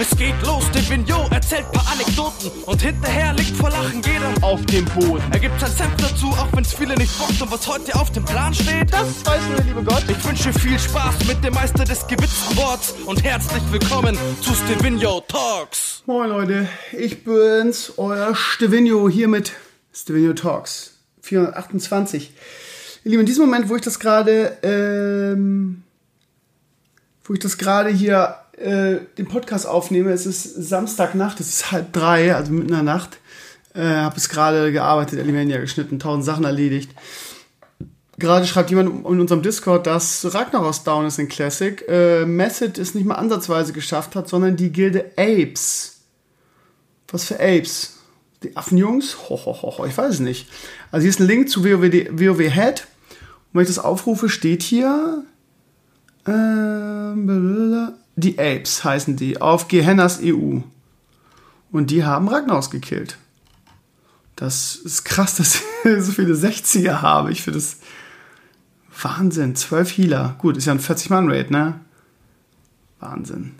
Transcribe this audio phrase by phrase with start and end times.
[0.00, 4.86] Es geht los, Divino erzählt paar Anekdoten und hinterher liegt vor Lachen jeder auf dem
[4.86, 5.22] Boden.
[5.30, 8.24] Er gibt sein Senf dazu, auch wenn's viele nicht bockt und was heute auf dem
[8.24, 10.02] Plan steht, das weiß nur der liebe Gott.
[10.08, 15.20] Ich wünsche viel Spaß mit dem Meister des gewitzten Worts und herzlich willkommen zu Stevino
[15.28, 16.02] Talks.
[16.06, 19.52] Moin Leute, ich bin's, euer Stevino hier mit
[19.92, 22.32] Stevino Talks 428.
[23.04, 25.82] Ihr Lieben, in diesem Moment, wo ich das gerade, ähm,
[27.24, 31.92] wo ich das gerade hier äh, den Podcast aufnehme, es ist Samstagnacht, es ist halb
[31.92, 33.18] drei, also mitten in der Nacht.
[33.74, 36.90] Äh, habe es gerade gearbeitet, Elimania geschnitten, tausend Sachen erledigt.
[38.18, 41.82] Gerade schreibt jemand in unserem Discord, dass Ragnaros down ist in Classic.
[41.88, 46.00] Äh, Message es nicht mal ansatzweise geschafft hat, sondern die Gilde Apes.
[47.08, 47.98] Was für Apes?
[48.42, 49.16] Die Affenjungs?
[49.28, 50.48] Ho, ho, ho, ho, ich weiß es nicht.
[50.92, 52.86] Also hier ist ein Link zu WoW, WoW Head.
[53.52, 55.24] Und wenn ich das aufrufe, steht hier.
[56.26, 59.40] Ähm, die Apes heißen die.
[59.40, 60.60] Auf Gehennas EU.
[61.72, 63.16] Und die haben Ragnaros gekillt.
[64.36, 67.32] Das ist krass, dass ich so viele 60er habe.
[67.32, 67.78] Ich finde das
[69.02, 69.56] Wahnsinn.
[69.56, 70.36] 12 Healer.
[70.38, 71.80] Gut, ist ja ein 40-Mann-Raid, ne?
[72.98, 73.54] Wahnsinn.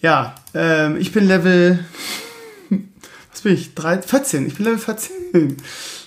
[0.00, 1.84] Ja, ähm, ich bin Level.
[3.30, 3.74] Was bin ich?
[3.74, 4.46] 3, 14.
[4.46, 5.56] Ich bin Level 14.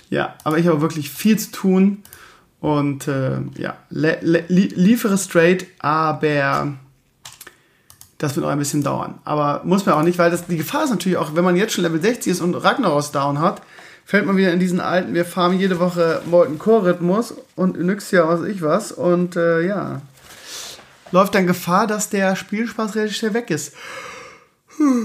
[0.09, 2.03] Ja, aber ich habe wirklich viel zu tun.
[2.59, 6.73] Und äh, ja, liefere straight, aber
[8.17, 9.15] das wird auch ein bisschen dauern.
[9.25, 11.73] Aber muss man auch nicht, weil das, die Gefahr ist natürlich auch, wenn man jetzt
[11.73, 13.61] schon Level 60 ist und Ragnaros down hat,
[14.05, 18.43] fällt man wieder in diesen alten, wir farmen jede Woche Molten Core-Rhythmus und Nyxia, was
[18.43, 18.91] ich was.
[18.91, 20.01] Und äh, ja,
[21.11, 23.73] läuft dann Gefahr, dass der Spielspaß relativ schnell weg ist.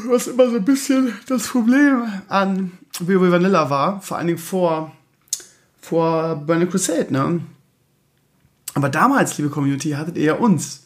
[0.09, 4.93] Was immer so ein bisschen das Problem an WoW Vanilla war, vor allen Dingen vor,
[5.81, 7.41] vor Burning Crusade, ne?
[8.75, 10.80] Aber damals, liebe Community, hattet ihr ja uns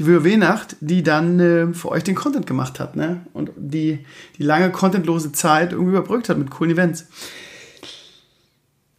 [0.00, 3.26] die WoW-Nacht, die dann äh, für euch den Content gemacht hat, ne?
[3.34, 4.04] Und die,
[4.38, 7.06] die lange contentlose Zeit irgendwie überbrückt hat mit coolen Events.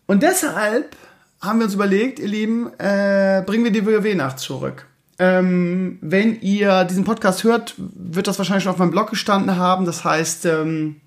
[0.06, 0.96] Und deshalb
[1.42, 4.86] haben wir uns überlegt, ihr Lieben, äh, bringen wir die WoW-Nacht zurück.
[5.18, 9.86] Ähm, wenn ihr diesen Podcast hört, wird das wahrscheinlich schon auf meinem Blog gestanden haben.
[9.86, 11.02] Das heißt, ähm,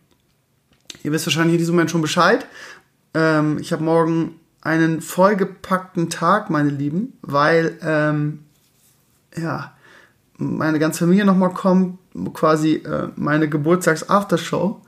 [1.04, 2.46] ihr wisst wahrscheinlich in diesem Moment schon Bescheid.
[3.14, 8.40] Ähm, ich habe morgen einen vollgepackten Tag, meine Lieben, weil ähm,
[9.36, 9.73] ja,
[10.36, 11.98] meine ganze Familie nochmal kommt,
[12.32, 14.80] quasi äh, meine Geburtstags-Aftershow.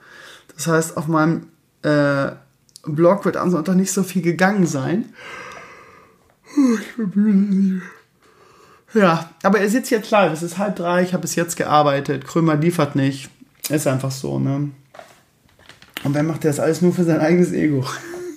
[0.55, 1.49] Das heißt, auf meinem
[1.83, 2.33] äh,
[2.85, 5.07] Blog wird am Sonntag nicht so viel gegangen sein.
[6.57, 7.83] Ich bin müde.
[8.95, 10.33] Ja, aber er sitzt jetzt live.
[10.33, 12.25] Es ist halb drei, ich habe bis jetzt gearbeitet.
[12.25, 13.29] Krömer liefert nicht.
[13.69, 14.71] Ist einfach so, ne?
[16.05, 17.85] Und wer macht das alles nur für sein eigenes Ego?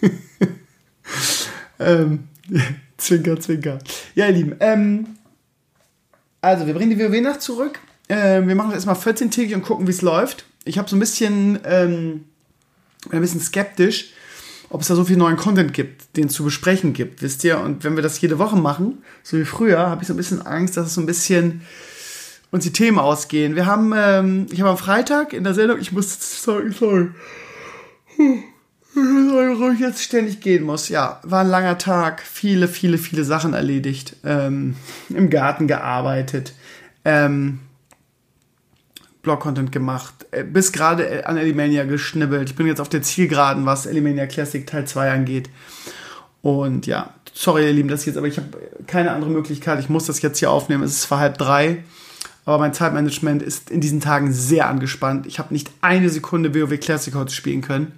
[1.80, 2.28] ähm,
[2.98, 3.80] zwinker, zwinker.
[4.16, 5.19] Ja, ihr Lieben, ähm,
[6.42, 7.80] also, wir bringen die WoW-Nacht zurück.
[8.08, 10.46] Äh, wir machen das erstmal 14-tägig und gucken, wie es läuft.
[10.66, 12.26] Ich habe so ein bisschen, ähm,
[13.10, 14.12] ein bisschen skeptisch,
[14.70, 17.60] ob es da so viel neuen Content gibt, den es zu besprechen gibt, wisst ihr?
[17.60, 20.46] Und wenn wir das jede Woche machen, so wie früher, habe ich so ein bisschen
[20.46, 21.62] Angst, dass es so ein bisschen
[22.52, 23.56] uns die Themen ausgehen.
[23.56, 27.10] Wir haben, ähm, ich habe am Freitag in der Sendung, ich muss, sorry, sorry,
[28.18, 28.44] warum
[29.74, 30.90] ich jetzt ständig gehen muss.
[30.90, 34.76] Ja, war ein langer Tag, viele, viele, viele Sachen erledigt, ähm,
[35.10, 36.54] im Garten gearbeitet,
[37.06, 37.60] ähm,
[39.22, 42.50] Blog-Content gemacht, äh, bis gerade an Elimania geschnibbelt.
[42.50, 45.50] Ich bin jetzt auf der Zielgeraden, was Elimania Classic Teil 2 angeht.
[46.42, 48.48] Und ja, sorry ihr Lieben, das jetzt, aber ich habe
[48.88, 49.80] keine andere Möglichkeit.
[49.80, 50.84] Ich muss das jetzt hier aufnehmen.
[50.84, 51.84] Es ist zwar halb drei,
[52.46, 55.26] aber mein Zeitmanagement ist in diesen Tagen sehr angespannt.
[55.26, 57.94] Ich habe nicht eine Sekunde WoW Classic heute spielen können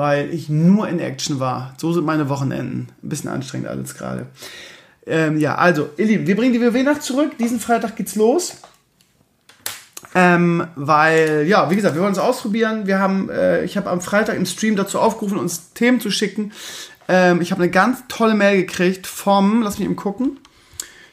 [0.00, 1.74] weil ich nur in Action war.
[1.76, 2.88] So sind meine Wochenenden.
[3.02, 4.24] Ein bisschen anstrengend alles gerade.
[5.06, 7.36] Ähm, ja, also, ihr Lieben, wir bringen die WoW-Nacht zurück.
[7.38, 8.56] Diesen Freitag geht's los.
[10.14, 12.86] Ähm, weil, ja, wie gesagt, wir wollen es ausprobieren.
[12.86, 16.52] Wir haben, äh, ich habe am Freitag im Stream dazu aufgerufen, uns Themen zu schicken.
[17.06, 20.38] Ähm, ich habe eine ganz tolle Mail gekriegt vom, lass mich eben gucken.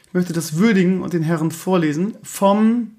[0.06, 2.16] Ich möchte das würdigen und den Herren vorlesen.
[2.22, 2.92] Vom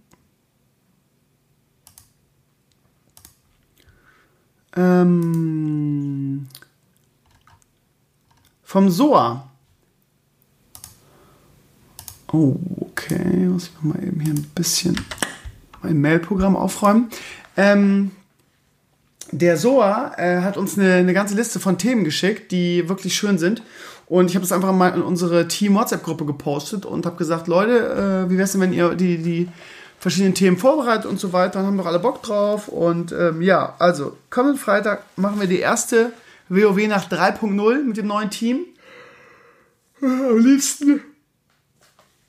[4.76, 6.48] Ähm,
[8.64, 9.50] vom SOA.
[12.32, 13.48] Oh, okay.
[13.48, 14.96] Muss ich mal eben hier ein bisschen
[15.82, 17.10] mein Mailprogramm aufräumen.
[17.58, 18.12] Ähm,
[19.32, 23.38] der SOA äh, hat uns eine, eine, ganze Liste von Themen geschickt, die wirklich schön
[23.38, 23.62] sind.
[24.08, 28.32] Und ich habe das einfach mal in unsere Team-WhatsApp-Gruppe gepostet und habe gesagt, Leute, äh,
[28.32, 29.48] wie wär's denn, wenn ihr die, die
[30.00, 31.60] verschiedenen Themen vorbereitet und so weiter.
[31.60, 32.68] Dann haben wir alle Bock drauf.
[32.68, 36.14] Und ähm, ja, also kommenden Freitag machen wir die erste
[36.48, 38.62] WoW nach 3.0 mit dem neuen Team.
[40.02, 41.02] Am liebsten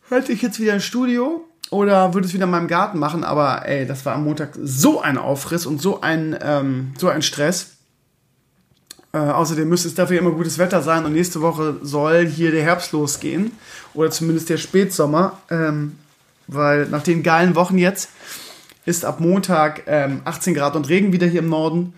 [0.08, 1.46] hätte ich jetzt wieder ein Studio.
[1.70, 3.22] oder würde es wieder in meinem Garten machen.
[3.22, 7.22] Aber ey, das war am Montag so ein Aufriss und so ein, ähm, so ein
[7.22, 7.76] Stress.
[9.12, 12.64] Äh, außerdem müsste es dafür immer gutes Wetter sein und nächste Woche soll hier der
[12.64, 13.52] Herbst losgehen.
[13.94, 15.38] Oder zumindest der Spätsommer.
[15.48, 15.96] Ähm,
[16.52, 18.10] weil nach den geilen Wochen jetzt
[18.86, 21.94] ist ab Montag ähm, 18 Grad und Regen wieder hier im Norden.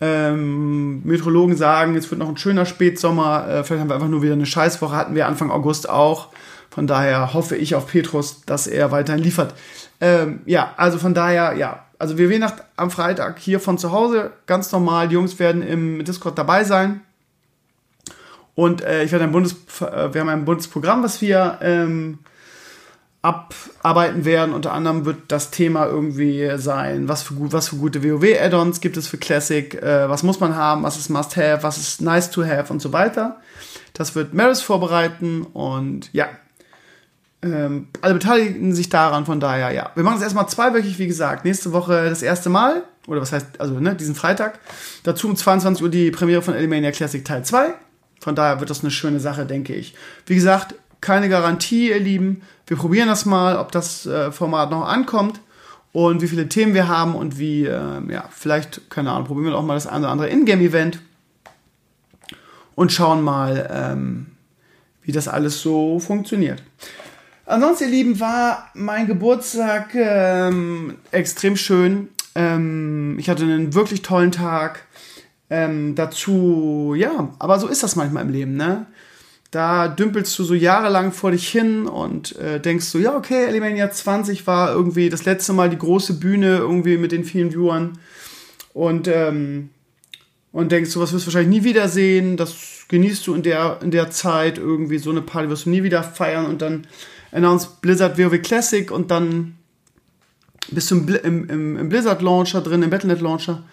[0.00, 3.46] Ähm, Meteorologen sagen, es wird noch ein schöner Spätsommer.
[3.48, 4.96] Äh, vielleicht haben wir einfach nur wieder eine Scheißwoche.
[4.96, 6.28] Hatten wir Anfang August auch.
[6.70, 9.54] Von daher hoffe ich auf Petrus, dass er weiterhin liefert.
[10.00, 11.84] Ähm, ja, also von daher, ja.
[11.98, 15.06] Also wir werden am Freitag hier von zu Hause ganz normal.
[15.06, 17.02] Die Jungs werden im Discord dabei sein.
[18.54, 22.18] Und äh, ich werde ein Bundes, äh, wir haben ein Bundesprogramm, was wir ähm,
[23.22, 24.52] abarbeiten werden.
[24.52, 29.06] Unter anderem wird das Thema irgendwie sein, was für, was für gute WoW-Add-ons gibt es
[29.06, 32.92] für Classic, äh, was muss man haben, was ist Must-Have, was ist Nice-to-Have und so
[32.92, 33.40] weiter.
[33.94, 36.28] Das wird Maris vorbereiten und ja,
[37.44, 39.90] ähm, alle beteiligen sich daran, von daher, ja.
[39.94, 41.44] Wir machen es erstmal zweiwöchig, wie gesagt.
[41.44, 44.60] Nächste Woche das erste Mal, oder was heißt, also ne, diesen Freitag.
[45.02, 47.74] Dazu um 22 Uhr die Premiere von Elimania Classic Teil 2.
[48.20, 49.94] Von daher wird das eine schöne Sache, denke ich.
[50.26, 52.42] Wie gesagt, keine Garantie, ihr Lieben.
[52.72, 55.40] Wir probieren das mal, ob das äh, Format noch ankommt
[55.92, 59.58] und wie viele Themen wir haben und wie, äh, ja, vielleicht, keine Ahnung, probieren wir
[59.58, 60.98] auch mal das eine oder andere Ingame-Event
[62.74, 64.28] und schauen mal, ähm,
[65.02, 66.62] wie das alles so funktioniert.
[67.44, 72.08] Ansonsten, ihr Lieben, war mein Geburtstag ähm, extrem schön.
[72.34, 74.86] Ähm, ich hatte einen wirklich tollen Tag.
[75.50, 78.86] Ähm, dazu, ja, aber so ist das manchmal im Leben, ne?
[79.52, 83.90] Da dümpelst du so jahrelang vor dich hin und äh, denkst so, ja, okay, Elimania
[83.90, 87.98] 20 war irgendwie das letzte Mal die große Bühne irgendwie mit den vielen Viewern.
[88.72, 89.68] Und, ähm,
[90.52, 92.38] und denkst du, was wirst du wahrscheinlich nie wiedersehen.
[92.38, 94.96] Das genießt du in der, in der Zeit irgendwie.
[94.96, 96.46] So eine Party wirst du nie wieder feiern.
[96.46, 96.86] Und dann
[97.30, 99.58] announced Blizzard WoW Classic und dann
[100.70, 103.64] bist du im, im, im Blizzard Launcher drin, im Battle.net Launcher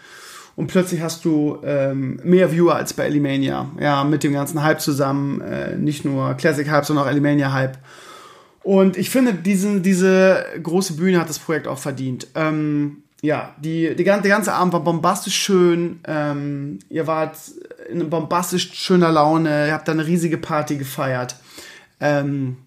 [0.60, 3.72] und plötzlich hast du ähm, mehr Viewer als bei Elimania.
[3.80, 5.40] Ja, mit dem ganzen Hype zusammen.
[5.40, 7.78] Äh, nicht nur Classic Hype, sondern auch Elimania Hype.
[8.62, 12.28] Und ich finde, diesen, diese große Bühne hat das Projekt auch verdient.
[12.36, 16.02] Ähm, ja, die, die, der ganze Abend war bombastisch schön.
[16.06, 17.38] Ähm, ihr wart
[17.90, 19.68] in bombastisch schöner Laune.
[19.68, 21.38] Ihr habt da eine riesige Party gefeiert.
[22.02, 22.58] Ähm,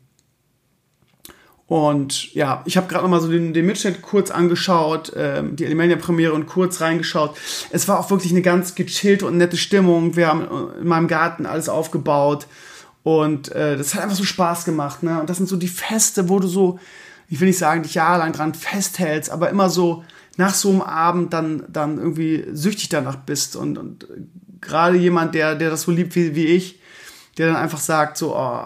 [1.67, 5.64] und ja, ich habe gerade noch mal so den, den Mitschnitt kurz angeschaut, ähm, die
[5.64, 7.37] Alimania-Premiere und kurz reingeschaut.
[7.70, 10.17] Es war auch wirklich eine ganz gechillte und nette Stimmung.
[10.17, 10.47] Wir haben
[10.81, 12.47] in meinem Garten alles aufgebaut
[13.03, 15.03] und äh, das hat einfach so Spaß gemacht.
[15.03, 15.20] Ne?
[15.20, 16.79] Und das sind so die Feste, wo du so,
[17.29, 20.05] ich will nicht sagen, dich jahrelang dran festhältst, aber immer so
[20.37, 23.56] nach so einem Abend dann, dann irgendwie süchtig danach bist.
[23.56, 24.06] Und, und
[24.61, 26.81] gerade jemand, der, der das so liebt wie, wie ich,
[27.38, 28.61] der dann einfach sagt, so, oh,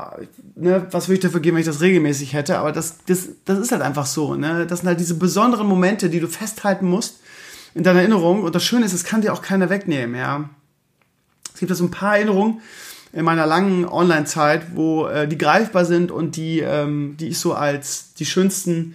[0.56, 2.58] ne, was würde ich dafür geben, wenn ich das regelmäßig hätte?
[2.58, 4.34] Aber das, das, das ist halt einfach so.
[4.34, 4.66] Ne?
[4.66, 7.20] Das sind halt diese besonderen Momente, die du festhalten musst
[7.74, 8.42] in deiner Erinnerung.
[8.42, 10.16] Und das Schöne ist, es kann dir auch keiner wegnehmen.
[10.16, 10.50] Ja?
[11.54, 12.60] Es gibt da so ein paar Erinnerungen
[13.12, 17.54] in meiner langen Online-Zeit, wo äh, die greifbar sind und die, ähm, die ich so
[17.54, 18.94] als die schönsten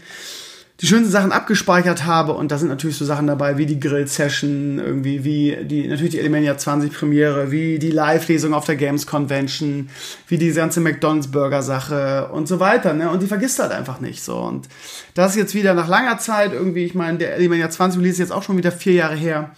[0.81, 4.79] die schönsten Sachen abgespeichert habe und da sind natürlich so Sachen dabei wie die Grill-Session,
[4.79, 9.89] irgendwie wie die, natürlich die Elemania 20 Premiere, wie die Live-Lesung auf der Games Convention,
[10.27, 13.11] wie die ganze McDonalds-Burger-Sache und so weiter, ne?
[13.11, 14.39] Und die vergisst halt einfach nicht, so.
[14.39, 14.69] Und
[15.13, 18.31] das jetzt wieder nach langer Zeit irgendwie, ich meine, der Elemania 20 Release ist jetzt
[18.31, 19.51] auch schon wieder vier Jahre her,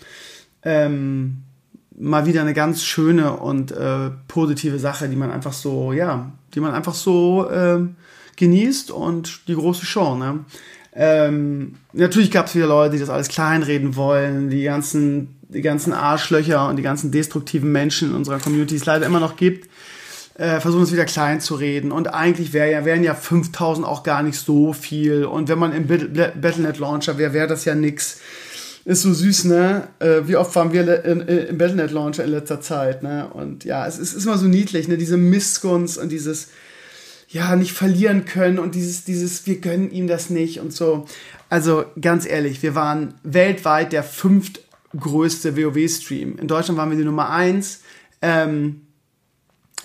[0.63, 1.43] ähm,
[1.97, 6.59] mal wieder eine ganz schöne und äh, positive Sache, die man einfach so, ja, die
[6.59, 7.79] man einfach so äh,
[8.35, 10.43] genießt und die große Show, ne?
[10.95, 15.93] Ähm, natürlich gab es wieder Leute, die das alles kleinreden wollen, die ganzen, die ganzen
[15.93, 19.69] Arschlöcher und die ganzen destruktiven Menschen in unserer Community, die es leider immer noch gibt,
[20.35, 21.91] äh, versuchen es wieder klein zu reden.
[21.91, 25.25] Und eigentlich wär ja, wären ja 5000 auch gar nicht so viel.
[25.25, 28.19] Und wenn man im Battlenet Launcher wäre, wäre das ja nix.
[28.85, 29.87] Ist so süß, ne?
[29.99, 33.29] Äh, wie oft waren wir im Battlenet Launcher in letzter Zeit, ne?
[33.31, 34.97] Und ja, es ist, ist immer so niedlich, ne?
[34.97, 36.49] Diese Missgunst und dieses,
[37.33, 41.07] ja, nicht verlieren können und dieses, dieses, wir gönnen ihm das nicht und so.
[41.49, 46.37] Also ganz ehrlich, wir waren weltweit der fünftgrößte WoW-Stream.
[46.37, 47.81] In Deutschland waren wir die Nummer eins
[48.21, 48.81] ähm,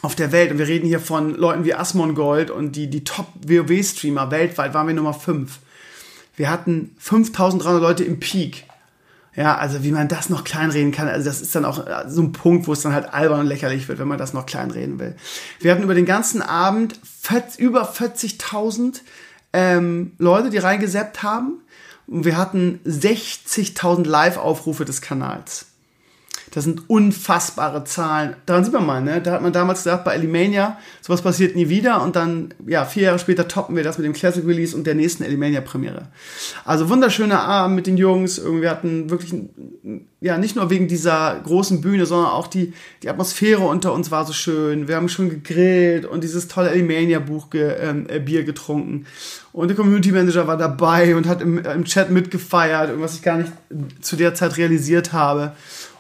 [0.03, 0.51] auf der Welt.
[0.51, 4.95] Und wir reden hier von Leuten wie Asmongold und die, die Top-WoW-Streamer weltweit waren wir
[4.95, 5.61] Nummer fünf.
[6.37, 8.65] Wir hatten 5300 Leute im Peak.
[9.39, 12.23] Ja, also wie man das noch kleinreden kann, also das ist dann auch äh, so
[12.23, 14.99] ein Punkt, wo es dann halt albern und lächerlich wird, wenn man das noch kleinreden
[14.99, 15.15] will.
[15.61, 16.99] Wir hatten über den ganzen Abend
[17.57, 19.01] über 40.000
[19.53, 21.61] ähm, Leute, die reingeseppt haben.
[22.09, 25.67] Und wir hatten 60.000 Live-Aufrufe des Kanals.
[26.53, 28.37] Das sind unfassbare Zahlen.
[28.47, 29.21] Daran sieht man mal, ne?
[29.21, 32.03] Da hat man damals gesagt, bei Elimania, sowas passiert nie wieder.
[32.03, 34.95] Und dann, ja, vier Jahre später toppen wir das mit dem Classic Release und der
[34.95, 36.09] nächsten Elimania-Premiere.
[36.65, 38.41] Also wunderschöner Abend mit den Jungs.
[38.45, 39.35] Wir hatten wirklich,
[40.21, 44.25] ja, nicht nur wegen dieser großen Bühne, sondern auch die, die Atmosphäre unter uns war
[44.25, 44.89] so schön.
[44.89, 49.07] Wir haben schon gegrillt und dieses tolle Elimania-Buch, ge, ähm, äh, Bier getrunken.
[49.53, 53.39] Und der Community Manager war dabei und hat im, im Chat mitgefeiert, was ich gar
[53.39, 53.53] nicht
[54.01, 55.53] zu der Zeit realisiert habe.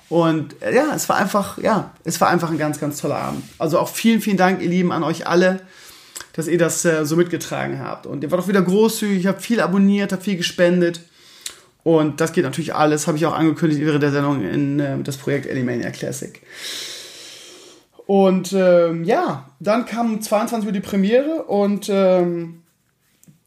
[0.09, 3.45] Und äh, ja, es war einfach, ja, es war einfach ein ganz, ganz toller Abend.
[3.59, 5.61] Also auch vielen, vielen Dank, ihr Lieben, an euch alle,
[6.33, 8.07] dass ihr das äh, so mitgetragen habt.
[8.07, 11.01] Und ihr wart auch wieder großzügig, habt viel abonniert, habt viel gespendet.
[11.83, 15.17] Und das geht natürlich alles, habe ich auch angekündigt während der Sendung in äh, das
[15.17, 16.41] Projekt Animania Classic.
[18.07, 22.63] Und ähm, ja, dann kam 22 Uhr die Premiere und ähm,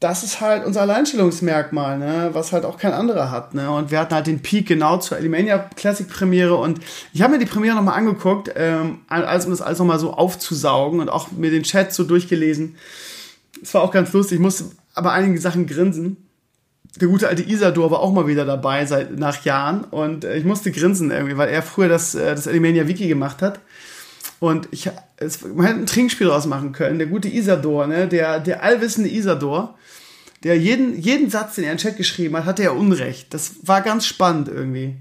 [0.02, 2.32] das ist halt unser Alleinstellungsmerkmal, ne?
[2.34, 3.54] was halt auch kein anderer hat.
[3.54, 3.70] Ne?
[3.70, 6.80] Und wir hatten halt den Peak genau zur Alimania Classic Premiere und
[7.14, 11.02] ich habe mir die Premiere nochmal angeguckt, ähm, als um das alles nochmal so aufzusaugen
[11.02, 12.78] und auch mir den Chat so durchgelesen.
[13.62, 14.66] Es war auch ganz lustig, ich musste
[14.96, 16.18] aber einige Sachen grinsen.
[17.00, 20.46] Der gute alte Isador war auch mal wieder dabei seit nach Jahren und äh, ich
[20.46, 23.60] musste grinsen irgendwie, weil er früher das, äh, das Alimania Wiki gemacht hat.
[24.40, 26.98] Und ich, es, man hätte ein Trinkspiel draus machen können.
[26.98, 28.08] Der gute Isador, ne?
[28.08, 29.78] der, der allwissende Isador,
[30.44, 33.34] der jeden, jeden Satz, den er in den Chat geschrieben hat, hatte er Unrecht.
[33.34, 34.96] Das war ganz spannend irgendwie.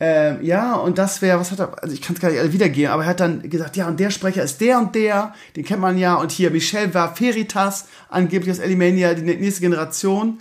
[0.00, 2.52] Ähm, ja, und das wäre, was hat er, also ich kann es gar nicht alle
[2.52, 5.64] wiedergeben, aber er hat dann gesagt, ja, und der Sprecher ist der und der, den
[5.64, 10.40] kennt man ja, und hier, Michel war Feritas, angeblich aus Elimania, die nächste Generation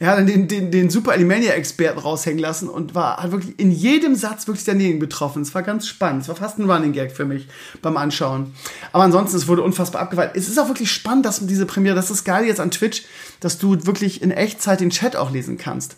[0.00, 3.70] er hat dann den, den, den Super Alimania-Experten raushängen lassen und war, hat wirklich in
[3.70, 5.42] jedem Satz wirklich daneben betroffen.
[5.42, 6.22] Es war ganz spannend.
[6.22, 7.46] Es war fast ein Running Gag für mich
[7.82, 8.54] beim Anschauen.
[8.92, 10.30] Aber ansonsten, es wurde unfassbar abgeweiht.
[10.32, 13.02] Es ist auch wirklich spannend, dass diese Premiere, das ist geil jetzt an Twitch,
[13.40, 15.96] dass du wirklich in Echtzeit den Chat auch lesen kannst.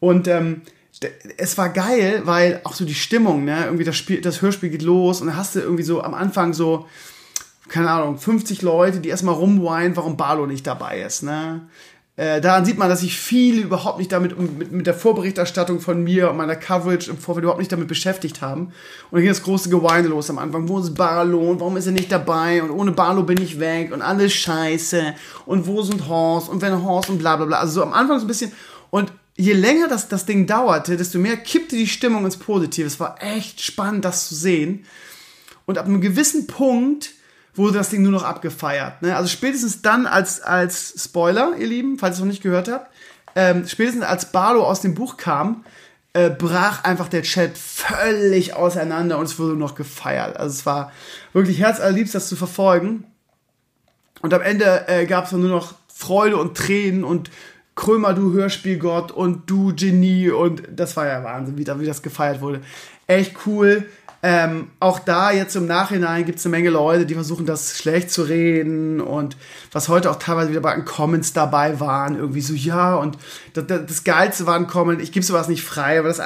[0.00, 0.62] Und ähm,
[1.36, 4.82] es war geil, weil auch so die Stimmung, ne, irgendwie das Spiel, das Hörspiel geht
[4.82, 6.86] los und dann hast du irgendwie so am Anfang so,
[7.68, 11.68] keine Ahnung, 50 Leute, die erstmal rumweinen, warum Barlo nicht dabei ist, ne?
[12.18, 16.02] Äh, daran sieht man, dass ich viel überhaupt nicht damit, mit, mit der Vorberichterstattung von
[16.02, 18.66] mir und meiner Coverage im Vorfeld überhaupt nicht damit beschäftigt haben.
[18.66, 18.72] Und
[19.12, 20.66] dann ging das große Geweine los am Anfang.
[20.66, 22.62] Wo ist Barlow und warum ist er nicht dabei?
[22.62, 25.14] Und ohne Barlow bin ich weg und alles scheiße.
[25.44, 26.48] Und wo sind Horst?
[26.48, 27.58] Und wenn Horst und bla bla bla.
[27.58, 28.52] Also so am Anfang so ein bisschen.
[28.88, 32.86] Und je länger das, das Ding dauerte, desto mehr kippte die Stimmung ins Positive.
[32.86, 34.86] Es war echt spannend, das zu sehen.
[35.66, 37.10] Und ab einem gewissen Punkt
[37.56, 39.02] wurde das Ding nur noch abgefeiert.
[39.02, 39.16] Ne?
[39.16, 42.90] Also spätestens dann als, als Spoiler, ihr Lieben, falls ihr es noch nicht gehört habt,
[43.34, 45.64] ähm, spätestens als Barlow aus dem Buch kam,
[46.12, 50.36] äh, brach einfach der Chat völlig auseinander und es wurde nur noch gefeiert.
[50.36, 50.92] Also es war
[51.32, 53.04] wirklich herzallerliebst, das zu verfolgen.
[54.22, 57.30] Und am Ende äh, gab es nur noch Freude und Tränen und
[57.74, 62.40] Krömer, du Hörspielgott und du Genie und das war ja Wahnsinn, wie, wie das gefeiert
[62.40, 62.62] wurde.
[63.06, 63.86] Echt cool.
[64.22, 68.10] Ähm, auch da jetzt im Nachhinein gibt es eine Menge Leute, die versuchen, das schlecht
[68.10, 69.36] zu reden und
[69.72, 73.18] was heute auch teilweise wieder bei den Comments dabei waren, irgendwie so, ja, und
[73.52, 76.20] das, das Geilste waren Comments, ich gebe sowas nicht frei, aber das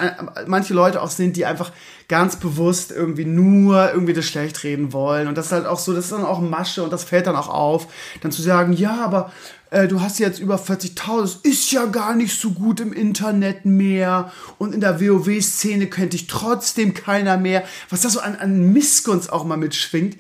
[0.47, 1.73] manche Leute auch sind, die einfach
[2.11, 5.29] ganz bewusst irgendwie nur irgendwie das schlecht reden wollen.
[5.29, 7.37] Und das ist halt auch so, das ist dann auch Masche und das fällt dann
[7.37, 7.87] auch auf,
[8.21, 9.31] dann zu sagen, ja, aber
[9.71, 13.65] äh, du hast jetzt über 40.000, das ist ja gar nicht so gut im Internet
[13.65, 17.65] mehr und in der WoW-Szene könnte ich trotzdem keiner mehr.
[17.89, 20.17] Was da so an, an Missgunst auch mal mitschwingt,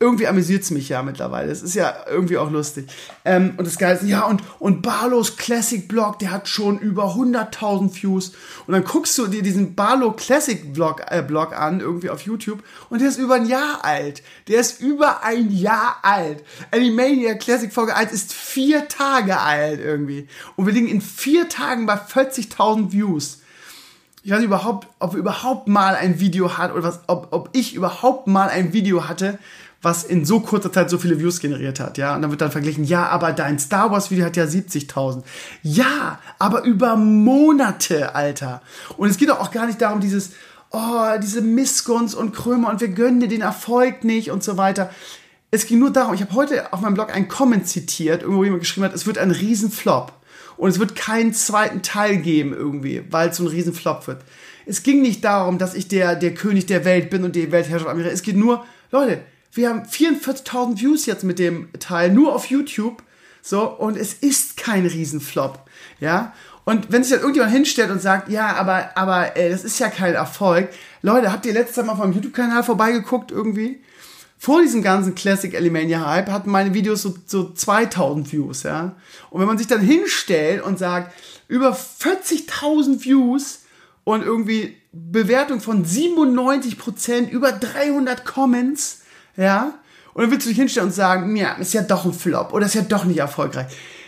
[0.00, 1.48] irgendwie amüsiert es mich ja mittlerweile.
[1.48, 2.88] Das ist ja irgendwie auch lustig.
[3.24, 7.16] Ähm, und das Geile ist, ja, und, und Barlos Classic Blog, der hat schon über
[7.16, 8.32] 100.000 Views.
[8.66, 12.62] Und dann guckst du dir diesen Barlow Classic Blog, äh, Blog an, irgendwie auf YouTube,
[12.90, 14.22] und der ist über ein Jahr alt.
[14.46, 16.44] Der ist über ein Jahr alt.
[16.70, 20.28] Animania Classic Folge 1 ist vier Tage alt irgendwie.
[20.54, 23.40] Und wir liegen in vier Tagen bei 40.000 Views.
[24.22, 28.26] Ich weiß überhaupt, ob überhaupt mal ein Video hat oder was, ob, ob ich überhaupt
[28.26, 29.38] mal ein Video hatte,
[29.80, 32.16] was in so kurzer Zeit so viele Views generiert hat, ja.
[32.16, 35.22] Und dann wird dann verglichen, ja, aber dein Star Wars Video hat ja 70.000.
[35.62, 38.60] Ja, aber über Monate, Alter.
[38.96, 40.32] Und es geht auch gar nicht darum, dieses,
[40.70, 44.90] oh, diese Missgunst und Krömer und wir gönnen dir den Erfolg nicht und so weiter.
[45.50, 48.62] Es ging nur darum, ich habe heute auf meinem Blog einen Comment zitiert, irgendwo jemand
[48.62, 50.12] geschrieben hat, es wird ein Riesenflop.
[50.56, 54.22] Und es wird keinen zweiten Teil geben irgendwie, weil es so ein Riesenflop wird.
[54.66, 57.88] Es ging nicht darum, dass ich der, der König der Welt bin und die Weltherrschaft
[57.88, 58.12] Amerika.
[58.12, 59.20] Es geht nur, Leute,
[59.52, 63.02] wir haben 44.000 Views jetzt mit dem Teil, nur auf YouTube.
[63.42, 65.60] So, und es ist kein Riesenflop.
[66.00, 66.32] Ja.
[66.64, 69.88] Und wenn sich dann irgendjemand hinstellt und sagt, ja, aber, aber, ey, das ist ja
[69.88, 70.68] kein Erfolg.
[71.00, 73.80] Leute, habt ihr letztes Mal auf meinem YouTube-Kanal vorbeigeguckt irgendwie?
[74.36, 78.96] Vor diesem ganzen Classic Alimania Hype hatten meine Videos so, so 2000 Views, ja.
[79.30, 81.12] Und wenn man sich dann hinstellt und sagt,
[81.48, 83.60] über 40.000 Views
[84.04, 89.02] und irgendwie Bewertung von 97%, über 300 Comments,
[89.38, 89.78] ja.
[90.12, 92.66] Und dann willst du dich hinstellen und sagen, ja, ist ja doch ein Flop oder
[92.66, 93.66] ist ja doch nicht erfolgreich.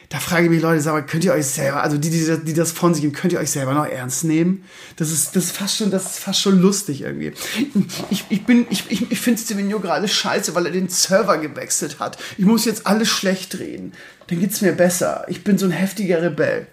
[0.08, 2.52] Da frage ich mich, Leute, sag mal, könnt ihr euch selber, also die, die, die
[2.52, 4.64] das von sich geben, könnt ihr euch selber noch ernst nehmen?
[4.96, 7.32] Das ist, das ist fast schon, das ist fast schon lustig irgendwie.
[8.10, 11.38] Ich, ich bin, ich, ich, ich finde Steven Yoga alles scheiße, weil er den Server
[11.38, 12.18] gewechselt hat.
[12.36, 13.92] Ich muss jetzt alles schlecht reden.
[14.26, 15.24] Dann geht's mir besser.
[15.28, 16.66] Ich bin so ein heftiger Rebell.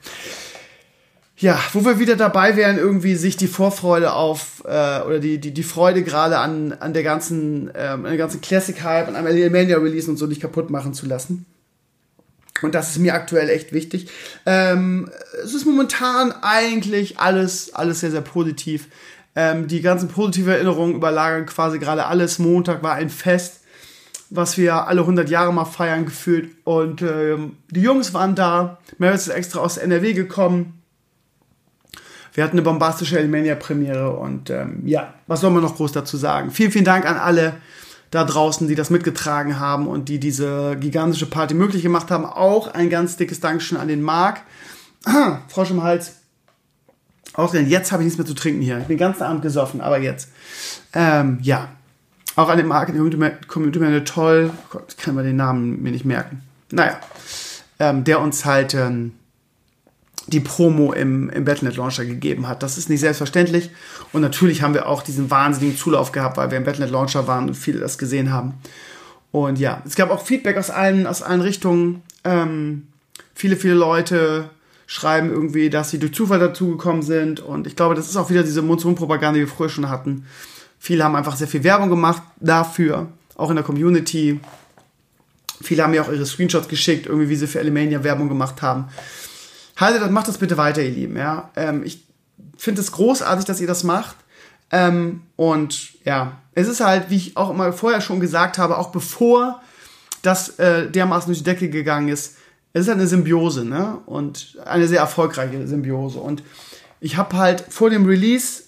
[1.40, 5.54] Ja, wo wir wieder dabei wären, irgendwie sich die Vorfreude auf äh, oder die, die,
[5.54, 10.10] die Freude gerade an, an der ganzen, ähm, an der ganzen Classic-Hype, an einem Elemania-Release
[10.10, 11.46] und so nicht kaputt machen zu lassen.
[12.64, 14.10] Und das ist mir aktuell echt wichtig.
[14.48, 15.12] Ähm,
[15.44, 18.88] es ist momentan eigentlich alles, alles sehr, sehr positiv.
[19.36, 22.40] Ähm, die ganzen positiven Erinnerungen überlagern quasi gerade alles.
[22.40, 23.60] Montag war ein Fest,
[24.32, 26.50] was wir alle 100 Jahre mal feiern gefühlt.
[26.64, 28.80] Und ähm, die Jungs waren da.
[28.98, 30.77] Meredith ist extra aus NRW gekommen.
[32.38, 36.52] Wir hatten eine bombastische Elemania-Premiere und ähm, ja, was soll man noch groß dazu sagen?
[36.52, 37.56] Vielen, vielen Dank an alle
[38.12, 42.28] da draußen, die das mitgetragen haben und die diese gigantische Party möglich gemacht haben.
[42.28, 44.42] Auch ein ganz dickes Dankeschön an den Marc.
[45.04, 46.18] Ah, Frosch im Hals.
[47.34, 48.78] Ausgerechnet, jetzt habe ich nichts mehr zu trinken hier.
[48.78, 50.30] Ich bin den ganzen Abend gesoffen, aber jetzt.
[50.94, 51.70] Ähm, ja.
[52.36, 52.98] Auch an den Marc, den
[53.48, 54.52] Community Manager, toll.
[54.54, 56.44] Oh Gott, ich kann mir den Namen mir nicht merken.
[56.70, 57.00] Naja.
[57.80, 59.14] Ähm, der uns halt ähm,
[60.28, 62.62] die Promo im, im Battlenet Launcher gegeben hat.
[62.62, 63.70] Das ist nicht selbstverständlich.
[64.12, 67.48] Und natürlich haben wir auch diesen wahnsinnigen Zulauf gehabt, weil wir im Battlenet Launcher waren
[67.48, 68.56] und viele das gesehen haben.
[69.32, 72.02] Und ja, es gab auch Feedback aus allen, aus allen Richtungen.
[72.24, 72.88] Ähm,
[73.34, 74.50] viele, viele Leute
[74.86, 77.40] schreiben irgendwie, dass sie durch Zufall dazugekommen sind.
[77.40, 80.26] Und ich glaube, das ist auch wieder diese Mund-zu-Mund-Propaganda, die wir früher schon hatten.
[80.80, 84.40] Viele haben einfach sehr viel Werbung gemacht dafür, auch in der Community.
[85.62, 88.86] Viele haben mir auch ihre Screenshots geschickt, irgendwie, wie sie für Alemania Werbung gemacht haben
[89.78, 91.16] haltet das, macht das bitte weiter, ihr Lieben.
[91.18, 91.52] Ja?
[91.56, 92.06] Ähm, ich
[92.58, 94.16] finde es großartig, dass ihr das macht.
[94.72, 98.92] Ähm, und ja, es ist halt, wie ich auch immer vorher schon gesagt habe, auch
[98.92, 99.62] bevor
[100.24, 102.36] das äh, dermaßen durch die Decke gegangen ist,
[102.74, 104.00] es ist halt eine Symbiose, ne?
[104.06, 106.20] Und eine sehr erfolgreiche Symbiose.
[106.20, 106.44] Und
[107.00, 108.64] ich habe halt vor dem Release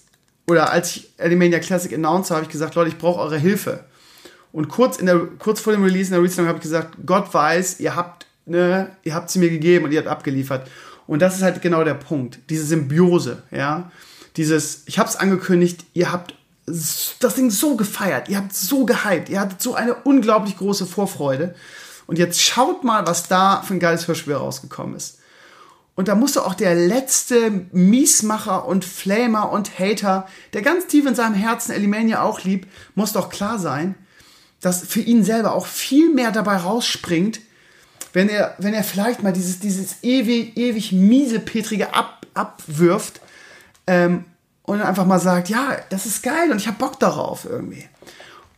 [0.48, 3.84] oder als ich Alimania Classic announced habe, ich gesagt, Leute, ich brauche eure Hilfe.
[4.52, 7.32] Und kurz, in der, kurz vor dem Release in der Release habe ich gesagt, Gott
[7.32, 10.68] weiß, ihr habt, ne, ihr habt sie mir gegeben und ihr habt abgeliefert.
[11.10, 12.38] Und das ist halt genau der Punkt.
[12.50, 13.90] Diese Symbiose, ja.
[14.36, 19.40] Dieses, ich hab's angekündigt, ihr habt das Ding so gefeiert, ihr habt so gehypt, ihr
[19.40, 21.56] hattet so eine unglaublich große Vorfreude.
[22.06, 25.18] Und jetzt schaut mal, was da für ein geiles Hörspiel rausgekommen ist.
[25.96, 31.16] Und da musste auch der letzte Miesmacher und Flamer und Hater, der ganz tief in
[31.16, 33.96] seinem Herzen Elimania auch liebt, muss doch klar sein,
[34.60, 37.40] dass für ihn selber auch viel mehr dabei rausspringt,
[38.12, 43.20] wenn er, wenn er vielleicht mal dieses, dieses ewig, ewig miesepetrige ab, abwirft
[43.86, 44.24] ähm,
[44.62, 47.88] und einfach mal sagt, ja, das ist geil und ich habe Bock darauf irgendwie.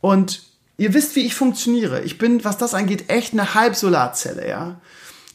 [0.00, 0.42] Und
[0.76, 2.02] ihr wisst, wie ich funktioniere.
[2.02, 4.80] Ich bin, was das angeht, echt eine Halbsolarzelle, ja.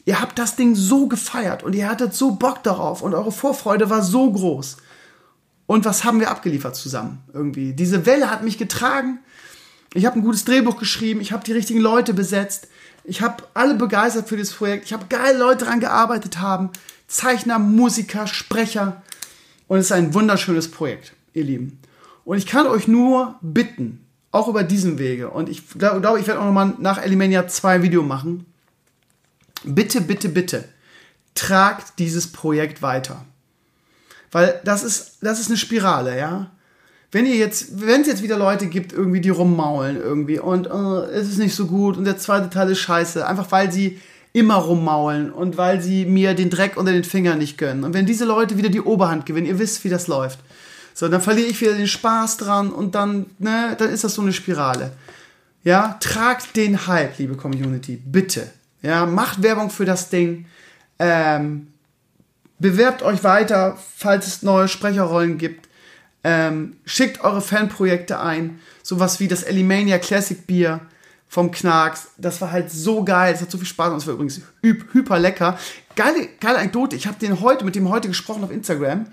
[0.06, 3.90] Ihr habt das Ding so gefeiert und ihr hattet so Bock darauf und eure Vorfreude
[3.90, 4.78] war so groß.
[5.66, 7.74] Und was haben wir abgeliefert zusammen irgendwie?
[7.74, 9.20] Diese Welle hat mich getragen.
[9.94, 12.68] Ich habe ein gutes Drehbuch geschrieben, ich habe die richtigen Leute besetzt,
[13.08, 14.86] ich habe alle begeistert für dieses Projekt.
[14.86, 16.70] Ich habe geile Leute daran gearbeitet haben.
[17.08, 19.02] Zeichner, Musiker, Sprecher.
[19.68, 21.80] Und es ist ein wunderschönes Projekt, ihr Lieben.
[22.26, 26.28] Und ich kann euch nur bitten, auch über diesen Wege, und ich glaube, glaub, ich
[26.28, 28.46] werde auch nochmal nach Elimania 2 ein Video machen.
[29.64, 30.66] Bitte, bitte, bitte,
[31.34, 33.24] tragt dieses Projekt weiter.
[34.34, 36.52] Weil das ist, das ist eine Spirale, ja
[37.12, 41.04] wenn ihr jetzt, wenn es jetzt wieder Leute gibt, irgendwie, die rummaulen irgendwie und uh,
[41.04, 44.00] es ist nicht so gut und der zweite Teil ist scheiße, einfach weil sie
[44.34, 47.84] immer rummaulen und weil sie mir den Dreck unter den Fingern nicht gönnen.
[47.84, 50.40] Und wenn diese Leute wieder die Oberhand gewinnen, ihr wisst, wie das läuft.
[50.94, 54.22] So, dann verliere ich wieder den Spaß dran und dann, ne, dann ist das so
[54.22, 54.92] eine Spirale.
[55.64, 58.48] Ja, tragt den Hype, liebe Community, bitte.
[58.82, 60.46] Ja, macht Werbung für das Ding.
[61.00, 61.68] Ähm,
[62.60, 65.67] bewerbt euch weiter, falls es neue Sprecherrollen gibt.
[66.30, 68.60] Ähm, schickt eure Fanprojekte ein.
[68.84, 70.82] Sowas wie das Elimania Classic Bier
[71.30, 72.10] vom Knarks.
[72.18, 73.34] Das war halt so geil.
[73.34, 74.02] Es hat so viel Spaß gemacht.
[74.02, 75.58] Es war übrigens hyper lecker.
[75.96, 76.98] Geile, geile Anekdote.
[76.98, 79.08] Ich habe den heute, mit dem heute gesprochen auf Instagram.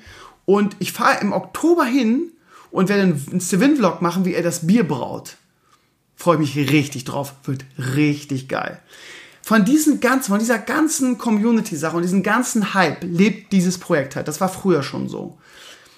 [0.44, 2.32] Und ich fahre im Oktober hin
[2.72, 5.36] und werde einen Steven-Vlog machen, wie er das Bier braut.
[6.16, 7.34] Freue mich richtig drauf.
[7.44, 8.80] Wird richtig geil.
[9.40, 14.26] Von diesen ganzen, von dieser ganzen Community-Sache und diesem ganzen Hype lebt dieses Projekt halt.
[14.26, 15.38] Das war früher schon so.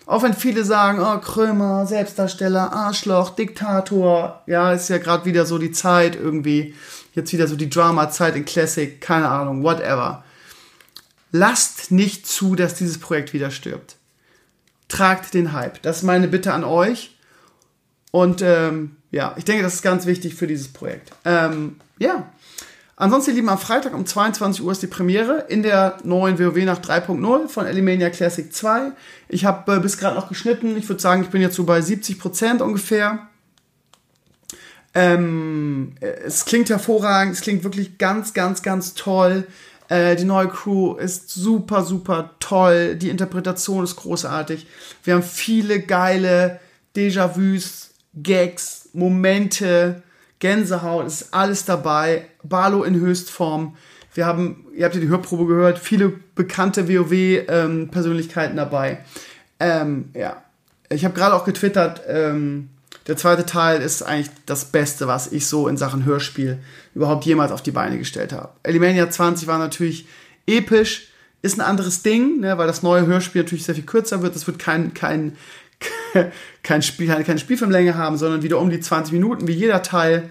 [0.07, 4.43] Auch wenn viele sagen, oh, Krömer, Selbstdarsteller, Arschloch, Diktator.
[4.47, 6.75] Ja, ist ja gerade wieder so die Zeit irgendwie.
[7.13, 10.23] Jetzt wieder so die Drama-Zeit in Classic, keine Ahnung, whatever.
[11.33, 13.97] Lasst nicht zu, dass dieses Projekt wieder stirbt.
[14.89, 15.83] tragt den Hype.
[15.83, 17.17] Das ist meine Bitte an euch.
[18.13, 21.13] Und ähm, ja, ich denke, das ist ganz wichtig für dieses Projekt.
[21.25, 22.31] Ähm, ja.
[22.99, 26.57] Ansonsten, ihr Lieben, am Freitag um 22 Uhr ist die Premiere in der neuen WoW
[26.65, 28.93] nach 3.0 von Elimania Classic 2.
[29.29, 30.79] Ich habe äh, bis gerade noch geschnitten.
[30.79, 33.29] Ich würde sagen, ich bin jetzt so bei 70% ungefähr.
[34.95, 39.47] Ähm, es klingt hervorragend, es klingt wirklich ganz, ganz, ganz toll.
[39.89, 42.97] Äh, die neue Crew ist super, super toll.
[42.97, 44.67] Die Interpretation ist großartig.
[45.05, 46.61] Wir haben viele geile
[46.97, 50.03] Déjà-vus, Gags, Momente,
[50.39, 52.27] Gänsehaut, ist alles dabei.
[52.49, 53.77] Barlo in Höchstform.
[54.15, 58.99] Wir haben, ihr habt ja die Hörprobe gehört, viele bekannte WoW-Persönlichkeiten ähm, dabei.
[59.61, 60.43] Ähm, ja,
[60.89, 62.71] ich habe gerade auch getwittert, ähm,
[63.07, 66.59] der zweite Teil ist eigentlich das Beste, was ich so in Sachen Hörspiel
[66.95, 68.51] überhaupt jemals auf die Beine gestellt habe.
[68.65, 70.07] Elimania 20 war natürlich
[70.47, 71.09] episch,
[71.43, 74.35] ist ein anderes Ding, ne, weil das neue Hörspiel natürlich sehr viel kürzer wird.
[74.35, 75.37] Das wird kein, kein,
[76.65, 80.29] kein, Spiel, keine Spielfilmlänge haben, sondern wieder um die 20 Minuten, wie jeder Teil.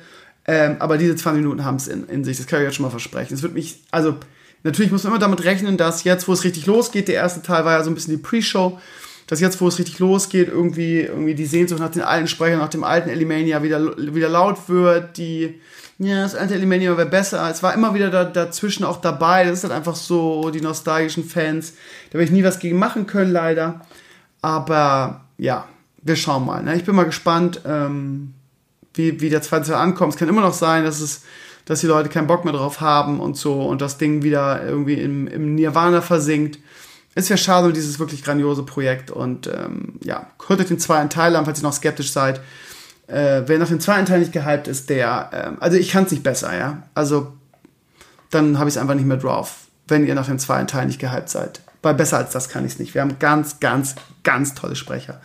[0.47, 2.85] Ähm, aber diese 20 Minuten haben es in, in sich, das kann ich jetzt schon
[2.85, 3.33] mal versprechen.
[3.33, 4.15] Es wird mich, also
[4.63, 7.65] natürlich muss man immer damit rechnen, dass jetzt, wo es richtig losgeht, der erste Teil
[7.65, 8.79] war ja so ein bisschen die Pre-Show,
[9.27, 12.69] dass jetzt, wo es richtig losgeht, irgendwie, irgendwie die Sehnsucht nach den alten Sprechern, nach
[12.69, 15.59] dem alten Elimania wieder, wieder laut wird, die,
[15.97, 17.49] ja, das alte Elimania wäre besser.
[17.49, 19.45] Es war immer wieder da, dazwischen auch dabei.
[19.45, 21.73] Das ist halt einfach so, die nostalgischen Fans.
[22.09, 23.81] Da werde ich nie was gegen machen können, leider.
[24.41, 25.67] Aber ja,
[26.01, 26.61] wir schauen mal.
[26.61, 26.75] Ne?
[26.75, 28.34] Ich bin mal gespannt, ähm,
[28.95, 30.13] wie, wie der zweite Teil ankommt.
[30.13, 31.23] Es kann immer noch sein, dass es
[31.67, 35.01] dass die Leute keinen Bock mehr drauf haben und so und das Ding wieder irgendwie
[35.01, 36.59] im, im Nirvana versinkt
[37.15, 39.09] es wäre schade um dieses wirklich grandiose Projekt.
[39.09, 42.41] Und ähm, ja, hört euch den zweiten Teil an, falls ihr noch skeptisch seid.
[43.07, 46.11] Äh, wer nach dem zweiten Teil nicht gehypt ist, der, äh, also ich kann es
[46.11, 46.83] nicht besser, ja.
[46.93, 47.33] Also
[48.31, 50.99] dann habe ich es einfach nicht mehr drauf, wenn ihr nach dem zweiten Teil nicht
[50.99, 51.61] gehypt seid.
[51.81, 52.93] Weil besser als das kann ich es nicht.
[52.93, 55.21] Wir haben ganz, ganz, ganz tolle Sprecher.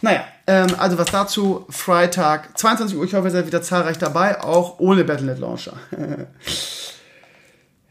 [0.00, 4.40] Naja, ähm, also was dazu, Freitag, 22 Uhr, ich hoffe, ihr seid wieder zahlreich dabei,
[4.42, 5.74] auch ohne Battlenet Launcher.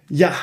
[0.10, 0.36] ja,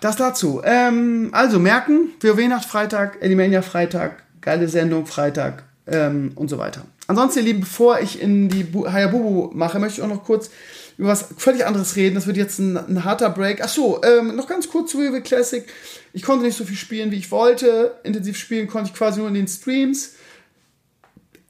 [0.00, 0.62] das dazu.
[0.64, 6.86] Ähm, also merken, WoW Nacht Freitag, Elimania Freitag, geile Sendung Freitag ähm, und so weiter.
[7.06, 10.48] Ansonsten, ihr Lieben, bevor ich in die Hayabubu mache, möchte ich auch noch kurz
[10.96, 12.14] über was völlig anderes reden.
[12.14, 13.60] Das wird jetzt ein, ein harter Break.
[13.62, 15.66] Ach so, ähm, noch ganz kurz zu WoW Classic.
[16.14, 17.96] Ich konnte nicht so viel spielen, wie ich wollte.
[18.04, 20.14] Intensiv spielen konnte ich quasi nur in den Streams.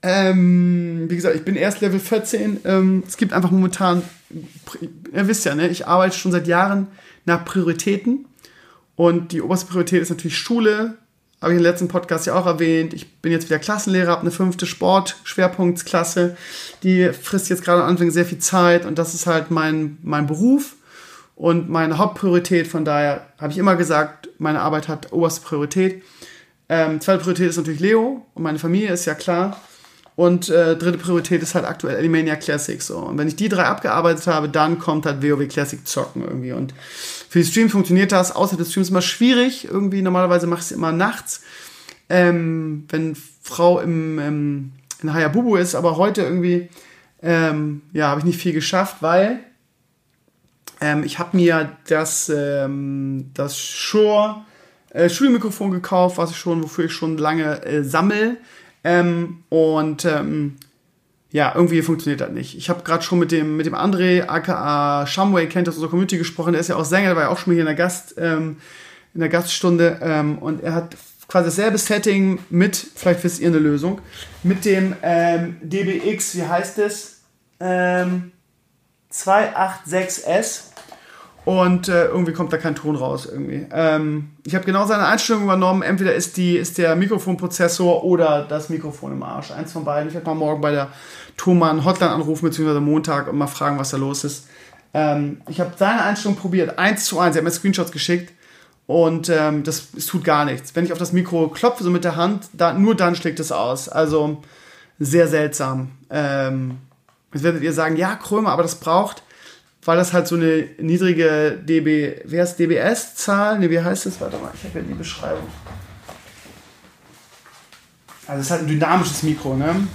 [0.02, 2.60] Ähm, wie gesagt, ich bin erst Level 14.
[2.64, 4.02] Ähm, es gibt einfach momentan,
[5.12, 6.88] ihr wisst ja, ne, ich arbeite schon seit Jahren
[7.24, 8.26] nach Prioritäten.
[8.94, 10.94] Und die oberste Priorität ist natürlich Schule.
[11.40, 12.94] Habe ich im letzten Podcast ja auch erwähnt.
[12.94, 16.36] Ich bin jetzt wieder Klassenlehrer, habe eine fünfte Sport-Schwerpunktsklasse.
[16.82, 20.26] Die frisst jetzt gerade am Anfang sehr viel Zeit und das ist halt mein, mein
[20.26, 20.74] Beruf
[21.36, 22.66] und meine Hauptpriorität.
[22.66, 26.02] Von daher habe ich immer gesagt, meine Arbeit hat oberste Priorität.
[26.68, 29.60] Ähm, zweite Priorität ist natürlich Leo und meine Familie ist ja klar.
[30.18, 32.82] Und äh, dritte Priorität ist halt aktuell Elimania Classic.
[32.82, 32.98] So.
[32.98, 36.50] Und wenn ich die drei abgearbeitet habe, dann kommt halt WoW Classic zocken irgendwie.
[36.50, 36.74] Und
[37.28, 38.34] für die Streams funktioniert das.
[38.34, 39.68] Außerhalb des Streams immer schwierig.
[39.70, 41.42] Irgendwie normalerweise mache ich es immer nachts.
[42.08, 44.72] Ähm, wenn Frau im, ähm,
[45.04, 45.76] in Hayabubu ist.
[45.76, 46.68] Aber heute irgendwie,
[47.22, 49.38] ähm, ja, habe ich nicht viel geschafft, weil
[50.80, 54.42] ähm, ich habe mir das, ähm, das Shure
[54.90, 58.38] äh, Schulmikrofon gekauft, was ich schon, wofür ich schon lange äh, sammle
[58.84, 60.56] ähm, und ähm,
[61.30, 62.56] ja, irgendwie funktioniert das nicht.
[62.56, 66.16] Ich habe gerade schon mit dem, mit dem André, aka Shumway, kennt das unsere Community
[66.16, 66.52] gesprochen.
[66.52, 68.56] Der ist ja auch Sänger, der war ja auch schon hier in der Gast, ähm,
[69.12, 69.98] in der Gaststunde.
[70.00, 70.96] Ähm, und er hat
[71.28, 74.00] quasi dasselbe Setting mit, vielleicht wisst ihr eine Lösung,
[74.42, 77.20] mit dem ähm, DBX, wie heißt es?
[77.60, 78.32] Ähm,
[79.12, 80.67] 286S.
[81.48, 83.66] Und äh, irgendwie kommt da kein Ton raus irgendwie.
[83.72, 85.80] Ähm, ich habe genau seine Einstellung übernommen.
[85.80, 89.50] Entweder ist, die, ist der Mikrofonprozessor oder das Mikrofon im Arsch.
[89.52, 90.08] Eins von beiden.
[90.08, 90.88] Ich werde mal morgen bei der
[91.38, 94.46] Thomann Hotline anrufen, beziehungsweise Montag und mal fragen, was da los ist.
[94.92, 96.78] Ähm, ich habe seine Einstellung probiert.
[96.78, 97.34] Eins zu eins.
[97.34, 98.30] Er hat mir Screenshots geschickt.
[98.86, 100.76] Und ähm, das es tut gar nichts.
[100.76, 103.52] Wenn ich auf das Mikro klopfe, so mit der Hand, da, nur dann schlägt es
[103.52, 103.88] aus.
[103.88, 104.42] Also
[104.98, 105.92] sehr seltsam.
[106.10, 106.76] Ähm,
[107.32, 109.22] jetzt werdet ihr sagen, ja, Krömer, aber das braucht
[109.84, 113.58] weil das halt so eine niedrige DB, wer ist DBS-Zahl?
[113.58, 114.20] Ne, wie heißt das?
[114.20, 115.48] Warte mal, ich habe ja die Beschreibung.
[118.26, 119.86] Also es ist halt ein dynamisches Mikro, ne?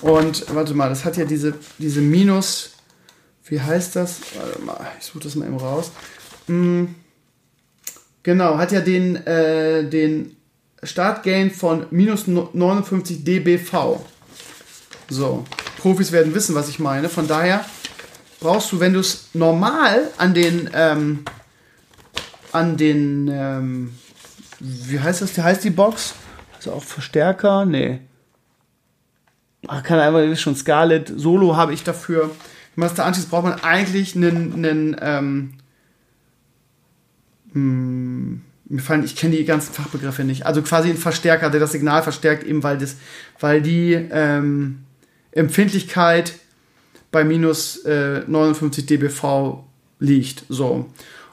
[0.00, 2.72] Und warte mal, das hat ja diese, diese Minus,
[3.46, 4.20] wie heißt das?
[4.36, 5.90] Warte mal, ich suche das mal eben raus.
[6.46, 6.94] Hm,
[8.22, 10.36] genau, hat ja den, äh, den
[10.82, 14.00] Startgain von minus 59 dBV.
[15.10, 15.44] So,
[15.78, 17.08] Profis werden wissen, was ich meine.
[17.08, 17.64] Von daher
[18.40, 21.24] brauchst du, wenn du es normal an den, ähm,
[22.52, 23.94] an den, ähm,
[24.60, 26.14] wie heißt das, wie heißt die Box?
[26.56, 27.64] Also auch Verstärker?
[27.64, 28.00] Nee.
[29.66, 31.12] Ach, kann einfach schon Scarlett.
[31.14, 32.30] Solo habe ich dafür.
[32.76, 35.54] Master Anschluss braucht man eigentlich einen, einen ähm,
[37.52, 40.46] mh, hm, mir fallen, ich kenne die ganzen Fachbegriffe nicht.
[40.46, 42.96] Also quasi ein Verstärker, der das Signal verstärkt, eben weil das,
[43.40, 44.84] weil die ähm,
[45.32, 46.34] Empfindlichkeit
[47.10, 49.64] bei minus äh, 59 dBV
[49.98, 50.44] liegt.
[50.48, 50.86] So.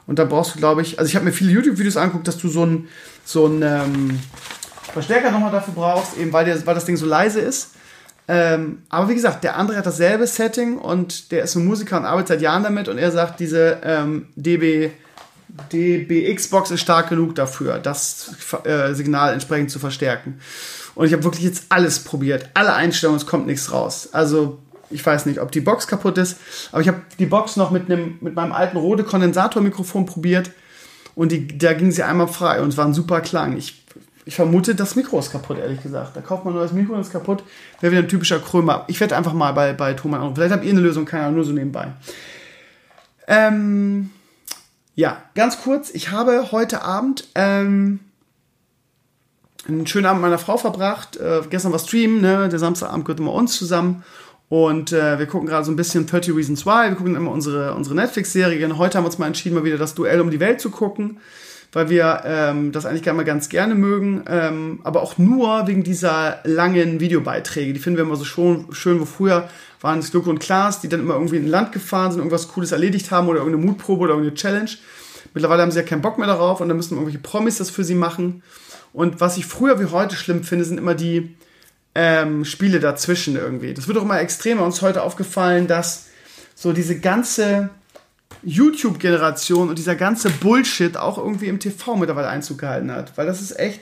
[0.06, 2.48] Und da brauchst du, glaube ich, also ich habe mir viele YouTube-Videos angeguckt, dass du
[2.48, 2.88] so ein,
[3.24, 4.20] so ein ähm,
[4.92, 7.72] Verstärker nochmal dafür brauchst, eben weil, der, weil das Ding so leise ist.
[8.28, 12.04] Ähm, aber wie gesagt, der andere hat dasselbe Setting und der ist ein Musiker und
[12.06, 14.90] arbeitet seit Jahren damit und er sagt, diese ähm, DB,
[15.72, 18.34] DBX-Box ist stark genug dafür, das
[18.64, 20.40] äh, Signal entsprechend zu verstärken.
[20.96, 24.08] Und ich habe wirklich jetzt alles probiert, alle Einstellungen, es kommt nichts raus.
[24.12, 24.58] Also
[24.90, 26.38] ich weiß nicht, ob die Box kaputt ist,
[26.72, 30.50] aber ich habe die Box noch mit, einem, mit meinem alten Rode Kondensatormikrofon probiert
[31.14, 33.56] und die, da ging sie einmal frei und es war ein super Klang.
[33.56, 33.86] Ich
[34.26, 36.16] ich vermute, das Mikro ist kaputt, ehrlich gesagt.
[36.16, 37.44] Da kauft man nur das Mikro und ist kaputt.
[37.80, 38.84] Wäre wieder ein typischer Krömer.
[38.88, 40.34] Ich werde einfach mal bei, bei Thomann anrufen.
[40.34, 41.92] Vielleicht habt ihr eine Lösung, keine Ahnung, nur so nebenbei.
[43.28, 44.10] Ähm,
[44.96, 45.90] ja, ganz kurz.
[45.90, 48.00] Ich habe heute Abend ähm,
[49.68, 51.16] einen schönen Abend mit meiner Frau verbracht.
[51.18, 52.48] Äh, gestern war Stream, ne?
[52.48, 54.02] Der Samstagabend gehört immer uns zusammen.
[54.48, 56.90] Und äh, wir gucken gerade so ein bisschen 30 Reasons Why.
[56.90, 58.78] Wir gucken immer unsere, unsere Netflix-Serien.
[58.78, 61.18] Heute haben wir uns mal entschieden, mal wieder das Duell um die Welt zu gucken
[61.72, 65.82] weil wir ähm, das eigentlich gerne mal ganz gerne mögen, ähm, aber auch nur wegen
[65.82, 67.74] dieser langen Videobeiträge.
[67.74, 69.48] Die finden wir immer so schon, schön, wo früher
[69.82, 72.48] waren es Luke und Klaas, die dann immer irgendwie in ein Land gefahren sind, irgendwas
[72.48, 74.70] Cooles erledigt haben oder irgendeine Mutprobe oder irgendeine Challenge.
[75.34, 77.84] Mittlerweile haben sie ja keinen Bock mehr darauf und dann müssen irgendwelche Promis das für
[77.84, 78.42] sie machen.
[78.94, 81.36] Und was ich früher wie heute schlimm finde, sind immer die
[81.96, 83.72] ähm, Spiele dazwischen irgendwie.
[83.72, 84.64] Das wird auch immer extremer.
[84.64, 86.08] Uns heute aufgefallen, dass
[86.54, 87.70] so diese ganze
[88.42, 93.16] YouTube-Generation und dieser ganze Bullshit auch irgendwie im TV mittlerweile Einzug gehalten hat.
[93.16, 93.80] Weil das ist echt,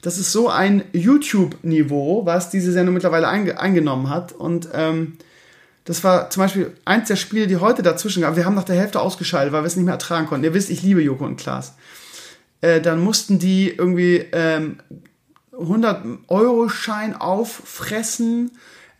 [0.00, 4.32] das ist so ein YouTube-Niveau, was diese Sendung mittlerweile einge eingenommen hat.
[4.32, 5.18] Und ähm,
[5.84, 8.36] das war zum Beispiel eins der Spiele, die heute dazwischen gab.
[8.36, 10.44] Wir haben nach der Hälfte ausgeschaltet, weil wir es nicht mehr ertragen konnten.
[10.44, 11.74] Ihr wisst, ich liebe Joko und Klaas.
[12.62, 14.78] Äh, dann mussten die irgendwie ähm,
[15.62, 18.52] 100-Euro-Schein auffressen.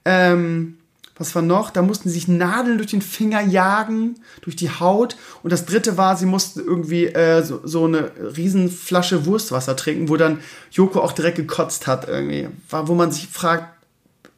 [0.04, 0.78] Ähm,
[1.16, 1.70] was war noch?
[1.70, 5.16] Da mussten sie sich Nadeln durch den Finger jagen, durch die Haut.
[5.42, 10.16] Und das dritte war, sie mussten irgendwie äh, so, so eine Riesenflasche Wurstwasser trinken, wo
[10.16, 12.48] dann Joko auch direkt gekotzt hat irgendwie.
[12.70, 13.68] War, wo man sich fragt,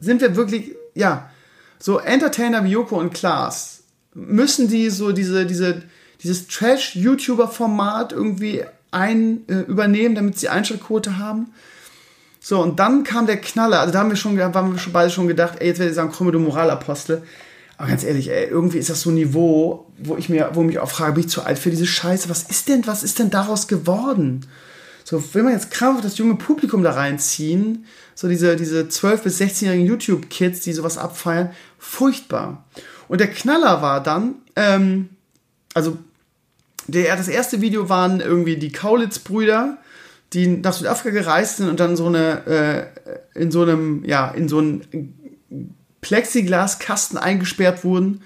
[0.00, 1.30] sind wir wirklich, ja,
[1.78, 5.82] so Entertainer wie Joko und Klaas, müssen die so diese, diese,
[6.22, 11.52] dieses Trash-YouTuber-Format irgendwie ein, äh, übernehmen, damit sie Einschaltquote haben?
[12.46, 13.80] So, und dann kam der Knaller.
[13.80, 15.96] Also da haben wir schon, haben wir schon beide schon gedacht, ey, jetzt werde ich
[15.96, 17.22] sagen, Krümme, du Moralapostel.
[17.78, 20.78] Aber ganz ehrlich, ey, irgendwie ist das so ein Niveau, wo ich mir, wo mich
[20.78, 22.28] auch frage, bin ich zu alt für diese Scheiße?
[22.28, 24.46] Was ist denn, was ist denn daraus geworden?
[25.04, 29.40] So, will man jetzt krampfhaft das junge Publikum da reinziehen, so diese, diese 12- bis
[29.40, 32.62] 16-jährigen YouTube-Kids, die sowas abfeiern, furchtbar.
[33.09, 35.09] Und der Knaller war dann, ähm,
[35.72, 35.96] also
[36.88, 39.78] der, das erste Video waren irgendwie die Kaulitz-Brüder,
[40.35, 42.90] die nach Südafrika gereist sind und dann so eine
[43.35, 45.14] äh, in so einem ja in so einen
[46.01, 48.20] Plexiglaskasten eingesperrt wurden,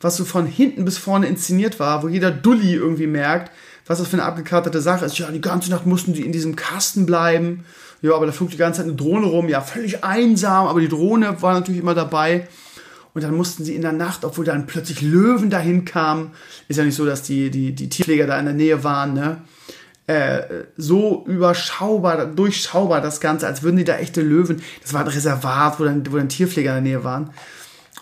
[0.00, 3.52] was so von hinten bis vorne inszeniert war, wo jeder Dulli irgendwie merkt,
[3.86, 5.18] was das für eine abgekartete Sache ist.
[5.18, 7.64] Ja, die ganze Nacht mussten die in diesem Kasten bleiben.
[8.00, 9.48] Ja, aber da flog die ganze Zeit eine Drohne rum.
[9.48, 12.48] Ja, völlig einsam, aber die Drohne war natürlich immer dabei.
[13.12, 16.30] Und dann mussten sie in der Nacht, obwohl dann plötzlich Löwen dahin kamen,
[16.68, 19.38] ist ja nicht so, dass die, die, die Tierpfleger da in der Nähe waren, ne?
[20.10, 24.60] Äh, so überschaubar, durchschaubar das Ganze, als würden die da echte Löwen.
[24.82, 27.30] Das war ein Reservat, wo dann, wo dann Tierpfleger in der Nähe waren.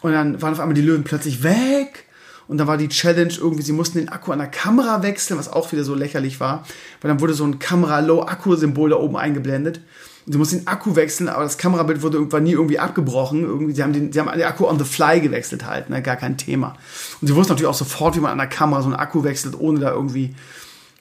[0.01, 2.07] Und dann waren auf einmal die Löwen plötzlich weg.
[2.47, 5.53] Und dann war die Challenge irgendwie, sie mussten den Akku an der Kamera wechseln, was
[5.53, 6.64] auch wieder so lächerlich war.
[7.03, 9.83] Weil dann wurde so ein Kamera-Low-Akku-Symbol da oben eingeblendet.
[10.25, 13.42] Und sie mussten den Akku wechseln, aber das Kamerabild wurde irgendwann nie irgendwie abgebrochen.
[13.42, 16.01] Irgendwie, sie haben den, sie haben den Akku on the fly gewechselt halt, ne?
[16.01, 16.75] gar kein Thema.
[17.21, 19.61] Und sie wussten natürlich auch sofort, wie man an der Kamera so einen Akku wechselt,
[19.61, 20.35] ohne da irgendwie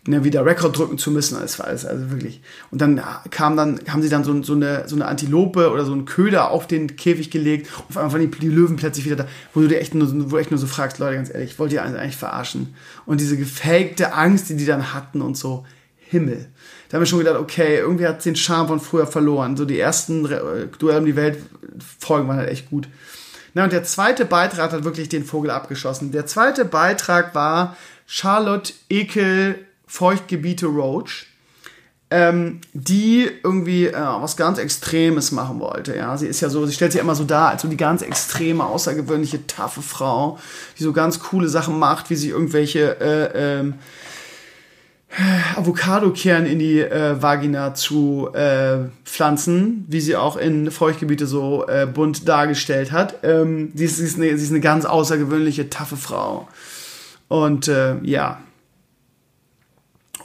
[0.08, 1.40] ne, wieder Rekord drücken zu müssen.
[1.40, 2.42] Das war alles, also wirklich.
[2.72, 5.94] Und dann kam dann, haben sie dann so, so, eine, so eine Antilope oder so
[5.94, 9.18] einen Köder auf den Käfig gelegt und auf einmal waren die, die Löwen plötzlich wieder
[9.18, 11.74] da, wo du dir echt nur, wo echt nur so fragst, Leute, ganz ehrlich, wollt
[11.74, 12.74] ihr eigentlich verarschen?
[13.06, 15.66] Und diese gefakte Angst, die die dann hatten und so,
[16.10, 16.48] Himmel.
[16.88, 19.58] Da haben wir schon gedacht, okay, irgendwie hat den Charme von früher verloren.
[19.58, 21.40] So die ersten Duell um die Welt
[22.00, 22.88] Folgen waren halt echt gut.
[23.54, 26.12] Na, und der zweite Beitrag hat wirklich den Vogel abgeschossen.
[26.12, 31.28] Der zweite Beitrag war Charlotte Ekel Feuchtgebiete Roach,
[32.10, 35.96] ähm, die irgendwie äh, was ganz Extremes machen wollte.
[35.96, 38.02] Ja, sie ist ja so, sie stellt sich immer so dar als so die ganz
[38.02, 40.38] extreme, außergewöhnliche, taffe Frau,
[40.78, 43.74] die so ganz coole Sachen macht, wie sie irgendwelche äh, ähm,
[45.56, 51.88] Avocado-Kern in die äh, Vagina zu äh, pflanzen, wie sie auch in Feuchtgebiete so äh,
[51.88, 53.16] bunt dargestellt hat.
[53.24, 56.48] Ähm, sie, ist, sie, ist eine, sie ist eine ganz außergewöhnliche, taffe Frau.
[57.30, 58.42] Und äh, ja.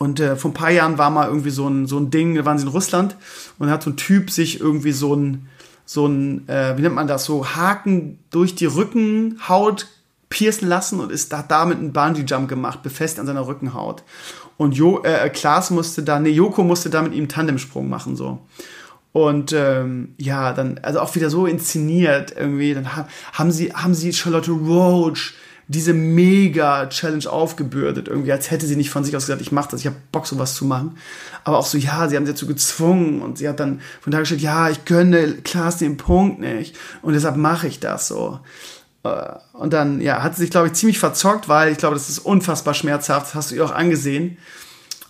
[0.02, 2.44] Und äh, vor ein paar Jahren war mal irgendwie so ein, so ein Ding, da
[2.44, 3.14] waren sie in Russland
[3.60, 5.46] und hat so ein Typ sich irgendwie so ein,
[5.84, 9.86] so ein, äh, wie nennt man das, so Haken durch die Rückenhaut
[10.28, 14.02] piercen lassen und ist da damit einen Bungee-Jump gemacht, befestigt an seiner Rückenhaut.
[14.56, 18.40] Und jo, äh, Klaas musste da, nee, Joko musste da mit ihm Tandemsprung machen, so.
[19.12, 22.74] Und ähm, ja, dann, also auch wieder so inszeniert irgendwie.
[22.74, 25.34] Dann ha haben sie, haben sie Charlotte Roach
[25.72, 29.80] diese Mega-Challenge aufgebürdet, irgendwie, als hätte sie nicht von sich aus gesagt, ich mach das,
[29.80, 30.96] ich habe Bock, sowas zu machen.
[31.44, 34.20] Aber auch so, ja, sie haben sie dazu gezwungen und sie hat dann von da
[34.20, 38.40] gestellt, ja, ich gönne Klaas den Punkt nicht und deshalb mache ich das so.
[39.02, 42.08] Äh, und dann, ja, hat sie sich, glaube ich, ziemlich verzockt, weil ich glaube, das
[42.08, 44.36] ist unfassbar schmerzhaft, das hast du ihr auch angesehen.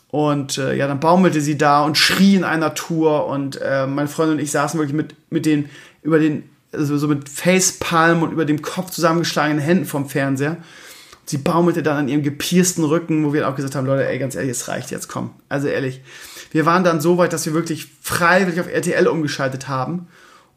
[0.09, 4.09] Und äh, ja, dann baumelte sie da und schrie in einer Tour und äh, meine
[4.09, 5.70] Freundin und ich saßen wirklich mit, mit den,
[6.03, 10.56] über den, also so mit Facepalm und über dem Kopf zusammengeschlagenen Händen vom Fernseher.
[11.24, 14.35] Sie baumelte dann an ihrem gepiersten Rücken, wo wir auch gesagt haben, Leute, ey, ganz
[14.35, 15.30] ehrlich, es reicht jetzt, komm.
[15.48, 16.00] Also ehrlich.
[16.50, 20.08] Wir waren dann so weit, dass wir wirklich freiwillig auf RTL umgeschaltet haben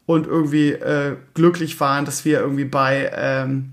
[0.06, 3.72] und irgendwie äh, glücklich waren, dass wir irgendwie bei, ähm,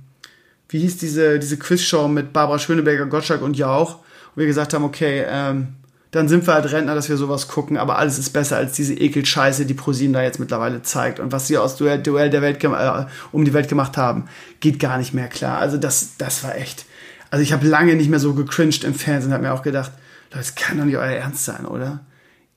[0.70, 4.00] wie hieß diese, diese Quizshow mit Barbara Schöneberger, Gottschalk und Jauch,
[4.36, 5.76] und wir gesagt haben, okay, ähm,
[6.14, 8.94] dann sind wir halt Rentner, dass wir sowas gucken, aber alles ist besser als diese
[8.94, 11.20] Ekelscheiße, die ProSieben da jetzt mittlerweile zeigt.
[11.20, 14.26] Und was sie aus Duell, Duell der Welt äh, um die Welt gemacht haben,
[14.60, 15.58] geht gar nicht mehr klar.
[15.58, 16.86] Also das, das war echt.
[17.32, 19.92] Also ich habe lange nicht mehr so gecringed im Fernsehen, habe mir auch gedacht,
[20.30, 22.06] Leute, das kann doch nicht euer Ernst sein, oder?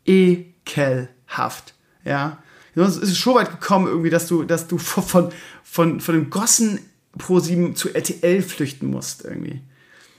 [0.04, 1.72] Ekelhaft,
[2.04, 2.36] ja.
[2.74, 5.30] Sonst ist es schon weit gekommen, irgendwie, dass du, dass du von,
[5.64, 6.78] von, von dem Gossen
[7.16, 9.62] Pro 7 zu RTL flüchten musst, irgendwie.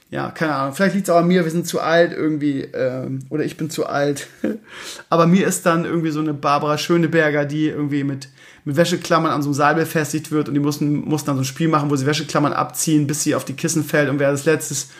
[0.10, 0.74] Ja, keine Ahnung.
[0.74, 3.70] Vielleicht liegt es auch an mir, wir sind zu alt irgendwie, ähm, oder ich bin
[3.70, 4.28] zu alt.
[5.10, 8.30] Aber mir ist dann irgendwie so eine Barbara Schöneberger, die irgendwie mit,
[8.63, 11.46] mit Wäscheklammern an so einem Seil befestigt wird und die mussten, mussten dann so ein
[11.46, 14.46] Spiel machen, wo sie Wäscheklammern abziehen, bis sie auf die Kissen fällt und wer das
[14.46, 14.91] letztes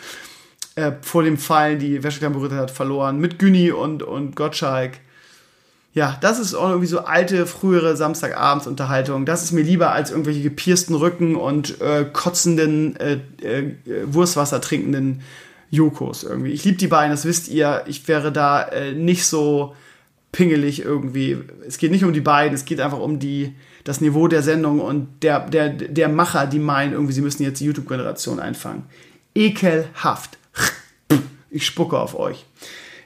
[0.74, 3.18] äh, vor dem Fallen die Wäscheklammern berührt hat, verloren.
[3.18, 4.98] Mit Günni und, und Gottschalk
[5.98, 9.26] ja, das ist irgendwie so alte, frühere Samstagabendsunterhaltung.
[9.26, 15.22] Das ist mir lieber als irgendwelche gepiersten Rücken und äh, kotzenden, äh, äh, Wurstwasser trinkenden
[15.70, 16.52] Jokos irgendwie.
[16.52, 17.82] Ich liebe die beiden, das wisst ihr.
[17.86, 19.74] Ich wäre da äh, nicht so
[20.30, 21.38] pingelig irgendwie.
[21.66, 24.80] Es geht nicht um die beiden, es geht einfach um die, das Niveau der Sendung
[24.80, 28.84] und der, der, der Macher, die meinen irgendwie, sie müssen jetzt die YouTube-Generation einfangen.
[29.34, 30.38] Ekelhaft.
[31.50, 32.44] Ich spucke auf euch.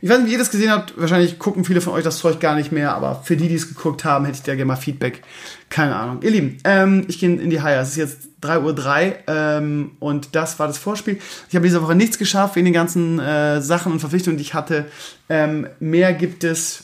[0.05, 0.95] Ich weiß nicht, wie ihr das gesehen habt.
[1.01, 3.69] Wahrscheinlich gucken viele von euch das Zeug gar nicht mehr, aber für die, die es
[3.69, 5.23] geguckt haben, hätte ich da gerne mal Feedback.
[5.71, 6.23] Keine Ahnung.
[6.23, 7.79] Ihr Lieben, ähm, ich gehe in die Haie.
[7.79, 11.21] Es ist jetzt 3.03 Uhr ähm, und das war das Vorspiel.
[11.49, 14.55] Ich habe diese Woche nichts geschafft wegen den ganzen äh, Sachen und Verpflichtungen, die ich
[14.55, 14.87] hatte.
[15.29, 16.83] Ähm, mehr gibt es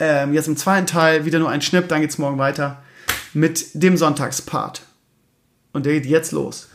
[0.00, 1.24] ähm, jetzt im zweiten Teil.
[1.24, 2.82] Wieder nur ein Schnipp, dann geht es morgen weiter
[3.32, 4.82] mit dem Sonntagspart.
[5.72, 6.68] Und der geht jetzt los.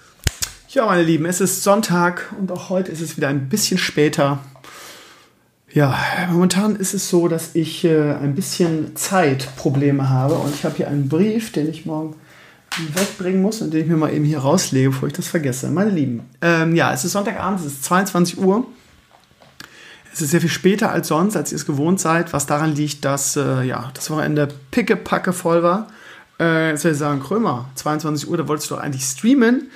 [0.69, 4.39] Ja, meine Lieben, es ist Sonntag und auch heute ist es wieder ein bisschen später.
[5.71, 5.95] Ja,
[6.31, 10.87] momentan ist es so, dass ich äh, ein bisschen Zeitprobleme habe und ich habe hier
[10.87, 12.15] einen Brief, den ich morgen
[12.93, 15.69] wegbringen muss und den ich mir mal eben hier rauslege, bevor ich das vergesse.
[15.69, 18.65] Meine Lieben, ähm, ja, es ist Sonntagabend, es ist 22 Uhr.
[20.11, 23.05] Es ist sehr viel später als sonst, als ihr es gewohnt seid, was daran liegt,
[23.05, 25.87] dass äh, ja, das Wochenende pickepacke voll war.
[26.39, 29.69] Äh, jetzt würde ich sagen, Krömer, 22 Uhr, da wolltest du doch eigentlich streamen.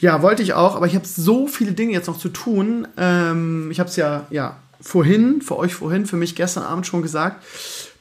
[0.00, 2.86] Ja, wollte ich auch, aber ich habe so viele Dinge jetzt noch zu tun.
[2.98, 7.02] Ähm, ich habe es ja, ja vorhin, für euch vorhin, für mich gestern Abend schon
[7.02, 7.44] gesagt.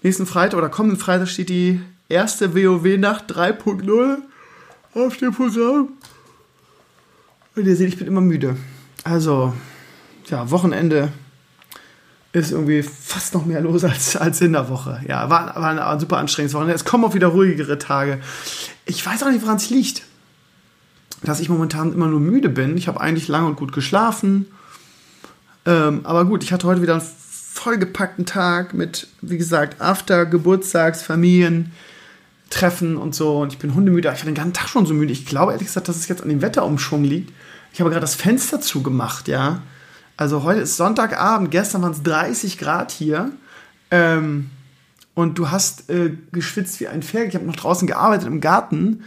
[0.04, 4.18] Nächsten Freitag oder kommenden Freitag steht die erste WoW-Nacht 3.0
[4.94, 5.90] auf dem Programm.
[7.56, 8.56] Und ihr seht, ich bin immer müde.
[9.04, 9.54] Also,
[10.28, 11.12] ja, Wochenende
[12.34, 15.02] ist irgendwie fast noch mehr los als, als in der Woche.
[15.08, 16.76] Ja, war, war ein super anstrengendes Wochenende.
[16.76, 18.20] Es kommen auch wieder ruhigere Tage.
[18.86, 20.04] Ich weiß auch nicht, woran es liegt,
[21.24, 22.78] dass ich momentan immer nur müde bin.
[22.78, 24.46] Ich habe eigentlich lange und gut geschlafen
[25.68, 27.04] ähm, aber gut, ich hatte heute wieder einen
[27.54, 31.74] vollgepackten Tag mit, wie gesagt, After, Geburtstags, Familien,
[32.50, 33.40] Treffen und so.
[33.40, 34.10] Und ich bin hundemüde.
[34.13, 35.12] Ich war den ganzen Tag schon so müde.
[35.12, 37.34] Ich glaube ehrlich gesagt, dass es jetzt an dem Wetterumschwung liegt.
[37.74, 39.62] Ich habe gerade das Fenster zugemacht, ja.
[40.15, 43.32] Also heute ist Sonntagabend, gestern waren es 30 Grad hier.
[43.92, 44.50] Ähm,
[45.13, 47.28] und du hast äh, geschwitzt wie ein Pferd.
[47.28, 49.04] Ich habe noch draußen gearbeitet im Garten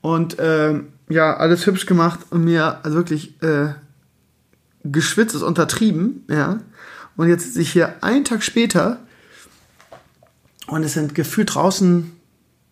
[0.00, 3.74] und äh, ja, alles hübsch gemacht und mir also wirklich äh,
[4.84, 6.58] geschwitzt ist untertrieben, ja.
[7.16, 9.00] Und jetzt sitze ich hier einen Tag später
[10.68, 12.12] und es sind gefühlt draußen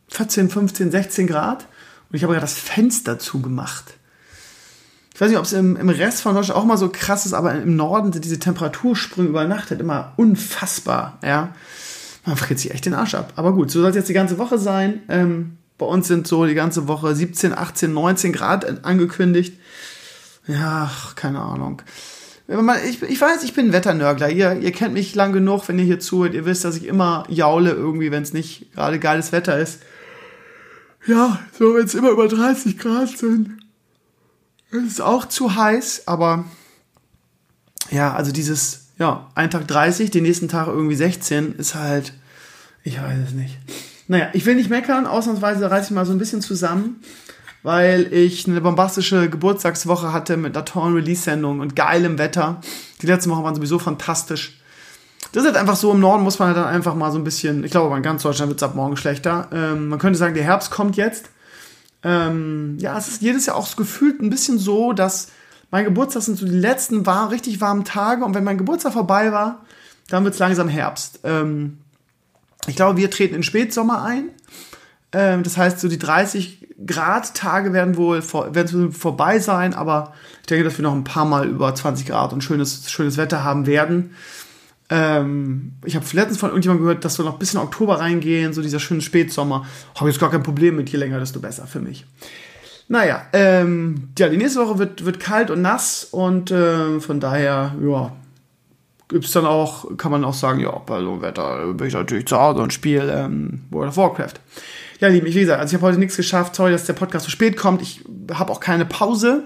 [0.08, 1.66] 14, 15, 16 Grad
[2.10, 3.94] und ich habe gerade das Fenster zugemacht.
[5.14, 7.32] Ich weiß nicht, ob es im, im Rest von Deutschland auch mal so krass ist,
[7.32, 11.54] aber im Norden sind diese Temperatursprünge über Nacht halt immer unfassbar, ja.
[12.26, 13.32] Man friert sich echt den Arsch ab.
[13.36, 15.00] Aber gut, so soll es jetzt die ganze Woche sein.
[15.08, 19.58] Ähm, bei uns sind so die ganze Woche 17, 18, 19 Grad angekündigt.
[20.46, 21.82] Ja, keine Ahnung.
[22.88, 24.30] Ich, ich weiß, ich bin Wetternörgler.
[24.30, 26.34] Ihr, ihr kennt mich lang genug, wenn ihr hier zuhört.
[26.34, 29.80] Ihr wisst, dass ich immer jaule irgendwie, wenn es nicht gerade geiles Wetter ist.
[31.06, 33.58] Ja, so wenn es immer über 30 Grad sind.
[34.70, 36.44] Es ist auch zu heiß, aber
[37.90, 42.12] ja, also dieses, ja, ein Tag 30, den nächsten Tag irgendwie 16 ist halt,
[42.82, 43.56] ich weiß es nicht.
[44.08, 47.00] Naja, ich will nicht meckern, ausnahmsweise reiße ich mal so ein bisschen zusammen,
[47.66, 52.60] weil ich eine bombastische Geburtstagswoche hatte mit einer tollen Release-Sendung und geilem Wetter.
[53.02, 54.60] Die letzten Wochen waren sowieso fantastisch.
[55.32, 57.24] Das ist halt einfach so, im Norden muss man halt dann einfach mal so ein
[57.24, 59.48] bisschen, ich glaube, in ganz Deutschland wird es ab morgen schlechter.
[59.50, 61.30] Ähm, man könnte sagen, der Herbst kommt jetzt.
[62.04, 65.32] Ähm, ja, es ist jedes Jahr auch so gefühlt ein bisschen so, dass
[65.72, 69.32] mein Geburtstag sind so die letzten war, richtig warmen Tage und wenn mein Geburtstag vorbei
[69.32, 69.64] war,
[70.08, 71.18] dann wird es langsam Herbst.
[71.24, 71.78] Ähm,
[72.68, 74.28] ich glaube, wir treten in Spätsommer ein.
[75.10, 80.46] Ähm, das heißt, so die 30 Grad Tage werden wohl werden vorbei sein, aber ich
[80.46, 83.66] denke, dass wir noch ein paar Mal über 20 Grad und schönes, schönes Wetter haben
[83.66, 84.14] werden.
[84.88, 88.62] Ähm, ich habe letztens von irgendjemandem gehört, dass wir noch bis in Oktober reingehen, so
[88.62, 89.66] dieser schöne Spätsommer.
[89.94, 92.04] Habe jetzt gar kein Problem mit, je länger, desto besser für mich.
[92.88, 97.74] Naja, ähm, ja, die nächste Woche wird, wird kalt und nass und äh, von daher,
[97.84, 98.12] ja,
[99.08, 102.38] gibt's dann auch, kann man auch sagen, ja, bei so Wetter bin ich natürlich zu
[102.38, 104.34] Hause und spiele ähm, World of Warcraft.
[105.00, 106.54] Ja, lieben, wie gesagt, also ich habe heute nichts geschafft.
[106.54, 107.82] Sorry, dass der Podcast so spät kommt.
[107.82, 109.44] Ich habe auch keine Pause.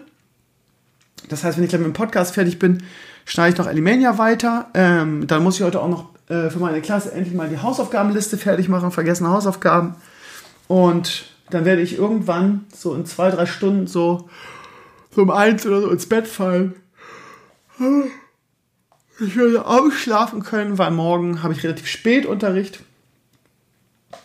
[1.28, 2.82] Das heißt, wenn ich gleich mit dem Podcast fertig bin,
[3.24, 4.68] schneide ich noch Alimania weiter.
[4.74, 8.38] Ähm, dann muss ich heute auch noch äh, für meine Klasse endlich mal die Hausaufgabenliste
[8.38, 9.96] fertig machen, vergessene Hausaufgaben.
[10.68, 14.28] Und dann werde ich irgendwann so in zwei, drei Stunden so,
[15.11, 16.74] so um eins oder so ins Bett fallen.
[19.20, 22.80] Ich werde ausschlafen können, weil morgen habe ich relativ spät Unterricht.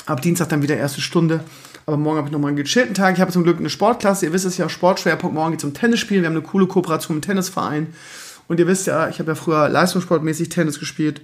[0.06, 1.44] Ab Dienstag dann wieder erste Stunde.
[1.86, 3.16] Aber morgen habe ich nochmal einen gechillten Tag.
[3.16, 4.26] Ich habe zum Glück eine Sportklasse.
[4.26, 5.36] Ihr wisst es ja, Sportschwerpunkt.
[5.36, 6.24] Morgen geht es um Tennisspielen.
[6.24, 7.88] Wir haben eine coole Kooperation mit dem Tennisverein.
[8.48, 11.22] Und ihr wisst ja, ich habe ja früher leistungssportmäßig Tennis gespielt.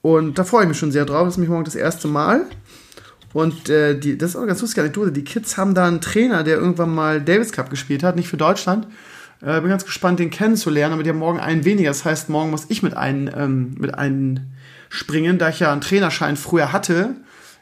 [0.00, 1.24] Und da freue ich mich schon sehr drauf.
[1.24, 2.46] Das ist nämlich morgen das erste Mal.
[3.32, 5.12] Und äh, die, das ist auch eine ganz lustige Anekdote.
[5.12, 8.36] Die Kids haben da einen Trainer, der irgendwann mal Davis Cup gespielt hat, nicht für
[8.36, 8.86] Deutschland.
[9.40, 10.94] Äh, bin ganz gespannt, den kennenzulernen.
[10.94, 11.90] Aber die haben morgen einen weniger.
[11.90, 14.40] Das heißt, morgen muss ich mit einem, ähm, mit einem
[14.88, 17.14] springen, da ich ja einen Trainerschein früher hatte.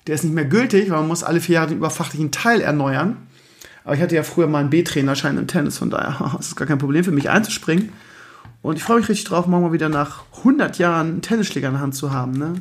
[0.06, 3.16] Der ist nicht mehr gültig, weil man muss alle vier Jahre den überfachlichen Teil erneuern.
[3.84, 6.66] Aber ich hatte ja früher mal einen B-Trainerschein im Tennis, von daher ist es gar
[6.66, 7.90] kein Problem für mich einzuspringen.
[8.62, 11.74] Und ich freue mich richtig drauf, morgen mal wieder nach 100 Jahren einen Tennisschläger in
[11.74, 12.32] der Hand zu haben.
[12.32, 12.54] Ne?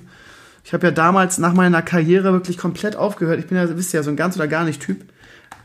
[0.63, 3.39] Ich habe ja damals nach meiner Karriere wirklich komplett aufgehört.
[3.39, 5.03] Ich bin ja, wisst ihr ja, so ein ganz oder gar nicht Typ.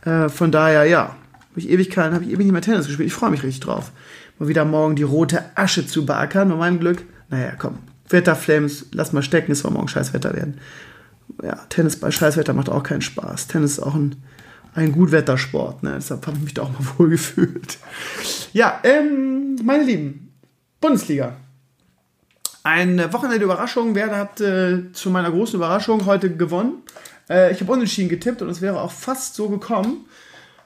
[0.05, 1.15] Äh, von daher, ja,
[1.51, 3.07] habe ich Ewigkeiten, habe ich ewig nicht mehr Tennis gespielt.
[3.07, 3.93] Ich freue mich richtig drauf.
[4.39, 6.49] Mal wieder morgen die rote Asche zu beackern.
[6.49, 10.59] Bei meinem Glück, naja, komm, Wetterflames, lass mal stecken, es soll morgen scheiß Wetter werden.
[11.43, 13.49] Ja, Tennis bei Scheißwetter macht auch keinen Spaß.
[13.49, 14.17] Tennis ist auch ein,
[14.75, 15.95] ein Gutwettersport, ne?
[15.97, 17.79] deshalb habe ich mich da auch mal wohl gefühlt.
[18.53, 20.33] Ja, ähm, meine Lieben,
[20.81, 21.37] Bundesliga.
[22.63, 23.95] Eine Wochenende Überraschung.
[23.95, 26.83] Werder hat äh, zu meiner großen Überraschung heute gewonnen.
[27.29, 30.07] Äh, ich habe unentschieden getippt und es wäre auch fast so gekommen,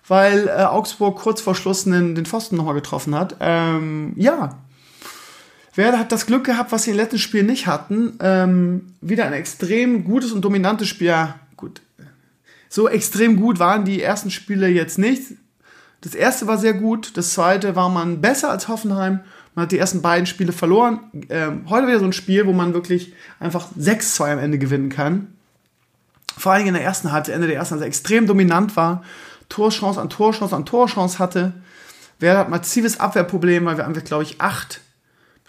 [0.06, 3.36] weil äh, Augsburg kurz vor Schluss den, den Pfosten nochmal getroffen hat.
[3.40, 4.58] Ähm, ja,
[5.78, 8.18] Werder hat das Glück gehabt, was sie im letzten Spiel nicht hatten.
[8.20, 11.06] Ähm, wieder ein extrem gutes und dominantes Spiel.
[11.06, 11.80] Ja, gut.
[12.68, 15.22] So extrem gut waren die ersten Spiele jetzt nicht.
[16.02, 19.20] Das erste war sehr gut, das zweite war man besser als Hoffenheim
[19.58, 21.00] man hat die ersten beiden Spiele verloren.
[21.30, 25.34] Ähm, heute wieder so ein Spiel, wo man wirklich einfach 6-2 am Ende gewinnen kann.
[26.36, 29.02] Vor allem in der ersten Halbzeit, Ende der ersten Halbzeit extrem dominant war.
[29.48, 31.54] Torchance an Torchance an Torchance hatte.
[32.20, 34.80] Wer hat massives Abwehrproblem, weil wir haben, glaube ich, acht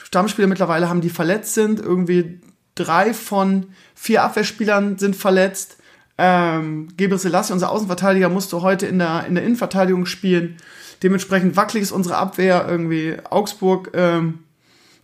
[0.10, 1.80] Stammspieler mittlerweile haben, die verletzt sind.
[1.80, 2.42] Irgendwie
[2.74, 5.78] drei von vier Abwehrspielern sind verletzt.
[6.18, 10.58] Ähm, Gebre Selassie, unser Außenverteidiger, musste heute in der, in der Innenverteidigung spielen.
[11.04, 13.18] Dementsprechend wackelig ist unsere Abwehr irgendwie.
[13.30, 14.40] Augsburg, ähm,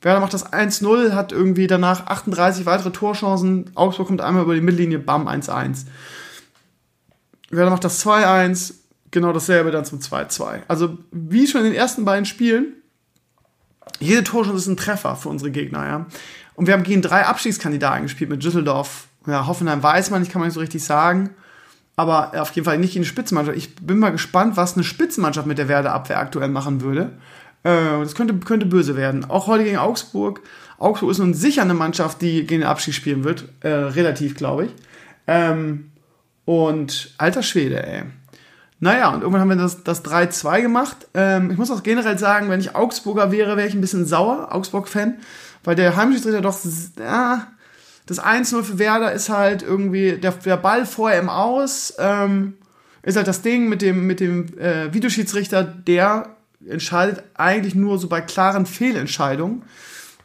[0.01, 3.69] Werder macht das 1-0, hat irgendwie danach 38 weitere Torchancen.
[3.75, 5.85] Augsburg kommt einmal über die Mittellinie, bam, 1-1.
[7.51, 8.73] Werder macht das 2-1,
[9.11, 10.63] genau dasselbe dann zum 2-2.
[10.67, 12.73] Also, wie schon in den ersten beiden Spielen,
[13.99, 16.05] jede Torchance ist ein Treffer für unsere Gegner, ja.
[16.55, 19.07] Und wir haben gegen drei Abstiegskandidaten gespielt mit Düsseldorf.
[19.27, 21.31] Ja, Hoffenheim weiß man nicht, kann man nicht so richtig sagen
[21.95, 23.57] aber auf jeden Fall nicht in die Spitzenmannschaft.
[23.57, 27.11] Ich bin mal gespannt, was eine Spitzenmannschaft mit der Werder-Abwehr aktuell machen würde.
[27.63, 29.25] Äh, das könnte, könnte böse werden.
[29.25, 30.41] Auch heute gegen Augsburg.
[30.77, 33.45] Augsburg ist nun sicher eine Mannschaft, die gegen den Abstieg spielen wird.
[33.61, 34.71] Äh, relativ, glaube ich.
[35.27, 35.91] Ähm,
[36.43, 38.03] und alter Schwede, ey.
[38.85, 41.07] Naja, und irgendwann haben wir das, das 3-2 gemacht.
[41.15, 44.49] Ähm, ich muss auch generell sagen, wenn ich Augsburger wäre, wäre ich ein bisschen sauer,
[44.51, 45.15] Augsburg-Fan,
[45.63, 46.55] weil der Heimschiedsrichter doch,
[46.99, 47.47] ja,
[48.05, 51.95] das 1-0 für Werder ist halt irgendwie der, der Ball vorher im Aus.
[51.97, 52.57] Ähm,
[53.01, 56.35] ist halt das Ding mit dem, mit dem äh, Videoschiedsrichter, der
[56.69, 59.63] entscheidet eigentlich nur so bei klaren Fehlentscheidungen.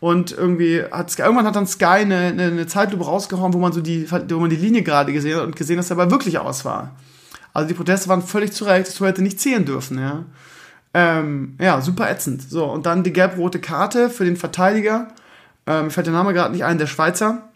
[0.01, 3.73] Und irgendwie hat Sky, irgendwann hat dann Sky eine, eine, eine Zeitlupe rausgehauen, wo man
[3.73, 6.39] so die, wo man die Linie gerade gesehen hat und gesehen, dass er aber wirklich
[6.39, 6.95] aus war.
[7.53, 10.25] Also die Proteste waren völlig zu Recht, das hätte nicht zählen dürfen, ja.
[10.93, 12.43] Ähm, ja, super ätzend.
[12.49, 15.09] So, und dann die gelb-rote Karte für den Verteidiger.
[15.67, 17.51] Ähm, mir fällt der Name gerade nicht ein, der Schweizer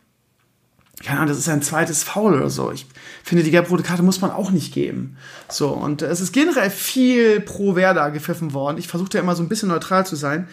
[1.02, 2.70] keine Ahnung, das ist ein zweites Foul oder so.
[2.70, 2.86] Ich
[3.24, 5.16] finde, die gelb-rote Karte muss man auch nicht geben.
[5.48, 8.78] So, und es ist generell viel pro Werder gepfiffen worden.
[8.78, 10.48] Ich versuchte ja immer so ein bisschen neutral zu sein.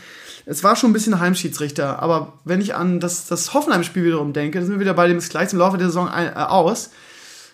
[0.45, 4.57] Es war schon ein bisschen Heimschiedsrichter, aber wenn ich an das, das Hoffenheim-Spiel wiederum denke,
[4.57, 6.89] dann sind wir wieder bei dem ist gleich im Laufe der Saison ein, äh, aus.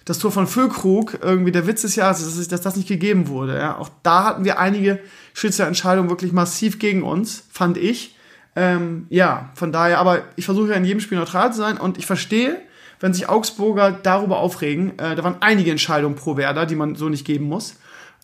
[0.08, 3.58] Das Tor von Füllkrug, irgendwie der Witz des Jahres, dass, dass das nicht gegeben wurde.
[3.58, 3.78] Ja.
[3.78, 5.00] Auch da hatten wir einige
[5.34, 8.16] Schiedsrichterentscheidungen wirklich massiv gegen uns, fand ich.
[8.56, 11.98] Ähm, ja, von daher, aber ich versuche ja in jedem Spiel neutral zu sein und
[11.98, 12.58] ich verstehe,
[13.02, 14.98] wenn sich Augsburger darüber aufregen.
[14.98, 17.76] Äh, da waren einige Entscheidungen pro Werder, die man so nicht geben muss.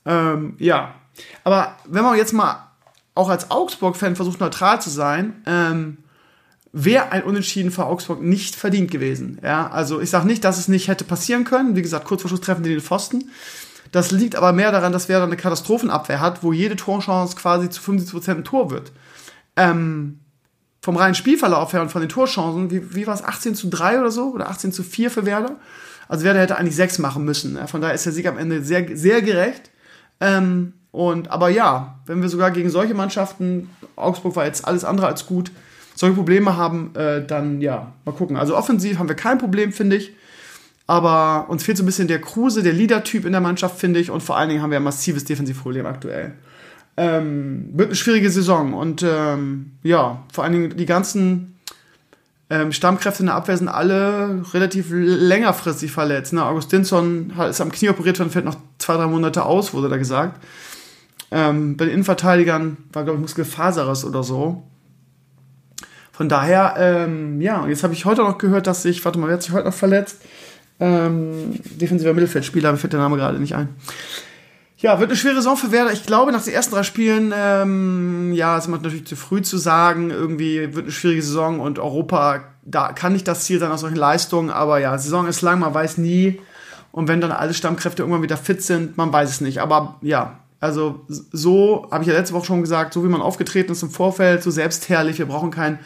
[0.06, 0.96] Ähm, ja,
[1.44, 2.70] aber wenn man jetzt mal
[3.14, 5.98] auch als Augsburg-Fan versucht neutral zu sein, ähm,
[6.74, 9.38] wäre ein Unentschieden für Augsburg nicht verdient gewesen.
[9.44, 11.76] Ja, also ich sage nicht, dass es nicht hätte passieren können.
[11.76, 13.30] Wie gesagt, kurz vor Schluss treffen die den Pfosten.
[13.92, 17.80] Das liegt aber mehr daran, dass Werder eine Katastrophenabwehr hat, wo jede Torchance quasi zu
[17.80, 18.92] 75% ein Tor wird.
[19.56, 20.20] Ähm,
[20.82, 24.00] vom reinen Spielverlauf her und von den Torchancen, wie, wie war es, 18 zu 3
[24.00, 24.32] oder so?
[24.34, 25.58] Oder 18 zu 4 für Werder?
[26.08, 27.56] Also Werder hätte eigentlich 6 machen müssen.
[27.68, 29.70] Von daher ist der Sieg am Ende sehr, sehr gerecht.
[30.20, 35.06] Ähm, und, aber ja, wenn wir sogar gegen solche Mannschaften, Augsburg war jetzt alles andere
[35.06, 35.52] als gut,
[35.96, 38.38] solche Probleme haben, äh, dann ja, mal gucken.
[38.38, 40.14] Also offensiv haben wir kein Problem, finde ich.
[40.86, 44.12] Aber uns fehlt so ein bisschen der Kruse, der Leader-Typ in der Mannschaft, finde ich.
[44.12, 46.34] Und vor allen Dingen haben wir ein massives Defensivproblem aktuell.
[46.98, 51.56] Ähm, wird eine schwierige Saison und ähm, ja, vor allen Dingen die ganzen
[52.52, 56.34] ähm, Stammkräfte in der Abwehr sind alle relativ längerfristig verletzt.
[56.34, 56.46] Ne?
[56.46, 60.40] Augustinsson ist am Knie operiert worden, fällt noch zwei, drei Monate aus, wurde da gesagt.
[61.32, 64.62] Ähm, bei den Innenverteidigern war, glaube ich, Muskelfaserriss oder so.
[66.14, 69.28] Von daher, ähm, ja, und jetzt habe ich heute noch gehört, dass sich, warte mal,
[69.28, 70.22] wer hat sich heute noch verletzt?
[70.80, 73.70] Ähm, defensiver Mittelfeldspieler, mir fällt der Name gerade nicht ein.
[74.78, 75.92] Ja, wird eine schwere Saison für Werder.
[75.92, 79.58] Ich glaube, nach den ersten drei Spielen, ähm, ja, ist immer natürlich zu früh zu
[79.58, 80.12] sagen.
[80.12, 83.96] Irgendwie wird eine schwierige Saison und Europa, da kann nicht das Ziel sein aus solchen
[83.96, 84.52] Leistungen.
[84.52, 86.40] Aber ja, Saison ist lang, man weiß nie.
[86.92, 89.62] Und wenn dann alle Stammkräfte irgendwann wieder fit sind, man weiß es nicht.
[89.62, 93.74] Aber ja, also so habe ich ja letzte Woche schon gesagt, so wie man aufgetreten
[93.74, 95.20] ist im Vorfeld, so selbstherrlich.
[95.20, 95.80] Wir brauchen keinen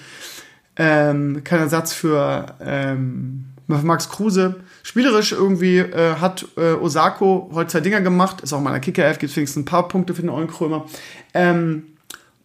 [0.76, 4.58] ähm, kein Ersatz für ähm, Max Kruse.
[4.84, 8.42] Spielerisch irgendwie äh, hat äh, Osako heute zwei Dinger gemacht.
[8.42, 10.86] Ist auch mal in der Kicker-Elf, gibt wenigstens ein paar Punkte für den Eulenkrömer.
[11.34, 11.88] Ähm,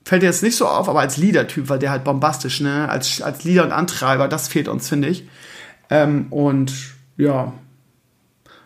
[0.04, 2.88] fällt jetzt nicht so auf, aber als Leader-Typ war der halt bombastisch, ne?
[2.88, 5.28] Als, als Leader und Antreiber, das fehlt uns, finde ich.
[5.90, 6.72] Ähm, und
[7.18, 7.52] ja,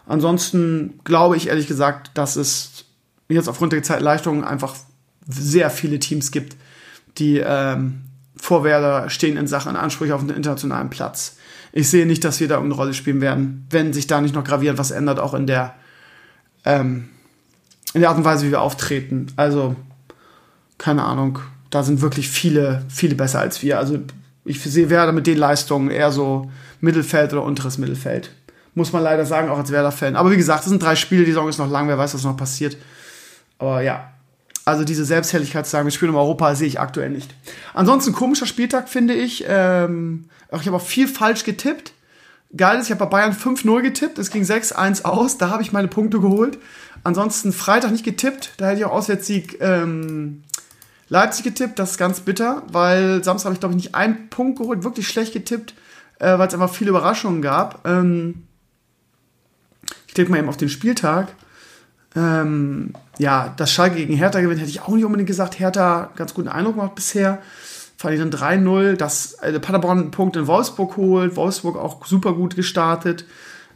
[0.07, 2.76] ansonsten glaube ich ehrlich gesagt, dass es
[3.29, 4.75] jetzt aufgrund der Zeitleistungen einfach
[5.29, 6.57] sehr viele Teams gibt,
[7.19, 8.03] die ähm,
[8.37, 11.37] vor Werder stehen in Sachen Ansprüche auf einen internationalen Platz
[11.77, 14.45] ich sehe nicht, dass wir da irgendeine Rolle spielen werden, wenn sich da nicht noch
[14.45, 15.75] gravierend was ändert, auch in der,
[16.65, 17.11] ähm,
[17.93, 19.27] in der Art und Weise, wie wir auftreten.
[19.37, 19.77] Also,
[20.79, 23.79] keine Ahnung, da sind wirklich viele, viele besser als wir.
[23.79, 23.99] Also,
[24.47, 26.51] ich sehe Werder mit den Leistungen eher so
[26.81, 28.31] Mittelfeld oder unteres Mittelfeld.
[28.75, 30.17] Muss man leider sagen, auch als Werder-Fan.
[30.17, 32.25] Aber wie gesagt, es sind drei Spiele, die Saison ist noch lang, wer weiß, was
[32.25, 32.79] noch passiert.
[33.59, 34.13] Aber ja,
[34.65, 37.35] also diese Selbstherrlichkeit zu sagen, wir spielen in Europa, sehe ich aktuell nicht.
[37.73, 39.45] Ansonsten komischer Spieltag, finde ich.
[39.47, 41.93] Ähm, ich habe auch viel falsch getippt.
[42.57, 45.73] Geil ist, ich habe bei Bayern 5-0 getippt, es ging 6-1 aus, da habe ich
[45.73, 46.59] meine Punkte geholt.
[47.03, 50.43] Ansonsten Freitag nicht getippt, da hätte ich auch Auswärtssieg ähm,
[51.09, 54.59] Leipzig getippt, das ist ganz bitter, weil Samstag habe ich glaube ich nicht einen Punkt
[54.59, 55.75] geholt, wirklich schlecht getippt,
[56.19, 57.87] äh, weil es einfach viele Überraschungen gab.
[57.87, 58.47] Ähm,
[60.07, 61.29] ich klicke mal eben auf den Spieltag.
[62.15, 65.59] Ähm, ja, das Schalke gegen Hertha gewinnt, hätte ich auch nicht unbedingt gesagt.
[65.59, 67.41] Hertha ganz guten Eindruck gemacht bisher.
[67.97, 68.97] Verlieren 3-0.
[68.97, 71.37] Das äh, Paderborn einen Punkt in Wolfsburg holt.
[71.37, 73.25] Wolfsburg auch super gut gestartet.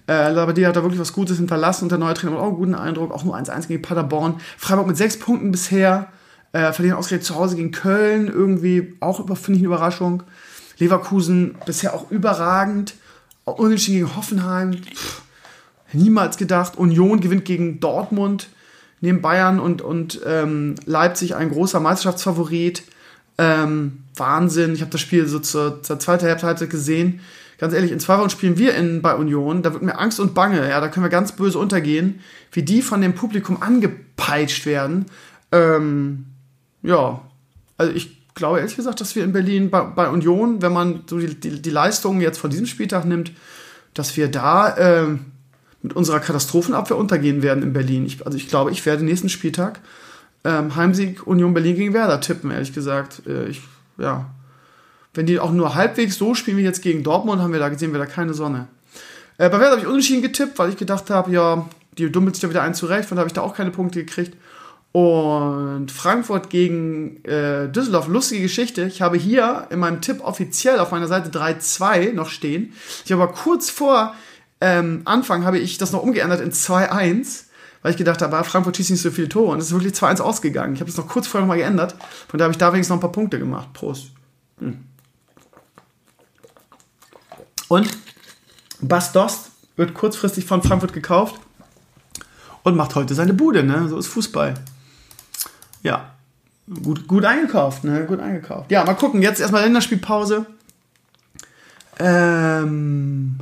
[0.06, 2.48] Äh, aber die hat da wirklich was Gutes hinterlassen und der neue Trainer macht auch
[2.48, 3.12] einen guten Eindruck.
[3.12, 4.40] Auch nur 1-1 gegen Paderborn.
[4.58, 6.08] Freiburg mit sechs Punkten bisher.
[6.52, 8.28] Äh, verlieren ausgerechnet zu Hause gegen Köln.
[8.28, 10.22] Irgendwie auch, finde ich, eine Überraschung.
[10.78, 12.94] Leverkusen bisher auch überragend.
[13.44, 14.74] Unentschieden gegen Hoffenheim.
[14.74, 15.22] Pff,
[15.94, 16.76] niemals gedacht.
[16.76, 18.48] Union gewinnt gegen Dortmund
[19.00, 22.82] neben Bayern und, und ähm, Leipzig ein großer Meisterschaftsfavorit.
[23.38, 24.74] Ähm, Wahnsinn.
[24.74, 27.20] Ich habe das Spiel so zur, zur zweiten Halbzeit gesehen.
[27.58, 30.34] ganz ehrlich, in zwei Wochen spielen wir in, bei Union, da wird mir Angst und
[30.34, 32.20] Bange, ja, da können wir ganz böse untergehen,
[32.52, 35.06] wie die von dem Publikum angepeitscht werden.
[35.52, 36.26] Ähm,
[36.82, 37.22] ja,
[37.76, 41.18] also ich glaube ehrlich gesagt, dass wir in Berlin bei, bei Union, wenn man so
[41.18, 43.32] die, die, die Leistungen jetzt von diesem Spieltag nimmt,
[43.94, 45.06] dass wir da äh,
[45.82, 48.04] mit unserer Katastrophenabwehr untergehen werden in Berlin.
[48.06, 49.80] Ich, also ich glaube, ich werde nächsten Spieltag
[50.44, 53.22] ähm, Heimsieg Union Berlin gegen Werder tippen, ehrlich gesagt.
[53.26, 53.62] Äh, ich,
[53.98, 54.26] ja.
[55.12, 57.92] Wenn die auch nur halbwegs so spielen wie jetzt gegen Dortmund, haben wir da gesehen,
[57.92, 58.68] wir da keine Sonne.
[59.38, 61.68] Äh, bei Werder habe ich unentschieden getippt, weil ich gedacht habe, ja,
[61.98, 64.04] die dummelt sich da wieder ein zurecht, von da habe ich da auch keine Punkte
[64.04, 64.36] gekriegt.
[64.92, 68.82] Und Frankfurt gegen äh, Düsseldorf, lustige Geschichte.
[68.84, 72.72] Ich habe hier in meinem Tipp offiziell auf meiner Seite 3-2 noch stehen.
[73.04, 74.14] Ich habe aber kurz vor
[74.60, 77.44] ähm, Anfang habe ich das noch umgeändert in 2-1,
[77.82, 79.52] weil ich gedacht habe, ah, Frankfurt schießt nicht so viele Tore.
[79.52, 80.74] Und es ist wirklich 2-1 ausgegangen.
[80.74, 81.94] Ich habe es noch kurz vorher nochmal geändert.
[82.28, 83.72] Von da habe ich da wenigstens noch ein paar Punkte gemacht.
[83.72, 84.10] Prost.
[84.58, 84.84] Hm.
[87.68, 87.88] Und
[88.80, 91.36] Bas Dost wird kurzfristig von Frankfurt gekauft
[92.62, 93.88] und macht heute seine Bude, ne?
[93.88, 94.54] So ist Fußball.
[95.82, 96.14] Ja.
[96.82, 98.04] Gut, gut eingekauft, ne?
[98.06, 98.70] Gut eingekauft.
[98.70, 99.22] Ja, mal gucken.
[99.22, 100.46] Jetzt erstmal Länderspielpause.
[101.98, 103.38] Ähm,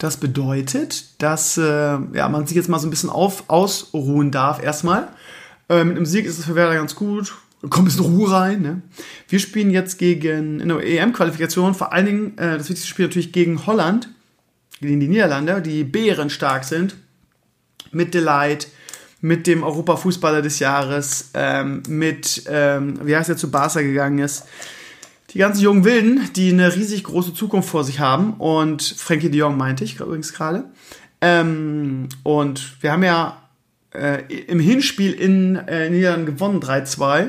[0.00, 4.62] das bedeutet, dass äh, ja, man sich jetzt mal so ein bisschen auf, ausruhen darf
[4.62, 5.08] erstmal.
[5.68, 7.34] Äh, mit einem Sieg ist es für Werder ganz gut.
[7.60, 8.62] Kommt ein bisschen Ruhe rein.
[8.62, 8.80] Ne?
[9.28, 13.32] Wir spielen jetzt gegen in der EM-Qualifikation, vor allen Dingen äh, das wichtigste Spiel natürlich
[13.32, 14.08] gegen Holland,
[14.80, 16.96] gegen die Niederlande, die bärenstark sind.
[17.92, 18.68] Mit Delight,
[19.20, 24.44] mit dem Europafußballer des Jahres, ähm, mit, ähm, wie heißt er zu Barca gegangen ist.
[25.32, 28.34] Die ganzen jungen Wilden, die eine riesig große Zukunft vor sich haben.
[28.34, 30.64] Und Frankie de Jong meinte ich übrigens gerade.
[31.20, 33.36] Ähm, und wir haben ja
[33.94, 37.28] äh, im Hinspiel in äh, Niederlanden gewonnen, 3-2.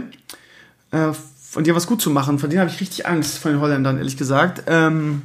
[0.92, 1.14] Äh,
[1.52, 2.40] von dir was gut zu machen.
[2.40, 4.64] Von denen habe ich richtig Angst, von den Holländern, ehrlich gesagt.
[4.68, 5.24] Ähm,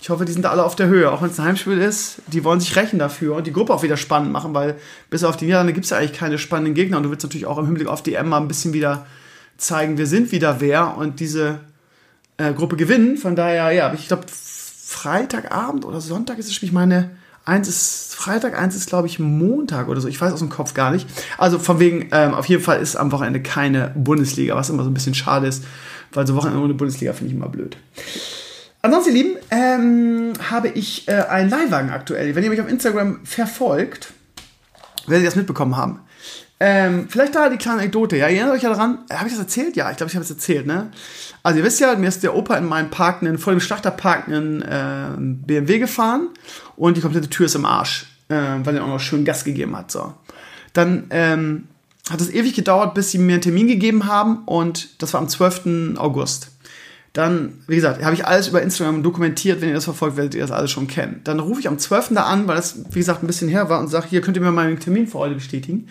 [0.00, 2.22] ich hoffe, die sind alle auf der Höhe, auch wenn es ein Heimspiel ist.
[2.28, 4.76] Die wollen sich rächen dafür und die Gruppe auch wieder spannend machen, weil
[5.10, 7.46] bis auf die Niederlande gibt es ja eigentlich keine spannenden Gegner und du willst natürlich
[7.46, 9.06] auch im Hinblick auf die M mal ein bisschen wieder
[9.56, 11.58] zeigen, wir sind wieder wer und diese
[12.38, 13.16] äh, Gruppe gewinnen.
[13.16, 16.62] Von daher, ja, ich glaube, Freitagabend oder Sonntag ist es.
[16.62, 17.10] Ich meine,
[17.44, 20.08] eins ist Freitag, eins ist, glaube ich, Montag oder so.
[20.08, 21.06] Ich weiß aus dem Kopf gar nicht.
[21.36, 24.90] Also von wegen, ähm, auf jeden Fall ist am Wochenende keine Bundesliga, was immer so
[24.90, 25.64] ein bisschen schade ist,
[26.12, 27.76] weil so Wochenende ohne Bundesliga finde ich immer blöd.
[28.80, 32.34] Ansonsten, ihr Lieben, ähm, habe ich äh, einen Leihwagen aktuell.
[32.34, 34.12] Wenn ihr mich auf Instagram verfolgt,
[35.06, 36.00] werdet ihr das mitbekommen haben.
[36.60, 38.16] Ähm, vielleicht da die kleine Anekdote.
[38.16, 38.98] Ja, ihr erinnert euch ja daran.
[39.12, 39.76] Habe ich das erzählt?
[39.76, 40.90] Ja, ich glaube, ich habe es erzählt, ne?
[41.42, 44.62] Also ihr wisst ja, mir ist der Opa in meinem Park, vor dem Schlachterpark, einen
[44.62, 46.28] äh, BMW gefahren
[46.76, 48.34] und die komplette Tür ist im Arsch, äh,
[48.64, 49.92] weil er auch noch schön Gas gegeben hat.
[49.92, 50.14] So.
[50.72, 51.68] Dann ähm,
[52.10, 55.28] hat es ewig gedauert, bis sie mir einen Termin gegeben haben und das war am
[55.28, 55.96] 12.
[55.96, 56.50] August.
[57.12, 59.60] Dann, wie gesagt, habe ich alles über Instagram dokumentiert.
[59.60, 61.20] Wenn ihr das verfolgt, werdet ihr das alles schon kennen.
[61.24, 62.10] Dann rufe ich am 12.
[62.10, 64.42] da an, weil das, wie gesagt, ein bisschen her war und sage, hier könnt ihr
[64.42, 65.88] mir meinen Termin für heute bestätigen.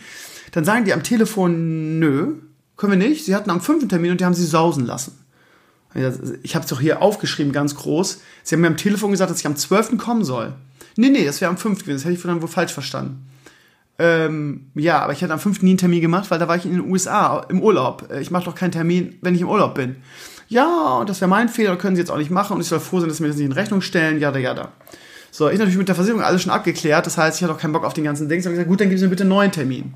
[0.58, 2.34] Dann sagen die am Telefon, nö,
[2.78, 3.26] können wir nicht.
[3.26, 3.88] Sie hatten am 5.
[3.88, 5.24] Termin und die haben sie sausen lassen.
[6.42, 8.22] Ich habe es doch hier aufgeschrieben, ganz groß.
[8.44, 9.98] Sie haben mir am Telefon gesagt, dass ich am 12.
[9.98, 10.54] kommen soll.
[10.96, 11.82] Nee, nee, das wäre am 5.
[11.82, 11.98] gewesen.
[11.98, 13.30] Das hätte ich dann wohl falsch verstanden.
[14.00, 15.62] Ähm, ja, aber ich hätte am 5.
[15.62, 18.10] nie einen Termin gemacht, weil da war ich in den USA im Urlaub.
[18.12, 19.98] Äh, ich mache doch keinen Termin, wenn ich im Urlaub bin
[20.50, 22.80] ja, und das wäre mein Fehler, können sie jetzt auch nicht machen und ich soll
[22.80, 24.72] froh sein, dass sie mir das nicht in Rechnung stellen, ja, ja, da.
[25.30, 27.74] So, ich natürlich mit der Versicherung alles schon abgeklärt, das heißt, ich hatte auch keinen
[27.74, 28.40] Bock auf den ganzen Ding.
[28.40, 29.94] Ich habe gesagt, gut, dann geben Sie mir bitte einen neuen Termin.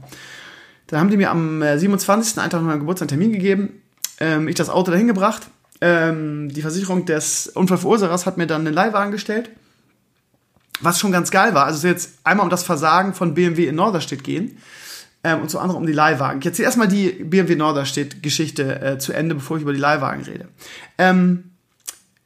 [0.92, 2.38] Dann haben die mir am 27.
[2.38, 3.82] Äh, einen Tag nach meinem Geburtstag einen Termin gegeben,
[4.20, 5.48] ähm, ich das Auto dahin gebracht,
[5.80, 9.50] ähm, die Versicherung des Unfallverursachers hat mir dann einen Leihwagen gestellt,
[10.82, 11.66] was schon ganz geil war.
[11.66, 14.58] Also es jetzt einmal um das Versagen von BMW in Norderstedt gehen
[15.24, 16.40] ähm, und zu anderem um die Leihwagen.
[16.40, 20.50] Ich erzähle erstmal die BMW Norderstedt-Geschichte äh, zu Ende, bevor ich über die Leihwagen rede.
[20.98, 21.52] Ähm,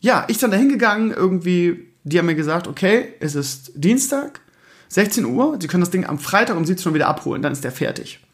[0.01, 4.41] ja, ich dann da hingegangen, irgendwie, die haben mir gesagt, okay, es ist Dienstag,
[4.89, 7.63] 16 Uhr, Sie können das Ding am Freitag um 17 Uhr wieder abholen, dann ist
[7.63, 8.24] der fertig.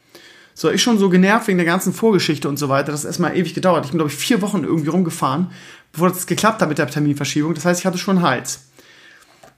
[0.54, 2.92] So, ich schon so genervt wegen der ganzen Vorgeschichte und so weiter.
[2.92, 3.84] Das hat erstmal ewig gedauert.
[3.84, 5.50] Ich bin, glaube ich, vier Wochen irgendwie rumgefahren,
[5.92, 7.54] bevor das geklappt hat mit der Terminverschiebung.
[7.54, 8.64] Das heißt, ich hatte schon Hals.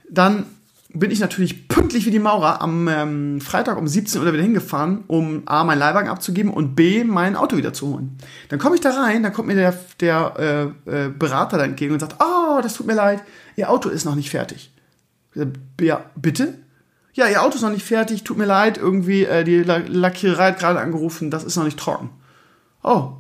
[0.08, 0.46] Dann
[0.94, 5.02] bin ich natürlich pünktlich wie die Maurer am ähm, Freitag um 17 Uhr wieder hingefahren,
[5.08, 8.16] um A, meinen Leihwagen abzugeben und B, mein Auto wieder zu holen.
[8.48, 11.94] Dann komme ich da rein, dann kommt mir der, der äh, äh, Berater da entgegen
[11.94, 13.22] und sagt, oh, das tut mir leid,
[13.56, 14.72] Ihr Auto ist noch nicht fertig.
[15.80, 16.54] Ja, bitte?
[17.14, 20.58] Ja, Ihr Auto ist noch nicht fertig, tut mir leid, irgendwie, äh, die Lackiererei hat
[20.58, 22.10] gerade angerufen, das ist noch nicht trocken.
[22.82, 23.12] Oh,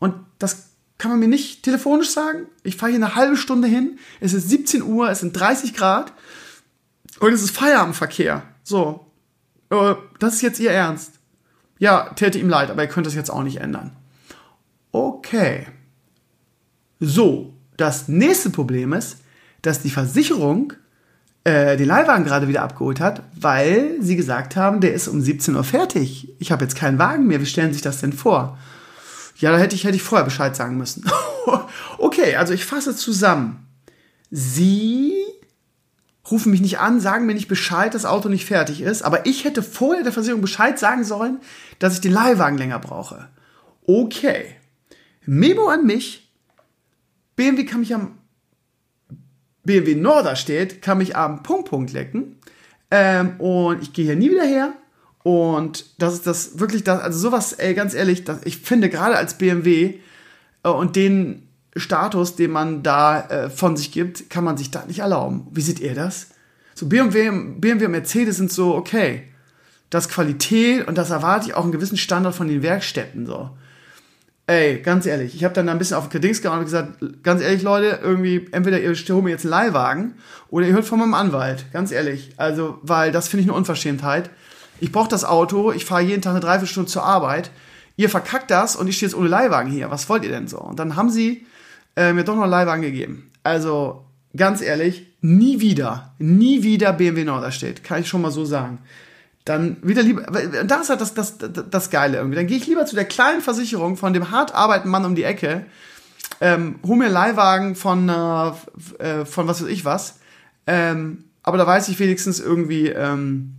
[0.00, 2.46] und das kann man mir nicht telefonisch sagen?
[2.64, 6.12] Ich fahre hier eine halbe Stunde hin, es ist 17 Uhr, es sind 30 Grad
[7.20, 8.42] und es ist Feierabendverkehr.
[8.64, 9.06] So.
[9.70, 11.12] Äh, das ist jetzt ihr Ernst.
[11.78, 13.94] Ja, täte ihm leid, aber ihr könnt das jetzt auch nicht ändern.
[14.90, 15.68] Okay.
[16.98, 19.18] So, Das nächste Problem ist,
[19.62, 20.72] dass die Versicherung
[21.44, 25.54] äh, den Leihwagen gerade wieder abgeholt hat, weil sie gesagt haben, der ist um 17
[25.56, 26.34] Uhr fertig.
[26.38, 27.40] Ich habe jetzt keinen Wagen mehr.
[27.40, 28.58] Wie stellen sich das denn vor?
[29.36, 31.04] Ja, da hätte ich, hätte ich vorher Bescheid sagen müssen.
[31.98, 33.66] okay, also ich fasse zusammen.
[34.30, 35.14] Sie
[36.30, 39.44] rufen mich nicht an, sagen mir nicht Bescheid, das Auto nicht fertig ist, aber ich
[39.44, 41.38] hätte vorher der Versicherung Bescheid sagen sollen,
[41.78, 43.28] dass ich den Leihwagen länger brauche.
[43.86, 44.56] Okay.
[45.24, 46.30] Memo an mich.
[47.36, 48.17] BMW kann mich am
[49.68, 52.36] BMW Norder steht, kann mich am Punkt Punkt lecken.
[52.90, 54.72] Ähm, und ich gehe hier nie wieder her.
[55.22, 59.16] Und das ist das wirklich das, also sowas, ey, ganz ehrlich, das, ich finde gerade
[59.16, 59.98] als BMW
[60.62, 64.86] äh, und den Status, den man da äh, von sich gibt, kann man sich da
[64.86, 65.46] nicht erlauben.
[65.50, 66.28] Wie seht ihr das?
[66.74, 69.24] So BMW, BMW und Mercedes sind so, okay,
[69.90, 73.50] das Qualität und das erwarte ich auch einen gewissen Standard von den Werkstätten so.
[74.48, 77.60] Ey, ganz ehrlich, ich habe dann ein bisschen auf Dings gehauen und gesagt, ganz ehrlich
[77.60, 80.14] Leute, irgendwie entweder ihr holt mir jetzt einen Leihwagen
[80.48, 82.30] oder ihr hört von meinem Anwalt, ganz ehrlich.
[82.38, 84.30] Also, weil das finde ich eine Unverschämtheit.
[84.80, 87.50] Ich brauche das Auto, ich fahre jeden Tag eine Dreiviertelstunde zur Arbeit.
[87.98, 89.90] Ihr verkackt das und ich stehe jetzt ohne Leihwagen hier.
[89.90, 90.58] Was wollt ihr denn so?
[90.58, 91.44] Und dann haben sie
[91.94, 93.30] äh, mir doch noch einen Leihwagen gegeben.
[93.42, 98.78] Also, ganz ehrlich, nie wieder, nie wieder BMW Norderstedt, kann ich schon mal so sagen.
[99.48, 102.36] Dann wieder lieber, das ist halt das, das, das, Geile irgendwie.
[102.36, 105.22] Dann gehe ich lieber zu der kleinen Versicherung von dem hart arbeitenden Mann um die
[105.24, 105.64] Ecke,
[106.40, 110.18] ähm, hol mir Leihwagen von, äh, von was weiß ich was,
[110.66, 113.54] ähm, aber da weiß ich wenigstens irgendwie, ähm,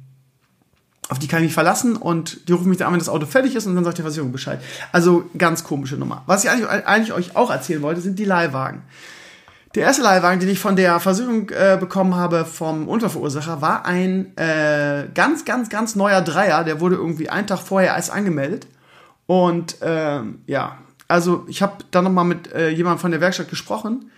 [1.10, 3.26] auf die kann ich mich verlassen und die rufen mich dann an, wenn das Auto
[3.26, 4.62] fertig ist und dann sagt die Versicherung Bescheid.
[4.92, 6.22] Also ganz komische Nummer.
[6.28, 8.84] Was ich eigentlich, eigentlich euch auch erzählen wollte, sind die Leihwagen.
[9.76, 14.36] Der erste Leihwagen, den ich von der Versicherung äh, bekommen habe vom Unfallverursacher, war ein
[14.36, 16.64] äh, ganz, ganz, ganz neuer Dreier.
[16.64, 18.66] Der wurde irgendwie einen Tag vorher als angemeldet.
[19.28, 24.10] Und ähm, ja, also ich habe dann nochmal mit äh, jemandem von der Werkstatt gesprochen.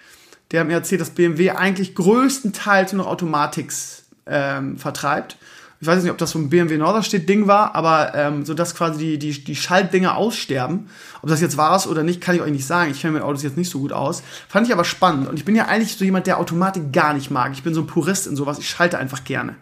[0.52, 5.38] Der hat mir erzählt, dass BMW eigentlich größtenteils nur noch Automatics ähm, vertreibt
[5.82, 9.00] ich weiß nicht, ob das so ein BMW Norderstedt-Ding war, aber ähm, so dass quasi
[9.00, 10.90] die, die, die Schaltdinger aussterben.
[11.24, 12.92] Ob das jetzt war es oder nicht, kann ich euch nicht sagen.
[12.92, 14.22] Ich kenne mit Autos jetzt nicht so gut aus.
[14.48, 15.28] Fand ich aber spannend.
[15.28, 17.54] Und ich bin ja eigentlich so jemand, der Automatik gar nicht mag.
[17.54, 18.60] Ich bin so ein Purist in sowas.
[18.60, 19.56] Ich schalte einfach gerne.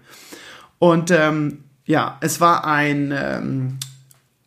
[0.78, 3.78] Und ähm, ja, es war ein ähm,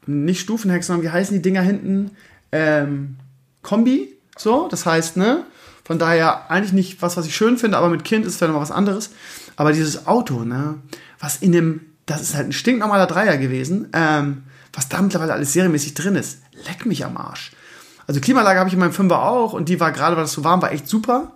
[0.04, 2.10] nicht Stufenheck, sondern wie heißen die Dinger hinten?
[2.52, 3.16] Ähm,
[3.62, 4.14] Kombi.
[4.36, 5.46] So, das heißt, ne?
[5.84, 8.52] Von daher eigentlich nicht was, was ich schön finde, aber mit Kind ist es dann
[8.52, 9.10] noch was anderes.
[9.56, 10.76] Aber dieses Auto, ne?
[11.20, 14.42] was in dem, das ist halt ein stinknormaler Dreier gewesen, ähm,
[14.72, 16.40] was da mittlerweile alles serienmäßig drin ist.
[16.66, 17.52] Leck mich am Arsch.
[18.06, 20.44] Also Klimaanlage habe ich in meinem Fünfer auch und die war gerade, weil es so
[20.44, 21.32] warm war, echt super.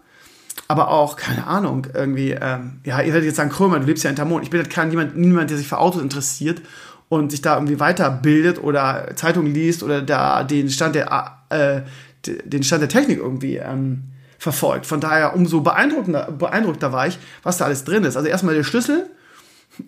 [0.68, 4.10] Aber auch, keine Ahnung, irgendwie, ähm, ja, ihr werdet jetzt sagen, Krömer, du lebst ja
[4.10, 4.42] in Tamon.
[4.42, 6.62] Ich bin halt kein niemand, niemand, der sich für Autos interessiert
[7.08, 11.82] und sich da irgendwie weiterbildet oder Zeitungen liest oder da den Stand der, äh,
[12.24, 14.04] den Stand der Technik irgendwie ähm,
[14.46, 14.86] verfolgt.
[14.86, 18.16] Von daher umso beeindruckender, beeindruckter war ich, was da alles drin ist.
[18.16, 19.10] Also erstmal der Schlüssel,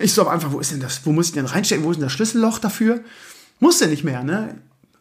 [0.01, 1.99] ich so am Anfang, wo ist denn das, wo muss ich denn reinstecken, wo ist
[1.99, 2.99] denn das Schlüsselloch dafür?
[3.61, 4.57] Muss der nicht mehr, ne?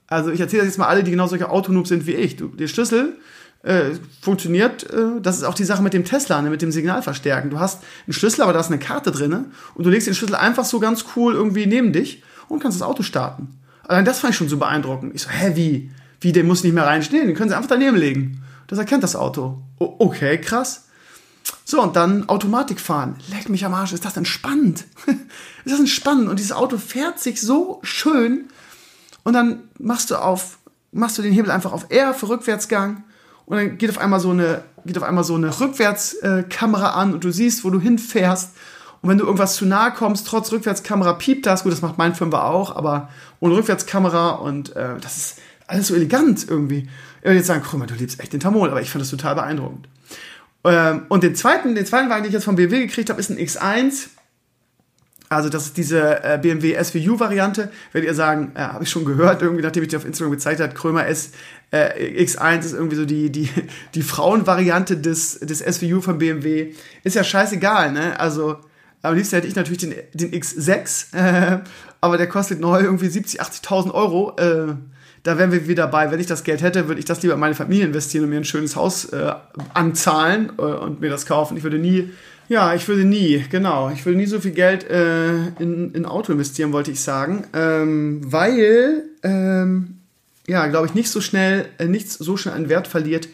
[0.06, 2.36] Also ich erzähle das jetzt mal alle, die genau solche Autonoobs sind wie ich.
[2.36, 3.18] Du, der Schlüssel
[3.64, 7.50] äh, funktioniert, äh, das ist auch die Sache mit dem Tesla, ne, mit dem Signalverstärken.
[7.50, 10.36] Du hast einen Schlüssel, aber da ist eine Karte drin und du legst den Schlüssel
[10.36, 13.58] einfach so ganz cool irgendwie neben dich und kannst das Auto starten.
[13.88, 15.16] Allein das fand ich schon so beeindruckend.
[15.16, 15.90] Ich so, hä, wie?
[16.22, 18.44] Wie, den muss nicht mehr reinstehen, den können sie einfach daneben legen.
[18.68, 19.60] Das erkennt das Auto.
[19.80, 20.88] O okay, krass.
[21.64, 23.16] So, und dann Automatik fahren.
[23.30, 24.86] Leck mich am Arsch, ist das entspannt?
[25.66, 26.28] ist das entspannt?
[26.28, 28.50] Und dieses Auto fährt sich so schön.
[29.24, 30.60] Und dann machst du auf,
[30.92, 33.04] machst du den Hebel einfach auf R für Rückwärtsgang.
[33.46, 37.24] Und dann geht auf einmal so eine, geht auf einmal so eine Rückwärtskamera an und
[37.24, 38.52] du siehst, wo du hinfährst.
[39.02, 41.64] Und wenn du irgendwas zu nahe kommst, trotz Rückwärtskamera piept das.
[41.64, 43.10] Gut, das macht mein Fünfer auch, aber
[43.40, 44.32] ohne Rückwärtskamera.
[44.32, 46.90] Und äh, das ist alles so elegant irgendwie.
[47.20, 49.10] Ich würde jetzt sagen, guck mal, du liebst echt den Tamol, aber ich fand das
[49.10, 49.88] total beeindruckend.
[50.64, 53.30] Ähm, und den zweiten, den zweiten Wagen, den ich jetzt vom BMW gekriegt habe, ist
[53.30, 54.08] ein X1.
[55.30, 57.70] Also das ist diese äh, BMW SVU-Variante.
[57.92, 60.62] Werdet ihr sagen, äh, habe ich schon gehört, irgendwie, nachdem ich dir auf Instagram gezeigt
[60.62, 61.32] habe, Krömer S,
[61.72, 63.50] äh, X1 ist irgendwie so die, die,
[63.94, 66.74] die Frauenvariante des, des SVU von BMW.
[67.04, 68.18] Ist ja scheißegal, ne?
[68.20, 68.58] Also
[69.02, 71.60] am liebsten hätte ich natürlich den, den X6, äh,
[72.02, 74.36] aber der kostet neu irgendwie 70, 80.000 Euro.
[74.38, 74.76] Äh,
[75.28, 76.10] da wären wir wieder dabei.
[76.10, 78.38] Wenn ich das Geld hätte, würde ich das lieber in meine Familie investieren und mir
[78.38, 79.34] ein schönes Haus äh,
[79.74, 81.58] anzahlen äh, und mir das kaufen.
[81.58, 82.12] Ich würde nie,
[82.48, 86.32] ja, ich würde nie, genau, ich würde nie so viel Geld äh, in, in Auto
[86.32, 89.98] investieren, wollte ich sagen, ähm, weil, ähm,
[90.48, 93.28] ja, glaube ich, nicht so schnell, äh, nichts so schnell an Wert verliert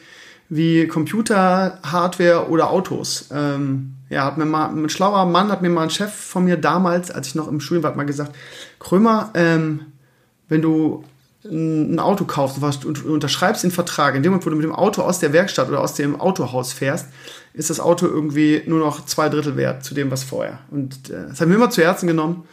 [0.49, 3.29] wie Computer, Hardware oder Autos.
[3.31, 6.57] Ähm, ja, hat mir mal, ein schlauer Mann hat mir mal ein Chef von mir
[6.57, 8.35] damals, als ich noch im Studium war, mal gesagt,
[8.79, 9.81] Krömer, ähm,
[10.49, 11.03] wenn du
[11.45, 15.01] ein Auto kaufst und unterschreibst den Vertrag, in dem Moment, wo du mit dem Auto
[15.01, 17.07] aus der Werkstatt oder aus dem Autohaus fährst,
[17.53, 20.59] ist das Auto irgendwie nur noch zwei Drittel wert zu dem, was vorher.
[20.71, 22.45] Und äh, das haben wir immer zu Herzen genommen.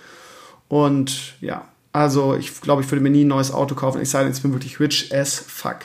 [0.68, 4.01] Und ja, also ich glaube, ich würde mir nie ein neues Auto kaufen.
[4.01, 5.78] Ich sage, ich bin wirklich rich as fuck.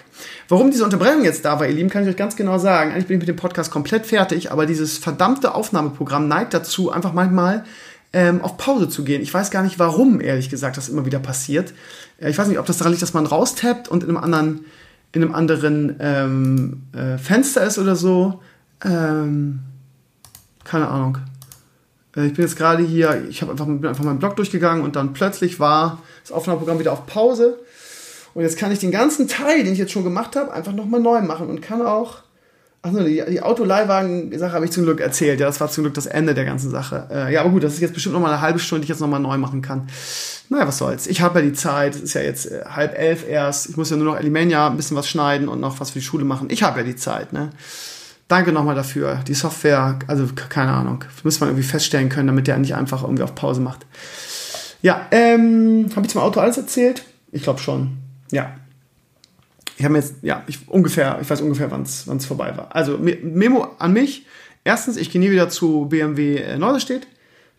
[0.47, 2.91] Warum diese Unterbrechung jetzt da war, ihr Lieben, kann ich euch ganz genau sagen.
[2.91, 7.14] Eigentlich bin ich mit dem Podcast komplett fertig, aber dieses verdammte Aufnahmeprogramm neigt dazu, einfach
[7.14, 7.66] manchmal
[8.16, 9.22] ähm, auf Pause zu gehen.
[9.22, 11.74] Ich weiß gar nicht, warum, ehrlich gesagt, das immer wieder passiert.
[12.18, 14.66] Äh, ich weiß nicht, ob das daran liegt, dass man raustappt und in einem anderen,
[15.11, 18.41] in einem anderen ähm, äh, Fenster ist oder so.
[18.86, 19.59] Ähm,
[20.63, 21.18] keine Ahnung.
[22.16, 25.11] Äh, ich bin jetzt gerade hier, ich habe einfach, einfach meinen Blog durchgegangen und dann
[25.11, 27.59] plötzlich war das Aufnahmeprogramm wieder auf Pause.
[28.34, 31.01] Und jetzt kann ich den ganzen Teil, den ich jetzt schon gemacht habe, einfach nochmal
[31.01, 32.20] neu machen und kann auch.
[32.86, 35.40] Achso, die, die Autoleihwagen-Sache habe ich zum Glück erzählt.
[35.40, 37.08] Ja, das war zum Glück das Ende der ganzen Sache.
[37.12, 39.00] Äh, ja, aber gut, das ist jetzt bestimmt nochmal eine halbe Stunde, die ich jetzt
[39.00, 39.88] nochmal neu machen kann.
[40.50, 41.08] Naja, was soll's.
[41.08, 41.96] Ich habe ja die Zeit.
[41.96, 43.70] Es ist ja jetzt äh, halb elf erst.
[43.70, 46.06] Ich muss ja nur noch Elimania ein bisschen was schneiden und noch was für die
[46.06, 46.48] Schule machen.
[46.52, 47.50] Ich habe ja die Zeit, ne?
[48.28, 49.20] Danke nochmal dafür.
[49.28, 53.24] Die Software, also keine Ahnung, muss man irgendwie feststellen können, damit der nicht einfach irgendwie
[53.24, 53.88] auf Pause macht.
[54.84, 57.04] Ja, ähm, habe ich zum Auto alles erzählt?
[57.32, 57.98] Ich glaube schon.
[58.32, 58.54] Ja.
[59.78, 62.76] Ich habe jetzt, ja, ich ungefähr, ich weiß ungefähr, wann es vorbei war.
[62.76, 64.26] Also Memo an mich.
[64.64, 67.08] Erstens, ich gehe nie wieder zu BMW äh, Norderstedt.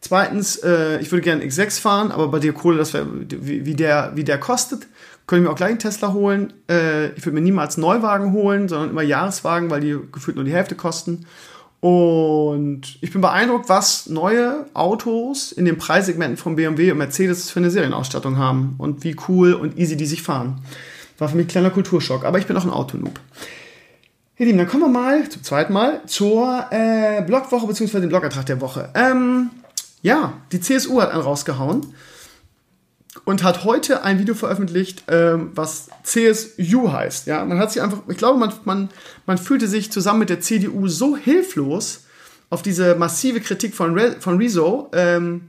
[0.00, 3.74] Zweitens, äh, ich würde gerne X6 fahren, aber bei dir Kohle, das wär, wie, wie,
[3.74, 4.86] der, wie der kostet,
[5.26, 6.52] könnte ich mir auch gleich einen Tesla holen.
[6.68, 10.52] Äh, ich würde mir niemals Neuwagen holen, sondern immer Jahreswagen, weil die gefühlt nur die
[10.52, 11.26] Hälfte kosten.
[11.80, 17.60] Und ich bin beeindruckt, was neue Autos in den Preissegmenten von BMW und Mercedes für
[17.60, 20.62] eine Serienausstattung haben und wie cool und easy die sich fahren.
[21.18, 23.18] War für mich ein kleiner Kulturschock, aber ich bin auch ein Autonoob.
[24.38, 28.00] Ihr Lieben, dann kommen wir mal zum zweiten Mal zur äh, Blogwoche bzw.
[28.00, 28.90] dem Blogertrag der Woche.
[28.94, 29.50] Ähm,
[30.02, 31.94] ja, die CSU hat einen rausgehauen
[33.24, 37.26] und hat heute ein Video veröffentlicht, ähm, was CSU heißt.
[37.26, 38.90] Ja, man hat sich einfach, ich glaube, man, man,
[39.24, 42.04] man fühlte sich zusammen mit der CDU so hilflos
[42.50, 45.48] auf diese massive Kritik von, Re, von Rezo, ähm,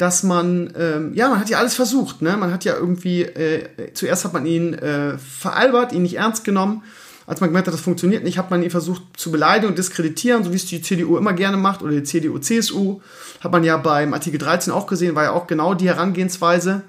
[0.00, 2.22] dass man, ähm, ja, man hat ja alles versucht.
[2.22, 2.34] Ne?
[2.38, 6.82] Man hat ja irgendwie, äh, zuerst hat man ihn äh, veralbert, ihn nicht ernst genommen.
[7.26, 10.42] Als man gemerkt hat, das funktioniert nicht, hat man ihn versucht zu beleidigen und diskreditieren,
[10.42, 13.02] so wie es die CDU immer gerne macht, oder die CDU, CSU.
[13.40, 16.82] Hat man ja beim Artikel 13 auch gesehen, war ja auch genau die Herangehensweise.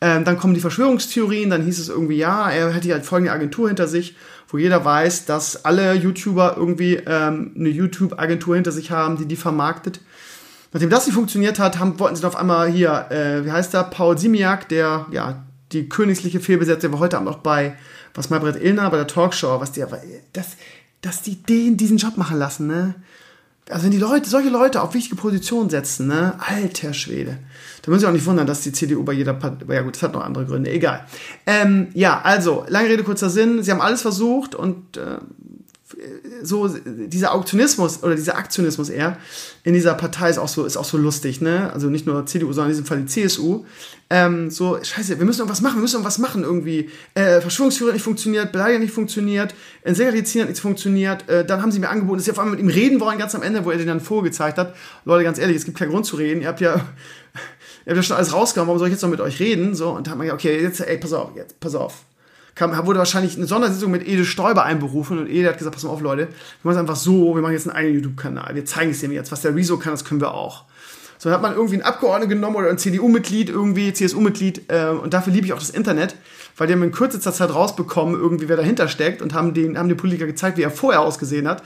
[0.00, 3.68] Ähm, dann kommen die Verschwörungstheorien, dann hieß es irgendwie, ja, er hätte halt folgende Agentur
[3.68, 4.16] hinter sich,
[4.48, 9.36] wo jeder weiß, dass alle YouTuber irgendwie ähm, eine YouTube-Agentur hinter sich haben, die die
[9.36, 10.00] vermarktet.
[10.76, 13.84] Nachdem das nicht funktioniert hat, haben, wollten sie auf einmal hier, äh, wie heißt der,
[13.84, 17.78] Paul Simiak, der, ja, die königliche Fehlbesetzung, war heute Abend noch bei,
[18.12, 19.88] was Maybrit Illner bei der Talkshow, was der,
[20.34, 20.48] dass,
[21.00, 22.94] dass die den diesen Job machen lassen, ne?
[23.70, 26.34] Also wenn die Leute, solche Leute auf wichtige Positionen setzen, ne?
[26.40, 27.38] Alter Schwede.
[27.80, 30.02] Da müssen Sie auch nicht wundern, dass die CDU bei jeder Partei, ja gut, das
[30.02, 31.06] hat noch andere Gründe, egal.
[31.46, 35.16] Ähm, ja, also, lange Rede, kurzer Sinn, sie haben alles versucht und äh,
[36.42, 39.16] so dieser Auktionismus oder dieser Aktionismus eher
[39.64, 41.72] in dieser Partei ist auch so ist auch so lustig, ne?
[41.72, 43.64] Also nicht nur CDU, sondern in diesem Fall die CSU.
[44.08, 46.90] Ähm, so Scheiße, wir müssen irgendwas machen, wir müssen irgendwas machen irgendwie.
[47.14, 51.28] Äh, Verschwörungstheorie hat nicht funktioniert, Beleidigung nicht funktioniert, Ensägerlizin hat nicht funktioniert.
[51.28, 53.34] Äh, dann haben sie mir angeboten, dass sie auf einmal mit ihm reden wollen, ganz
[53.34, 54.74] am Ende, wo er den dann vorgezeigt hat.
[55.04, 56.42] Leute, ganz ehrlich, es gibt keinen Grund zu reden.
[56.42, 56.74] Ihr habt ja
[57.86, 59.74] ihr habt ja schon alles rausgehauen, warum soll ich jetzt noch mit euch reden?
[59.74, 62.04] So, und da hat man gesagt, okay, jetzt, ey, pass auf, jetzt, pass auf.
[62.56, 65.90] Kam, wurde wahrscheinlich eine Sondersitzung mit Ede Stoiber einberufen und Ede hat gesagt, pass mal
[65.90, 66.28] auf, Leute, wir
[66.64, 69.30] machen es einfach so, wir machen jetzt einen eigenen YouTube-Kanal, wir zeigen es dem jetzt,
[69.30, 70.64] was der Rezo kann, das können wir auch.
[71.18, 75.12] So, dann hat man irgendwie einen Abgeordneten genommen oder ein CDU-Mitglied, irgendwie CSU-Mitglied, äh, und
[75.12, 76.16] dafür liebe ich auch das Internet,
[76.56, 79.88] weil die haben in kürzester Zeit rausbekommen, irgendwie wer dahinter steckt und haben den, haben
[79.88, 81.62] den Politiker gezeigt, wie er vorher ausgesehen hat.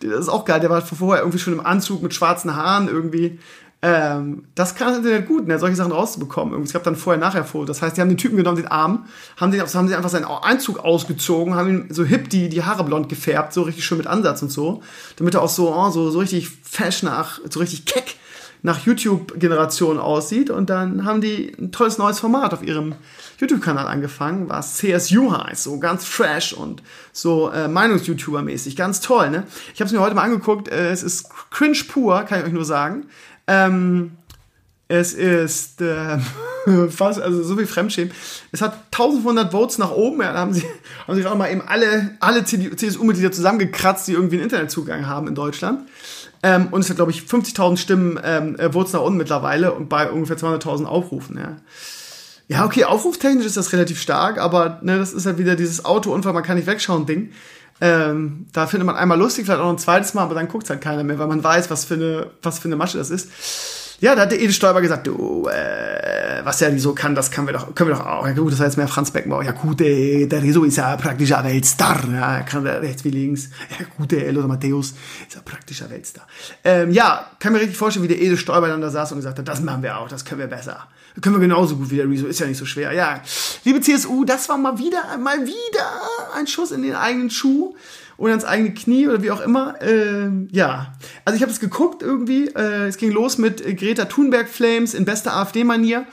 [0.00, 3.38] Das ist auch geil, der war vorher irgendwie schon im Anzug mit schwarzen Haaren irgendwie
[3.84, 6.62] ähm, das kann das Internet gut, ne, solche Sachen rauszubekommen.
[6.62, 7.78] Es gab dann vorher-nachher-Fotos.
[7.78, 9.06] Das heißt, die haben den Typen genommen, den Arm,
[9.36, 12.84] haben, den, haben sie einfach seinen Einzug ausgezogen, haben ihm so hip die, die Haare
[12.84, 14.82] blond gefärbt, so richtig schön mit Ansatz und so,
[15.16, 18.16] damit er auch so, oh, so, so richtig fesch nach, so richtig keck
[18.62, 20.48] nach YouTube-Generation aussieht.
[20.48, 22.94] Und dann haben die ein tolles neues Format auf ihrem
[23.38, 29.30] YouTube-Kanal angefangen, was CSU heißt, so ganz fresh und so äh, Meinungs-YouTuber-mäßig, ganz toll.
[29.30, 29.44] Ne?
[29.74, 32.52] Ich habe es mir heute mal angeguckt, äh, es ist cringe pur, kann ich euch
[32.52, 33.06] nur sagen.
[33.52, 34.12] Ähm,
[34.88, 36.18] es ist äh,
[36.90, 38.12] fast, also so wie Fremdschämen.
[38.50, 40.20] Es hat 1500 Votes nach oben.
[40.20, 40.64] Ja, da haben sie,
[41.06, 45.34] haben sich auch mal eben alle, alle CSU-Mitglieder zusammengekratzt, die irgendwie einen Internetzugang haben in
[45.34, 45.88] Deutschland.
[46.42, 49.88] Ähm, und es hat, glaube ich, 50.000 Stimmen ähm, äh, Votes nach unten mittlerweile und
[49.88, 51.38] bei ungefähr 200.000 Aufrufen.
[51.38, 51.56] Ja.
[52.48, 56.32] ja, okay, aufruftechnisch ist das relativ stark, aber ne, das ist halt wieder dieses Autounfall,
[56.32, 57.32] man kann nicht wegschauen Ding.
[57.84, 60.70] Ähm, da findet man einmal lustig, vielleicht auch noch ein zweites Mal, aber dann guckt
[60.70, 63.28] halt keiner mehr, weil man weiß, was für eine, was für eine Masche das ist.
[63.98, 67.48] ja, da hat der Edith Stoiber gesagt, du, äh, was der Riso kann, das können
[67.48, 68.24] wir doch, können wir doch auch.
[68.24, 69.42] Ja gut, das war jetzt mehr Franz Beckenbauer.
[69.42, 72.04] Ja gut, ey, der Riso ist ja praktischer Weltstar.
[72.12, 73.50] Ja, er kann rechts wie links.
[73.76, 74.94] Ja gut, der Lothar Matthäus
[75.26, 76.28] ist ja praktischer Weltstar.
[76.62, 79.40] Ähm, ja, kann mir richtig vorstellen, wie der Edith Stoiber dann da saß und gesagt
[79.40, 80.86] hat, das machen wir auch, das können wir besser.
[81.20, 82.92] Können wir genauso gut wie der Rezo, ist ja nicht so schwer.
[82.92, 83.20] Ja,
[83.64, 86.00] liebe CSU, das war mal wieder, mal wieder
[86.34, 87.74] ein Schuss in den eigenen Schuh
[88.16, 89.80] oder ins eigene Knie oder wie auch immer.
[89.82, 90.94] Äh, ja,
[91.24, 92.48] also ich habe es geguckt irgendwie.
[92.48, 96.06] Äh, es ging los mit Greta Thunberg Flames in bester AfD-Manier.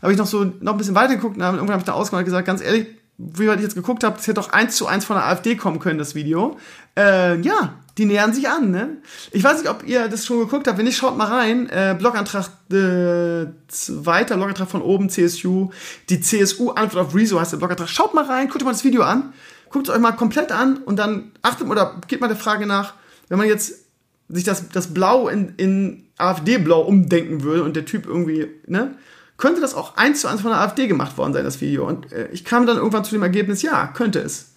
[0.00, 2.20] Habe ich noch so noch ein bisschen weiter geguckt und irgendwann habe ich da ausgemacht
[2.20, 2.86] und gesagt, ganz ehrlich,
[3.18, 5.80] wie ich jetzt geguckt habe, das hätte doch eins zu eins von der AfD kommen
[5.80, 6.56] können, das Video.
[6.96, 8.98] Äh, ja, die nähern sich an, ne?
[9.32, 10.76] Ich weiß nicht, ob ihr das schon geguckt habt.
[10.76, 11.68] Wenn nicht, schaut mal rein.
[11.70, 15.70] Äh, Blogantrag äh, zweiter Blogantrag von oben, CSU.
[16.10, 17.88] Die CSU Antwort auf Rezo heißt der Blogantrag.
[17.88, 19.32] Schaut mal rein, guckt euch mal das Video an.
[19.70, 22.94] Guckt es euch mal komplett an und dann achtet oder geht mal der Frage nach,
[23.28, 23.86] wenn man jetzt
[24.28, 28.96] sich das, das Blau in, in AfD-Blau umdenken würde und der Typ irgendwie, ne?
[29.38, 31.86] Könnte das auch eins zu eins von der AfD gemacht worden sein, das Video?
[31.86, 34.52] Und äh, ich kam dann irgendwann zu dem Ergebnis, ja, könnte es.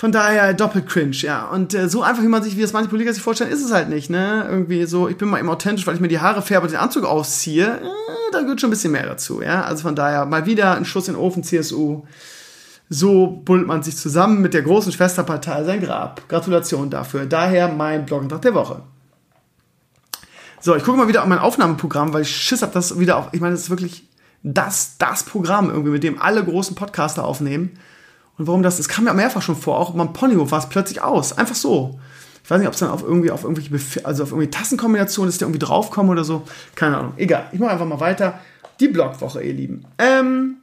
[0.00, 1.48] Von daher doppelt cringe, ja.
[1.48, 3.72] Und äh, so einfach, wie man sich, wie das manche Politiker sich vorstellen, ist es
[3.72, 4.46] halt nicht, ne?
[4.48, 6.78] Irgendwie so, ich bin mal eben authentisch, weil ich mir die Haare färbe und den
[6.78, 7.66] Anzug ausziehe.
[7.66, 9.64] Äh, da gehört schon ein bisschen mehr dazu, ja.
[9.64, 12.04] Also von daher mal wieder ein Schuss in den Ofen, CSU.
[12.88, 16.28] So bullt man sich zusammen mit der großen Schwesterpartei sein Grab.
[16.28, 17.26] Gratulation dafür.
[17.26, 18.82] Daher mein Blogantrag der Woche.
[20.60, 23.30] So, ich gucke mal wieder auf mein Aufnahmeprogramm, weil ich Schiss habe, das wieder auf.
[23.32, 24.08] Ich meine, das ist wirklich
[24.44, 27.76] das, das Programm irgendwie, mit dem alle großen Podcaster aufnehmen.
[28.38, 31.02] Und warum das, das kam ja mehrfach schon vor, auch beim Ponyhof war es plötzlich
[31.02, 31.36] aus.
[31.36, 31.98] Einfach so.
[32.42, 35.28] Ich weiß nicht, ob es dann auf irgendwie auf irgendwelche, Bef also auf irgendwie Tassenkombinationen
[35.28, 36.44] ist, der irgendwie draufkommen oder so.
[36.74, 37.12] Keine Ahnung.
[37.16, 37.48] Egal.
[37.52, 38.40] Ich mache einfach mal weiter.
[38.80, 39.84] Die Blogwoche, ihr Lieben.
[39.98, 40.58] Ähm,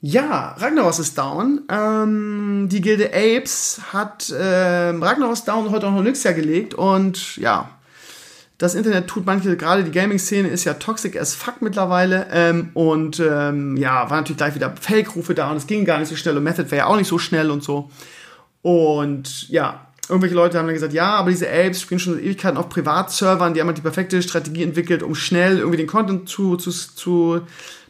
[0.00, 1.62] ja, Ragnaros ist down.
[1.68, 7.68] Ähm, die Gilde Apes hat äh, Ragnaros down heute auch noch nix gelegt und ja,
[8.58, 13.20] das Internet tut manche, gerade die Gaming-Szene ist ja toxic as fuck mittlerweile ähm, und
[13.20, 16.36] ähm, ja, war natürlich gleich wieder Fake-Rufe da und es ging gar nicht so schnell
[16.36, 17.88] und Method wäre ja auch nicht so schnell und so.
[18.62, 22.58] Und ja, irgendwelche Leute haben dann gesagt, ja, aber diese Apes spielen schon seit Ewigkeiten
[22.58, 26.56] auf Privatservern, die haben halt die perfekte Strategie entwickelt, um schnell irgendwie den Content zu,
[26.56, 27.42] zu, zu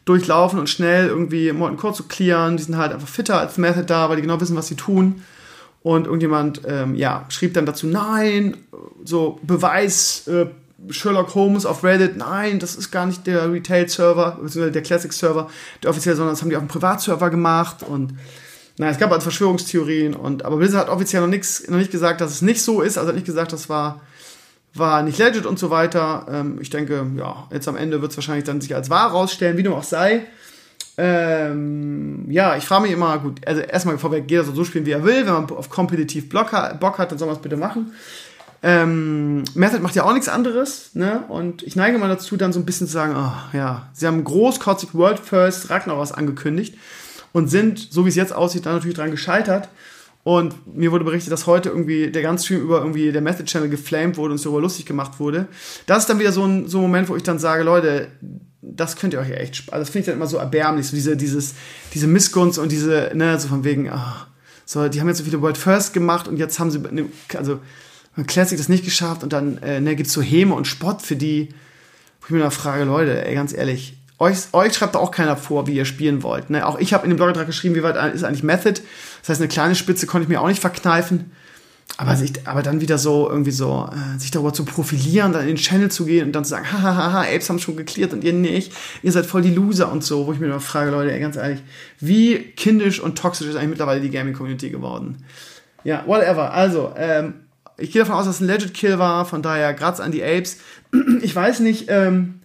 [0.05, 2.59] durchlaufen und schnell irgendwie Molten Core zu clearen.
[2.59, 5.23] Die sind halt einfach fitter als Method da, weil die genau wissen, was sie tun.
[5.89, 8.59] Und irgendjemand, ähm, ja, schrieb dann dazu, nein,
[9.07, 10.45] so Beweis, äh,
[10.91, 15.49] Sherlock Holmes auf Reddit, nein, das ist gar nicht der Retail-Server, beziehungsweise der Classic-Server,
[15.83, 18.19] der offiziell, sondern das haben die auf dem Privatserver gemacht und
[18.77, 22.21] naja, es gab also Verschwörungstheorien und, aber Blizzard hat offiziell noch nichts, noch nicht gesagt,
[22.21, 24.03] dass es nicht so ist, also hat nicht gesagt, das war
[24.75, 26.27] war nicht legit und so weiter.
[26.31, 29.57] Ähm, ich denke, ja, jetzt am Ende wird es wahrscheinlich dann sich als wahr rausstellen,
[29.57, 30.27] wie dem auch sei.
[31.01, 34.91] Ähm, ja, ich frage mich immer, gut, also erstmal vorweg, jeder soll so spielen, wie
[34.91, 35.25] er will.
[35.25, 37.93] Wenn man auf kompetitiv Bock hat, dann soll man es bitte machen.
[38.61, 41.23] Ähm, Method macht ja auch nichts anderes, ne?
[41.29, 44.25] Und ich neige mal dazu, dann so ein bisschen zu sagen, oh, ja, sie haben
[44.25, 46.77] großkotzig World First Ragnaros angekündigt
[47.33, 49.69] und sind, so wie es jetzt aussieht, dann natürlich dran gescheitert.
[50.25, 53.69] Und mir wurde berichtet, dass heute irgendwie der ganze Stream über irgendwie der Method Channel
[53.69, 55.47] geflamed wurde und darüber lustig gemacht wurde.
[55.87, 58.09] Das ist dann wieder so ein, so ein Moment, wo ich dann sage, Leute,
[58.61, 60.97] das könnt ihr euch ja echt, also das finde ich dann immer so erbärmlich, so
[60.97, 61.55] diese, dieses,
[61.95, 64.27] diese Missgunst und diese, ne, so von wegen, ach,
[64.65, 67.07] so, die haben jetzt so viele World First gemacht und jetzt haben sie, ne,
[67.37, 67.61] also,
[68.27, 71.51] Classic das nicht geschafft und dann, äh, ne, gibt's so Häme und Spott für die,
[72.29, 75.75] ich mir dann frage, Leute, ey, ganz ehrlich, euch, euch schreibt auch keiner vor, wie
[75.75, 76.51] ihr spielen wollt.
[76.51, 76.67] Ne?
[76.67, 78.83] Auch ich habe in dem Blogantrag geschrieben, wie weit ist eigentlich Method.
[79.21, 81.31] Das heißt, eine kleine Spitze konnte ich mir auch nicht verkneifen.
[81.97, 85.49] Aber, sich, aber dann wieder so, irgendwie so, äh, sich darüber zu profilieren, dann in
[85.49, 88.33] den Channel zu gehen und dann zu sagen, hahaha, Apes haben schon geklärt und ihr
[88.33, 88.73] nicht,
[89.03, 91.35] ihr seid voll die Loser und so, wo ich mir immer frage, Leute, ey, ganz
[91.35, 91.61] ehrlich,
[91.99, 95.25] wie kindisch und toxisch ist eigentlich mittlerweile die Gaming-Community geworden?
[95.83, 96.53] Ja, whatever.
[96.53, 97.35] Also, ähm,
[97.79, 100.23] ich gehe davon aus, dass es ein Legit Kill war, von daher Graz an die
[100.23, 100.59] Apes.
[101.23, 102.41] ich weiß nicht, ähm,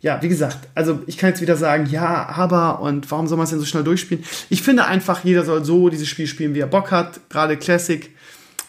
[0.00, 3.44] ja, wie gesagt, also ich kann jetzt wieder sagen, ja, aber und warum soll man
[3.44, 4.24] es denn so schnell durchspielen?
[4.48, 7.20] Ich finde einfach, jeder soll so dieses Spiel spielen, wie er Bock hat.
[7.30, 8.10] Gerade Classic.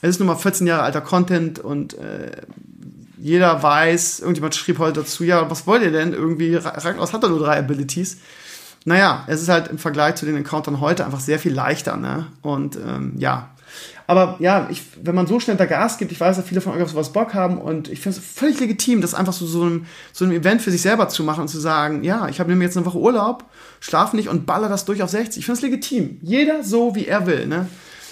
[0.02, 2.32] Es ist nun mal 14 Jahre alter Content und äh,
[3.18, 6.14] jeder weiß, irgendjemand schrieb heute dazu, ja, was wollt ihr denn?
[6.14, 8.18] Irgendwie, Ragnaros hat er nur drei Abilities.
[8.86, 12.28] Naja, es ist halt im Vergleich zu den Encountern heute einfach sehr viel leichter, ne?
[12.42, 13.50] Und ähm, ja,
[14.08, 16.74] aber ja, ich, wenn man so schnell da Gas gibt, ich weiß, dass viele von
[16.74, 19.62] euch auf sowas Bock haben und ich finde es völlig legitim, das einfach so, so,
[19.62, 22.56] einem, so einem Event für sich selber zu machen und zu sagen, ja, ich habe
[22.56, 23.46] mir jetzt eine Woche Urlaub,
[23.80, 25.38] schlaf nicht und baller das durch auf 60.
[25.38, 26.18] Ich finde es legitim.
[26.24, 27.68] Jeder so, wie er will, ne?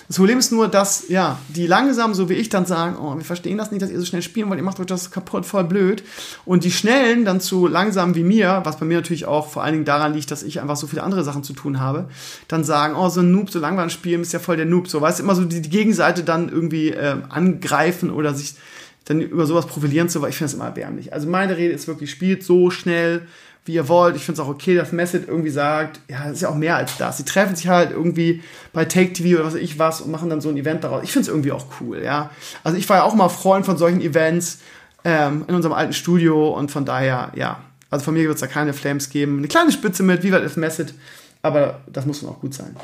[0.07, 3.25] Das Problem ist nur, dass, ja, die langsam, so wie ich, dann sagen, oh, wir
[3.25, 5.65] verstehen das nicht, dass ihr so schnell spielen wollt, ihr macht euch das kaputt, voll
[5.65, 6.01] blöd.
[6.45, 9.73] Und die Schnellen dann zu langsam wie mir, was bei mir natürlich auch vor allen
[9.73, 12.07] Dingen daran liegt, dass ich einfach so viele andere Sachen zu tun habe,
[12.47, 14.87] dann sagen, oh, so ein Noob, so langweilig spielen, ist ja voll der Noob.
[14.87, 18.55] So, weißt du, immer so die, die Gegenseite dann irgendwie äh, angreifen oder sich
[19.03, 21.13] dann über sowas profilieren zu, weil ich finde das immer erbärmlich.
[21.13, 23.27] Also meine Rede ist wirklich, spielt so schnell,
[23.67, 24.15] wie ihr wollt.
[24.15, 26.75] Ich finde es auch okay, dass Message irgendwie sagt, ja, das ist ja auch mehr
[26.75, 27.17] als das.
[27.17, 28.41] Sie treffen sich halt irgendwie
[28.73, 31.03] bei Take TV oder was weiß ich was und machen dann so ein Event daraus.
[31.03, 32.31] Ich finde es irgendwie auch cool, ja.
[32.63, 34.59] Also ich war ja auch mal Freund von solchen Events
[35.03, 37.59] ähm, in unserem alten Studio und von daher, ja.
[37.89, 39.37] Also von mir wird es da keine Flames geben.
[39.37, 40.93] Eine kleine Spitze mit Viva ist Message,
[41.41, 42.75] aber das muss dann auch gut sein.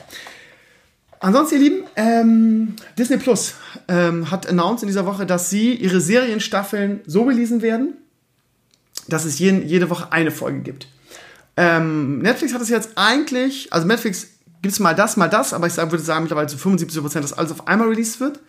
[1.19, 3.55] Ansonsten, ihr Lieben, ähm, Disney Plus
[3.87, 7.93] ähm, hat announced in dieser Woche, dass sie ihre Serienstaffeln so releasen werden,
[9.07, 10.87] dass es jeden, jede Woche eine Folge gibt.
[11.55, 14.27] Ähm, Netflix hat es jetzt eigentlich, also Netflix
[14.61, 17.51] gibt es mal das, mal das, aber ich würde sagen mittlerweile zu 75%, dass alles
[17.51, 18.39] auf einmal released wird.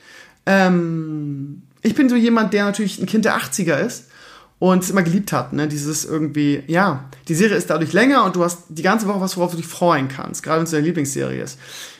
[0.46, 4.04] Ähm, ich bin so jemand, der natürlich ein Kind der 80er ist
[4.58, 5.68] und es immer geliebt hat, ne?
[5.68, 9.36] Dieses irgendwie, ja, die Serie ist dadurch länger und du hast die ganze Woche was,
[9.36, 11.58] worauf du dich freuen kannst, gerade wenn es deine Lieblingsserie ist.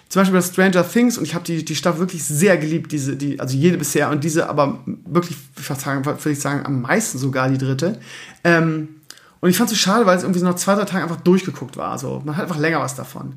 [0.09, 3.17] Zum Beispiel bei Stranger Things und ich habe die, die Staffel wirklich sehr geliebt, diese,
[3.17, 7.59] die, also jede bisher und diese aber wirklich, würde ich sagen, am meisten sogar die
[7.59, 7.99] dritte.
[8.45, 9.01] Ähm,
[9.41, 11.21] und ich fand es so schade, weil es irgendwie so nach zwei, drei Tagen einfach
[11.21, 11.91] durchgeguckt war.
[11.91, 13.35] Also man hat einfach länger was davon.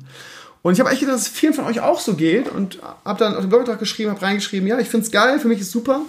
[0.62, 3.18] Und ich habe echt gedacht, dass es vielen von euch auch so geht und habe
[3.18, 5.70] dann auf den Blogbeitrag geschrieben, habe reingeschrieben, ja, ich finde es geil, für mich ist
[5.70, 6.00] super.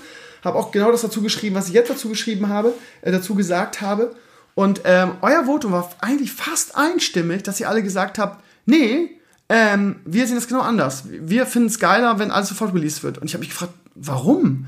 [0.43, 3.81] Habe auch genau das dazu geschrieben, was ich jetzt dazu geschrieben habe, äh, dazu gesagt
[3.81, 4.15] habe.
[4.55, 9.19] Und ähm, euer Votum war eigentlich fast einstimmig, dass ihr alle gesagt habt, nee,
[9.49, 11.03] ähm, wir sehen das genau anders.
[11.09, 13.17] Wir finden es geiler, wenn alles sofort released wird.
[13.17, 14.67] Und ich habe mich gefragt, warum?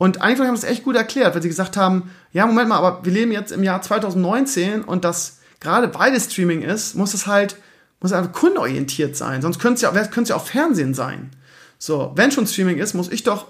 [0.00, 3.04] Und einige haben das echt gut erklärt, weil sie gesagt haben, ja, Moment mal, aber
[3.04, 7.26] wir leben jetzt im Jahr 2019 und das gerade weil es Streaming ist, muss es
[7.26, 7.56] halt,
[8.00, 9.42] muss einfach kundenorientiert sein.
[9.42, 11.28] Sonst könnte es ja, könnte es ja auch Fernsehen sein.
[11.78, 13.48] So, wenn schon Streaming ist, muss ich doch,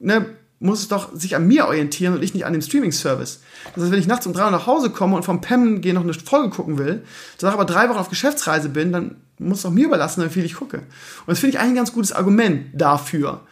[0.00, 0.26] ne,
[0.58, 3.40] muss es doch sich an mir orientieren und ich nicht an dem Streaming-Service.
[3.72, 5.94] Das heißt, wenn ich nachts um drei Uhr nach Hause komme und vom Pemmen gehen
[5.94, 7.04] noch eine Folge gucken will,
[7.38, 10.44] danach aber drei Wochen auf Geschäftsreise bin, dann muss es auch mir überlassen, wie viel
[10.44, 10.78] ich gucke.
[10.78, 13.42] Und das finde ich eigentlich ein ganz gutes Argument dafür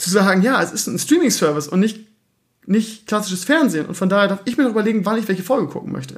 [0.00, 2.06] zu sagen, ja, es ist ein Streaming-Service und nicht,
[2.66, 3.86] nicht klassisches Fernsehen.
[3.86, 6.16] Und von daher darf ich mir noch überlegen, wann ich welche Folge gucken möchte.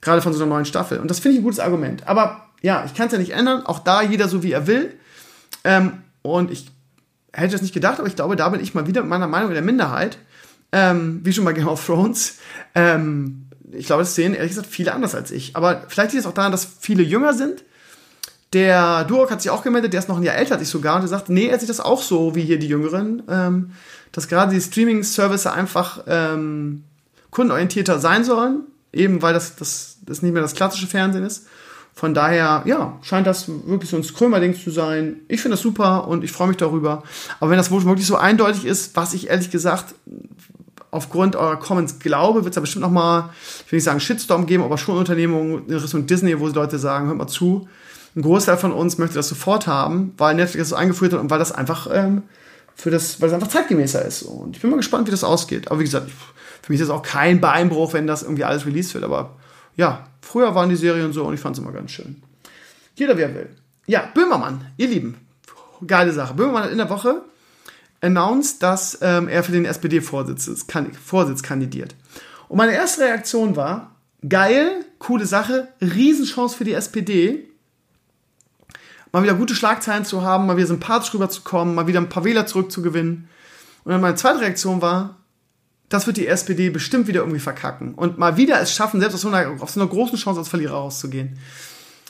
[0.00, 0.98] Gerade von so einer neuen Staffel.
[0.98, 2.06] Und das finde ich ein gutes Argument.
[2.06, 3.66] Aber ja, ich kann es ja nicht ändern.
[3.66, 4.94] Auch da jeder so, wie er will.
[5.64, 6.66] Ähm, und ich
[7.32, 9.50] hätte das nicht gedacht, aber ich glaube, da bin ich mal wieder mit meiner Meinung
[9.50, 10.18] in der Minderheit.
[10.72, 12.38] Ähm, wie schon bei Game of Thrones.
[12.74, 15.54] Ähm, ich glaube, das sehen ehrlich gesagt viele anders als ich.
[15.54, 17.62] Aber vielleicht liegt es auch daran, dass viele jünger sind
[18.56, 20.94] der Durok hat sich auch gemeldet, der ist noch ein Jahr älter als ich sogar,
[20.94, 23.72] und der sagt, nee, er sieht das auch so wie hier die Jüngeren, ähm,
[24.12, 26.84] dass gerade die Streaming-Services einfach ähm,
[27.30, 28.62] kundenorientierter sein sollen,
[28.94, 31.46] eben weil das, das, das nicht mehr das klassische Fernsehen ist.
[31.92, 35.16] Von daher, ja, scheint das wirklich so ein Skrömer-Ding zu sein.
[35.28, 37.02] Ich finde das super und ich freue mich darüber.
[37.40, 39.94] Aber wenn das wirklich so eindeutig ist, was ich ehrlich gesagt
[40.90, 43.30] aufgrund eurer Comments glaube, wird es da bestimmt noch mal,
[43.66, 46.78] ich will nicht sagen Shitstorm geben, aber schon Unternehmungen in Richtung Disney, wo die Leute
[46.78, 47.68] sagen, hört mal zu,
[48.16, 51.30] ein Großteil von uns möchte das sofort haben, weil Netflix das so eingeführt hat und
[51.30, 52.22] weil das einfach ähm,
[52.74, 54.22] für das, weil es einfach zeitgemäßer ist.
[54.22, 55.70] Und ich bin mal gespannt, wie das ausgeht.
[55.70, 56.10] Aber wie gesagt,
[56.62, 59.04] für mich ist es auch kein Beinbruch, wenn das irgendwie alles released wird.
[59.04, 59.36] Aber
[59.76, 62.22] ja, früher waren die Serien so und ich fand es immer ganz schön.
[62.94, 63.50] Jeder, wer will.
[63.86, 65.16] Ja, Böhmermann, ihr Lieben.
[65.86, 66.34] Geile Sache.
[66.34, 67.22] Böhmermann hat in der Woche
[68.00, 70.66] announced, dass ähm, er für den SPD-Vorsitz
[71.04, 71.94] Vorsitz kandidiert.
[72.48, 73.94] Und meine erste Reaktion war,
[74.26, 77.46] geil, coole Sache, Riesenchance für die SPD
[79.16, 82.46] mal wieder gute Schlagzeilen zu haben, mal wieder sympathisch rüberzukommen, mal wieder ein paar Wähler
[82.46, 83.28] zurückzugewinnen.
[83.84, 85.16] Und dann meine zweite Reaktion war,
[85.88, 87.94] das wird die SPD bestimmt wieder irgendwie verkacken.
[87.94, 90.50] Und mal wieder es schaffen, selbst aus so einer, auf so einer großen Chance als
[90.50, 91.38] Verlierer rauszugehen.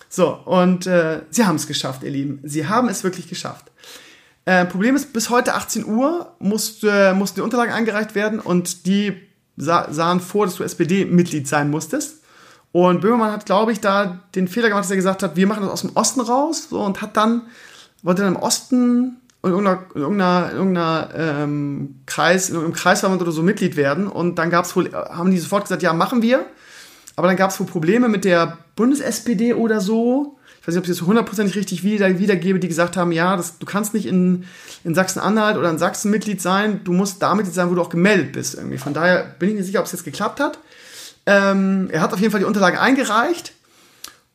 [0.09, 2.41] So, und äh, sie haben es geschafft, ihr Lieben.
[2.43, 3.71] Sie haben es wirklich geschafft.
[4.45, 8.87] Äh, Problem ist, bis heute 18 Uhr musste, äh, mussten die Unterlagen eingereicht werden und
[8.87, 9.15] die
[9.57, 12.23] sah, sahen vor, dass du SPD-Mitglied sein musstest.
[12.77, 15.63] Und Böhmermann hat, glaube ich, da den Fehler gemacht, dass er gesagt hat, wir machen
[15.63, 17.41] das aus dem Osten raus so, und hat dann,
[18.03, 23.23] wollte dann im Osten in irgendeiner, in irgendeiner, in irgendeiner ähm, Kreis, in irgendeinem Kreisverband
[23.23, 24.07] oder so Mitglied werden.
[24.07, 26.45] Und dann gab es wohl, haben die sofort gesagt, ja, machen wir.
[27.17, 30.37] Aber dann gab es wohl Probleme mit der Bundes-SPD oder so.
[30.61, 33.59] Ich weiß nicht, ob ich das hundertprozentig richtig wieder, wiedergebe, die gesagt haben, ja, das,
[33.59, 34.45] du kannst nicht in,
[34.85, 37.89] in Sachsen-Anhalt oder in Sachsen Mitglied sein, du musst da Mitglied sein, wo du auch
[37.89, 38.77] gemeldet bist irgendwie.
[38.77, 40.59] Von daher bin ich nicht sicher, ob es jetzt geklappt hat.
[41.27, 43.53] Ähm, er hat auf jeden Fall die Unterlagen eingereicht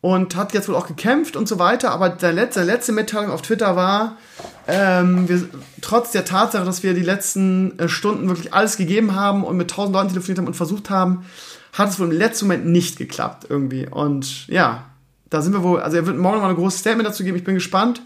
[0.01, 1.91] und hat jetzt wohl auch gekämpft und so weiter.
[1.91, 4.17] Aber der letzte, seine letzte Mitteilung auf Twitter war,
[4.67, 5.47] ähm, wir,
[5.81, 9.71] trotz der Tatsache, dass wir die letzten äh, Stunden wirklich alles gegeben haben und mit
[9.71, 11.25] tausend Leuten telefoniert haben und versucht haben,
[11.73, 13.87] hat es wohl im letzten Moment nicht geklappt irgendwie.
[13.87, 14.85] Und ja,
[15.29, 17.37] da sind wir wohl, also er wird morgen noch mal ein großes Statement dazu geben.
[17.37, 18.01] Ich bin gespannt.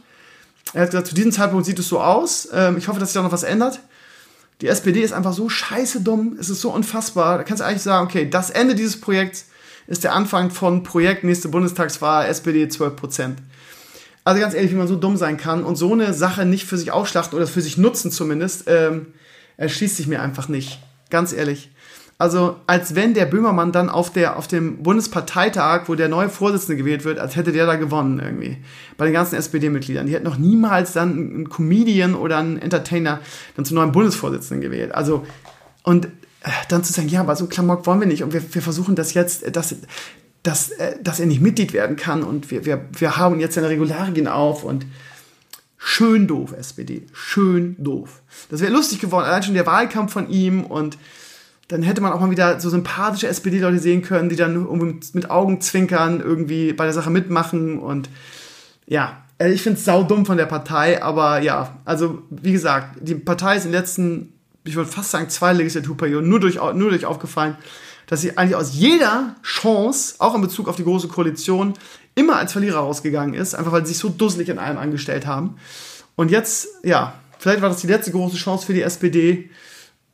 [0.73, 2.49] Er hat gesagt, zu diesem Zeitpunkt sieht es so aus.
[2.53, 3.79] Ähm, ich hoffe, dass sich da noch was ändert
[4.61, 7.37] die SPD ist einfach so scheiße dumm, es ist so unfassbar.
[7.37, 9.47] Da kannst du eigentlich sagen, okay, das Ende dieses Projekts
[9.87, 13.39] ist der Anfang von Projekt nächste Bundestagswahl, SPD 12 Prozent.
[14.23, 16.77] Also ganz ehrlich, wie man so dumm sein kann und so eine Sache nicht für
[16.77, 19.13] sich ausschlachten oder für sich nutzen zumindest, ähm,
[19.57, 20.79] erschließt sich mir einfach nicht.
[21.11, 21.69] Ganz ehrlich.
[22.17, 26.77] Also, als wenn der Böhmermann dann auf, der, auf dem Bundesparteitag, wo der neue Vorsitzende
[26.77, 28.57] gewählt wird, als hätte der da gewonnen irgendwie.
[28.95, 30.07] Bei den ganzen SPD-Mitgliedern.
[30.07, 33.19] Die hätten noch niemals dann einen Comedian oder einen Entertainer
[33.57, 34.95] dann zum neuen Bundesvorsitzenden gewählt.
[34.95, 35.25] Also,
[35.83, 38.61] und äh, dann zu sagen, ja, aber so Klamauk wollen wir nicht und wir, wir
[38.61, 39.75] versuchen das jetzt, dass,
[40.41, 43.67] dass, äh, dass er nicht Mitglied werden kann und wir, wir, wir hauen jetzt seine
[43.67, 44.85] Regularien auf und
[45.77, 47.07] schön doof, SPD.
[47.11, 48.21] Schön doof.
[48.49, 50.97] Das wäre lustig geworden, allein schon der Wahlkampf von ihm und
[51.67, 54.67] dann hätte man auch mal wieder so sympathische SPD-Leute sehen können, die dann
[55.13, 58.09] mit Augenzwinkern irgendwie bei der Sache mitmachen und
[58.87, 63.15] ja, äh, ich finde es saudumm von der Partei, aber ja, also wie gesagt, die
[63.15, 64.33] Partei ist in den letzten,
[64.63, 67.57] ich würde fast sagen, zwei Legislaturperioden nur durch, nur durch aufgefallen,
[68.07, 71.73] dass sie eigentlich aus jeder Chance, auch in Bezug auf die Große Koalition,
[72.13, 75.55] immer als Verlierer rausgegangen ist, einfach weil sie sich so dusselig in allem angestellt haben.
[76.15, 79.49] Und jetzt, ja, vielleicht war das die letzte große Chance für die SPD,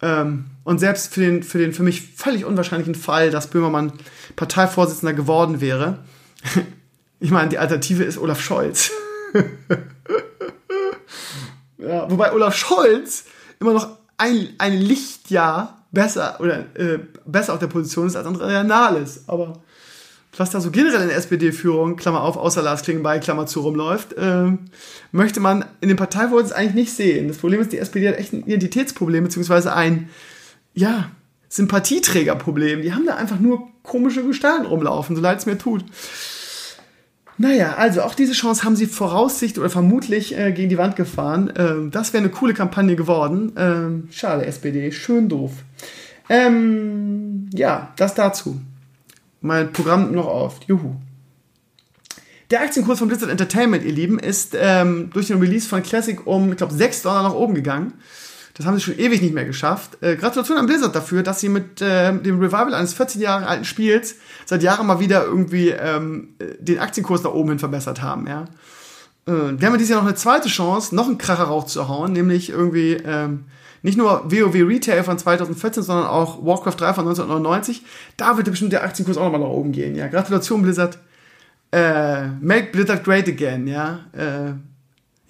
[0.01, 3.93] ähm, und selbst für den, für den für mich völlig unwahrscheinlichen Fall, dass Böhmermann
[4.35, 5.99] Parteivorsitzender geworden wäre,
[7.19, 8.91] ich meine, die Alternative ist Olaf Scholz.
[11.77, 13.25] ja, wobei Olaf Scholz
[13.59, 18.63] immer noch ein, ein Lichtjahr besser oder äh, besser auf der Position ist als Andrea
[18.63, 19.25] Nahles.
[19.27, 19.61] Aber
[20.37, 24.13] was da so generell in der SPD-Führung, Klammer auf, außer Lars Klingbeil, Klammer zu rumläuft,
[24.13, 24.51] äh,
[25.11, 27.27] möchte man in den Parteivorsitz eigentlich nicht sehen.
[27.27, 30.09] Das Problem ist, die SPD hat echt ein Identitätsproblem, beziehungsweise ein,
[30.73, 31.11] ja,
[31.49, 32.81] Sympathieträgerproblem.
[32.81, 35.83] Die haben da einfach nur komische Gestalten rumlaufen, so leid es mir tut.
[37.37, 41.51] Naja, also auch diese Chance haben sie voraussichtlich oder vermutlich äh, gegen die Wand gefahren.
[41.57, 43.51] Ähm, das wäre eine coole Kampagne geworden.
[43.57, 45.51] Ähm, schade, SPD, schön doof.
[46.29, 48.61] Ähm, ja, das dazu
[49.41, 50.59] mein Programm noch auf.
[50.67, 50.95] Juhu.
[52.51, 56.51] Der Aktienkurs von Blizzard Entertainment, ihr Lieben, ist ähm, durch den Release von Classic um,
[56.51, 57.93] ich glaube, 6 Dollar nach oben gegangen.
[58.53, 59.97] Das haben sie schon ewig nicht mehr geschafft.
[60.01, 63.63] Äh, Gratulation an Blizzard dafür, dass sie mit äh, dem Revival eines 14 Jahre alten
[63.63, 64.15] Spiels
[64.45, 68.27] seit Jahren mal wieder irgendwie ähm, den Aktienkurs nach oben hin verbessert haben.
[68.27, 68.43] Ja?
[69.25, 72.97] Äh, wir haben dieses Jahr noch eine zweite Chance, noch einen Kracher rauszuhauen, nämlich irgendwie
[73.05, 73.45] ähm,
[73.81, 77.83] nicht nur WoW Retail von 2014, sondern auch Warcraft 3 von 1999.
[78.17, 79.95] Da wird bestimmt der Aktienkurs auch nochmal nach oben gehen.
[79.95, 80.97] Ja, Gratulation Blizzard.
[81.71, 83.65] Äh, make Blizzard great again.
[83.65, 84.51] Ja, äh,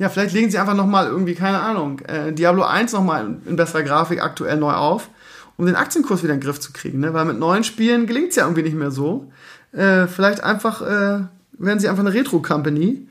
[0.02, 3.84] ja, vielleicht legen sie einfach nochmal irgendwie, keine Ahnung, äh, Diablo 1 nochmal in besserer
[3.84, 5.10] Grafik aktuell neu auf,
[5.58, 7.00] um den Aktienkurs wieder in den Griff zu kriegen.
[7.00, 7.14] Ne?
[7.14, 9.32] Weil mit neuen Spielen gelingt es ja irgendwie nicht mehr so.
[9.72, 13.08] Äh, vielleicht einfach äh, werden sie einfach eine Retro-Company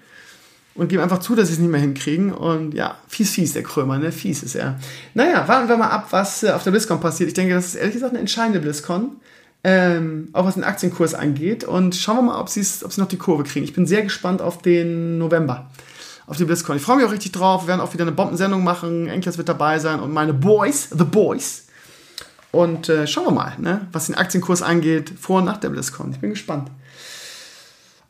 [0.80, 2.32] und geben einfach zu, dass sie es nicht mehr hinkriegen.
[2.32, 4.12] Und ja, fies, fies, der Krömer, ne?
[4.12, 4.80] Fies ist er.
[5.12, 7.28] Naja, warten wir mal ab, was äh, auf der BlizzCon passiert.
[7.28, 9.16] Ich denke, das ist ehrlich gesagt eine entscheidende BlizzCon.
[9.62, 11.64] Ähm, auch was den Aktienkurs angeht.
[11.64, 13.62] Und schauen wir mal, ob sie ob sie noch die Kurve kriegen.
[13.62, 15.70] Ich bin sehr gespannt auf den November.
[16.26, 16.78] Auf die BlizzCon.
[16.78, 17.64] Ich freue mich auch richtig drauf.
[17.64, 19.06] Wir werden auch wieder eine Bombensendung machen.
[19.06, 21.66] Enkles wird dabei sein und meine Boys, The Boys.
[22.52, 26.12] Und äh, schauen wir mal, ne, was den Aktienkurs angeht, vor und nach der BlizzCon.
[26.12, 26.70] Ich bin gespannt.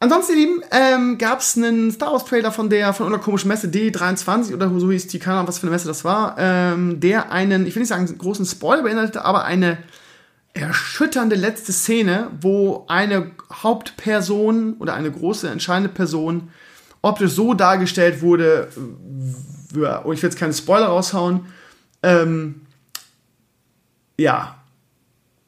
[0.03, 3.49] Ansonsten, ihr Lieben, ähm, gab es einen Star Wars Trailer von der von einer komischen
[3.49, 7.01] Messe D23 oder so hieß die, keine Ahnung, was für eine Messe das war, ähm,
[7.01, 9.77] der einen, ich will nicht sagen großen Spoiler beinhaltete, aber eine
[10.55, 16.49] erschütternde letzte Szene, wo eine Hauptperson oder eine große entscheidende Person
[17.03, 18.69] optisch so dargestellt wurde,
[19.75, 21.45] oh, ich will jetzt keine Spoiler raushauen,
[22.03, 22.63] ähm,
[24.17, 24.57] ja,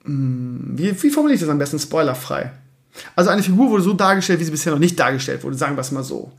[0.05, 2.53] hm, wie, wie formuliere ich das am besten spoilerfrei?
[3.17, 5.81] Also eine Figur wurde so dargestellt, wie sie bisher noch nicht dargestellt wurde, sagen wir
[5.81, 6.33] es mal so.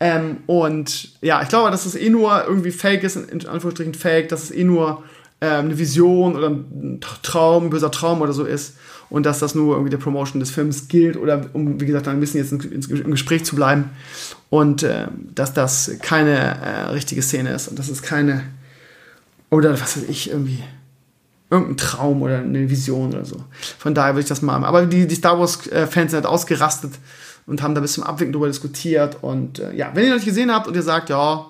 [0.00, 4.30] Ähm, und ja, ich glaube, dass das eh nur irgendwie fake ist, in Anführungsstrichen fake,
[4.30, 5.02] dass es eh nur
[5.42, 8.76] ähm, eine Vision oder ein Traum, ein böser Traum oder so ist
[9.10, 12.20] und dass das nur irgendwie der Promotion des Films gilt oder um, wie gesagt, ein
[12.20, 13.90] bisschen jetzt im Gespräch zu bleiben
[14.48, 18.44] und äh, dass das keine äh, richtige Szene ist und dass es keine
[19.50, 20.62] oder was weiß ich, irgendwie
[21.50, 23.36] irgendein Traum oder eine Vision oder so.
[23.78, 24.64] Von daher würde ich das mal.
[24.64, 26.92] Aber die, die Star Wars-Fans sind halt ausgerastet
[27.46, 29.18] und haben da bis zum Abwinken drüber diskutiert.
[29.22, 31.46] Und äh, ja, wenn ihr noch nicht gesehen habt und ihr sagt, ja,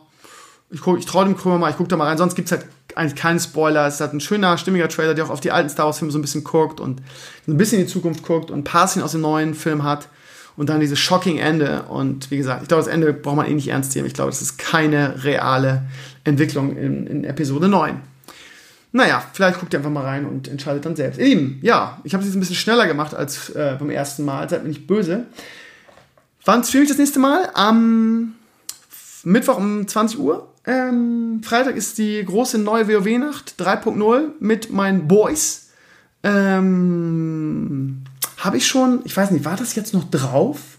[0.70, 2.66] ich, ich traue dem Krümmer mal, ich gucke da mal rein, sonst gibt es halt
[2.94, 3.86] eigentlich keinen Spoiler.
[3.86, 6.18] Es ist halt ein schöner, stimmiger Trailer, der auch auf die alten Star Wars-Filme so
[6.18, 7.02] ein bisschen guckt und
[7.46, 10.08] ein bisschen in die Zukunft guckt und ein paar Szenen aus dem neuen Film hat.
[10.56, 11.84] Und dann dieses shocking Ende.
[11.84, 14.06] Und wie gesagt, ich glaube, das Ende braucht man eh nicht ernst nehmen.
[14.06, 15.84] Ich glaube, das ist keine reale
[16.24, 18.00] Entwicklung in, in Episode 9.
[18.92, 21.20] Naja, vielleicht guckt ihr einfach mal rein und entscheidet dann selbst.
[21.20, 24.48] Eben, ja, ich habe es jetzt ein bisschen schneller gemacht als äh, beim ersten Mal.
[24.48, 25.26] Seid mir nicht böse.
[26.44, 27.50] Wann streame ich das nächste Mal?
[27.54, 28.34] Am
[29.22, 30.48] Mittwoch um 20 Uhr.
[30.66, 35.70] Ähm, Freitag ist die große neue WoW-Nacht 3.0 mit meinen Boys.
[36.22, 38.02] Ähm,
[38.38, 40.78] habe ich schon, ich weiß nicht, war das jetzt noch drauf?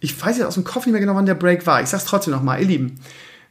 [0.00, 1.82] Ich weiß jetzt aus dem Kopf nicht mehr genau, wann der Break war.
[1.82, 3.00] Ich sag's trotzdem nochmal, ihr Lieben.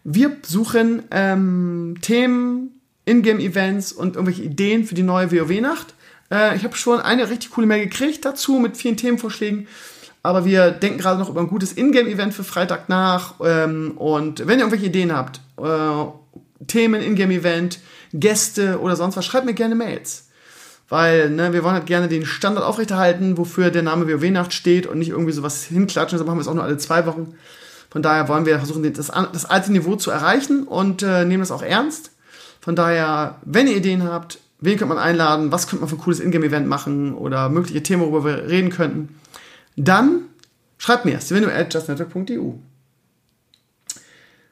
[0.03, 2.78] Wir suchen ähm, Themen,
[3.09, 5.93] Ingame-Events und irgendwelche Ideen für die neue WoW-Nacht.
[6.31, 9.67] Äh, ich habe schon eine richtig coole Mail gekriegt dazu mit vielen Themenvorschlägen.
[10.21, 13.35] Aber wir denken gerade noch über ein gutes Ingame-Event für Freitag nach.
[13.43, 17.79] Ähm, und wenn ihr irgendwelche Ideen habt, äh, Themen, Ingame-Event,
[18.13, 20.27] Gäste oder sonst was, schreibt mir gerne Mails.
[20.89, 24.99] Weil ne, wir wollen halt gerne den Standard aufrechterhalten, wofür der Name WoW-Nacht steht und
[24.99, 26.17] nicht irgendwie sowas hinklatschen.
[26.17, 27.35] Deshalb machen wir es auch nur alle zwei Wochen.
[27.89, 31.51] Von daher wollen wir versuchen, das, das alte Niveau zu erreichen und äh, nehmen das
[31.51, 32.11] auch ernst.
[32.69, 36.01] Von daher, wenn ihr Ideen habt, wen könnte man einladen, was könnte man für ein
[36.01, 39.19] cooles Ingame-Event machen oder mögliche Themen, worüber wir reden könnten,
[39.75, 40.25] dann
[40.77, 42.51] schreibt mir stevenio.justnetwork.eu.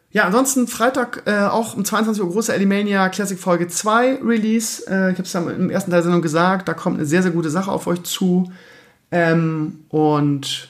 [0.10, 4.82] Ja, ansonsten Freitag äh, auch um 22 Uhr große Elimania Classic Folge 2 Release.
[4.88, 7.22] Äh, ich habe es ja im ersten Teil der Sendung gesagt, da kommt eine sehr,
[7.22, 8.52] sehr gute Sache auf euch zu.
[9.12, 10.70] Ähm, und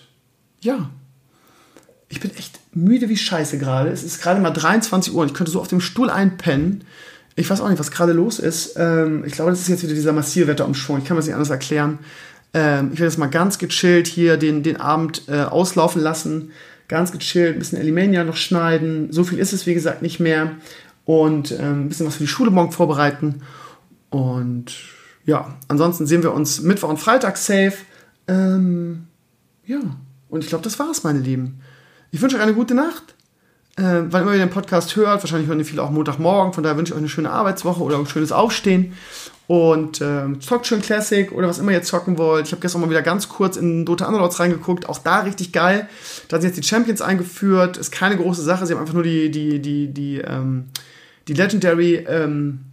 [0.59, 0.89] ja,
[2.09, 3.89] ich bin echt müde wie Scheiße gerade.
[3.89, 6.83] Es ist gerade mal 23 Uhr und ich könnte so auf dem Stuhl einpennen.
[7.37, 8.73] Ich weiß auch nicht, was gerade los ist.
[8.77, 10.97] Ähm, ich glaube, das ist jetzt wieder dieser massive Wetterumschwung.
[10.97, 11.99] Ich kann mir das nicht anders erklären.
[12.53, 16.51] Ähm, ich werde jetzt mal ganz gechillt hier den, den Abend äh, auslaufen lassen.
[16.87, 19.11] Ganz gechillt, ein bisschen Elimania noch schneiden.
[19.11, 20.53] So viel ist es, wie gesagt, nicht mehr.
[21.05, 23.43] Und ähm, ein bisschen was für die Schule morgen vorbereiten.
[24.09, 24.73] Und
[25.25, 27.73] ja, ansonsten sehen wir uns Mittwoch und Freitag safe.
[28.27, 29.05] Ähm,
[29.63, 29.79] ja,
[30.29, 31.59] und ich glaube, das war's, meine Lieben.
[32.09, 33.13] Ich wünsche euch eine gute Nacht.
[33.77, 36.77] Äh, wann immer ihr den Podcast hört, wahrscheinlich hören die viele auch Montagmorgen, von daher
[36.77, 38.93] wünsche ich euch eine schöne Arbeitswoche oder ein schönes Aufstehen.
[39.45, 42.47] Und äh, zockt schön Classic oder was immer ihr zocken wollt.
[42.47, 44.89] Ich habe gestern mal wieder ganz kurz in Dota Underlords reingeguckt.
[44.89, 45.87] Auch da richtig geil.
[46.27, 47.77] Da sind jetzt die Champions eingeführt.
[47.77, 48.65] Ist keine große Sache.
[48.65, 50.65] Sie haben einfach nur die, die, die, die, ähm,
[51.29, 52.65] die Legendary ähm,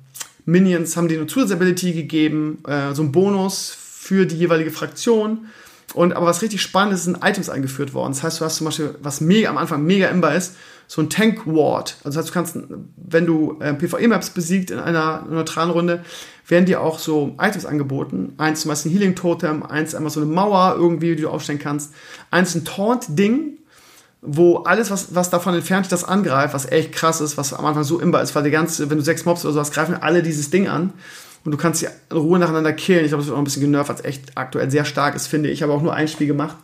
[0.46, 2.58] Minions haben die eine Zusatzability gegeben.
[2.66, 5.46] Äh, so ein Bonus für die jeweilige Fraktion.
[5.94, 8.14] Und aber was richtig spannend ist, sind Items eingeführt worden.
[8.14, 10.56] Das heißt, du hast zum Beispiel, was mega am Anfang mega imbar ist,
[10.86, 11.96] so ein Tank Ward.
[12.04, 12.58] Also das heißt, du kannst,
[12.96, 16.04] wenn du äh, PvE-Maps besiegt in einer neutralen Runde,
[16.46, 18.34] werden dir auch so Items angeboten.
[18.36, 21.58] Eins zum Beispiel ein Healing Totem, eins einmal so eine Mauer irgendwie, die du aufstellen
[21.58, 21.92] kannst.
[22.30, 23.58] Eins ein Taunt-Ding,
[24.20, 27.84] wo alles, was, was davon entfernt das angreift, was echt krass ist, was am Anfang
[27.84, 30.50] so imbar ist, weil die ganze, wenn du sechs Mobs oder sowas, greifen alle dieses
[30.50, 30.92] Ding an
[31.44, 33.04] und du kannst sie in Ruhe nacheinander killen.
[33.04, 35.50] Ich glaube, das wird auch ein bisschen genervt, was echt aktuell sehr stark ist, finde
[35.50, 35.56] ich.
[35.56, 36.56] Ich habe auch nur ein Spiel gemacht.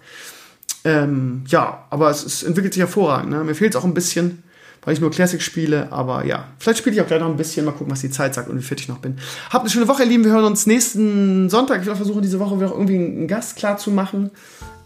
[0.84, 3.30] Ähm, ja, aber es, es, entwickelt sich hervorragend.
[3.30, 3.44] Ne?
[3.44, 4.42] Mir fehlt es auch ein bisschen,
[4.82, 5.92] weil ich nur Classic spiele.
[5.92, 7.66] Aber ja, vielleicht spiele ich auch gleich noch ein bisschen.
[7.66, 9.18] Mal gucken, was die Zeit sagt und wie fit ich noch bin.
[9.50, 10.24] Habt eine schöne Woche, ihr Lieben.
[10.24, 11.82] Wir hören uns nächsten Sonntag.
[11.82, 14.30] Ich will versuchen, diese Woche wieder irgendwie einen Gast klar zu machen.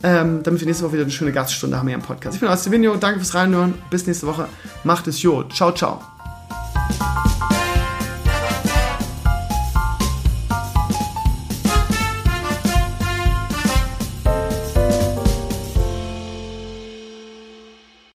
[0.02, 2.34] Ähm, damit wir nächste Woche wieder eine schöne Gaststunde haben hier im Podcast.
[2.34, 2.96] Ich bin Stevenio.
[2.96, 3.74] Danke fürs Reinhören.
[3.90, 4.48] Bis nächste Woche.
[4.82, 5.44] Macht es jo.
[5.44, 6.02] Ciao, ciao.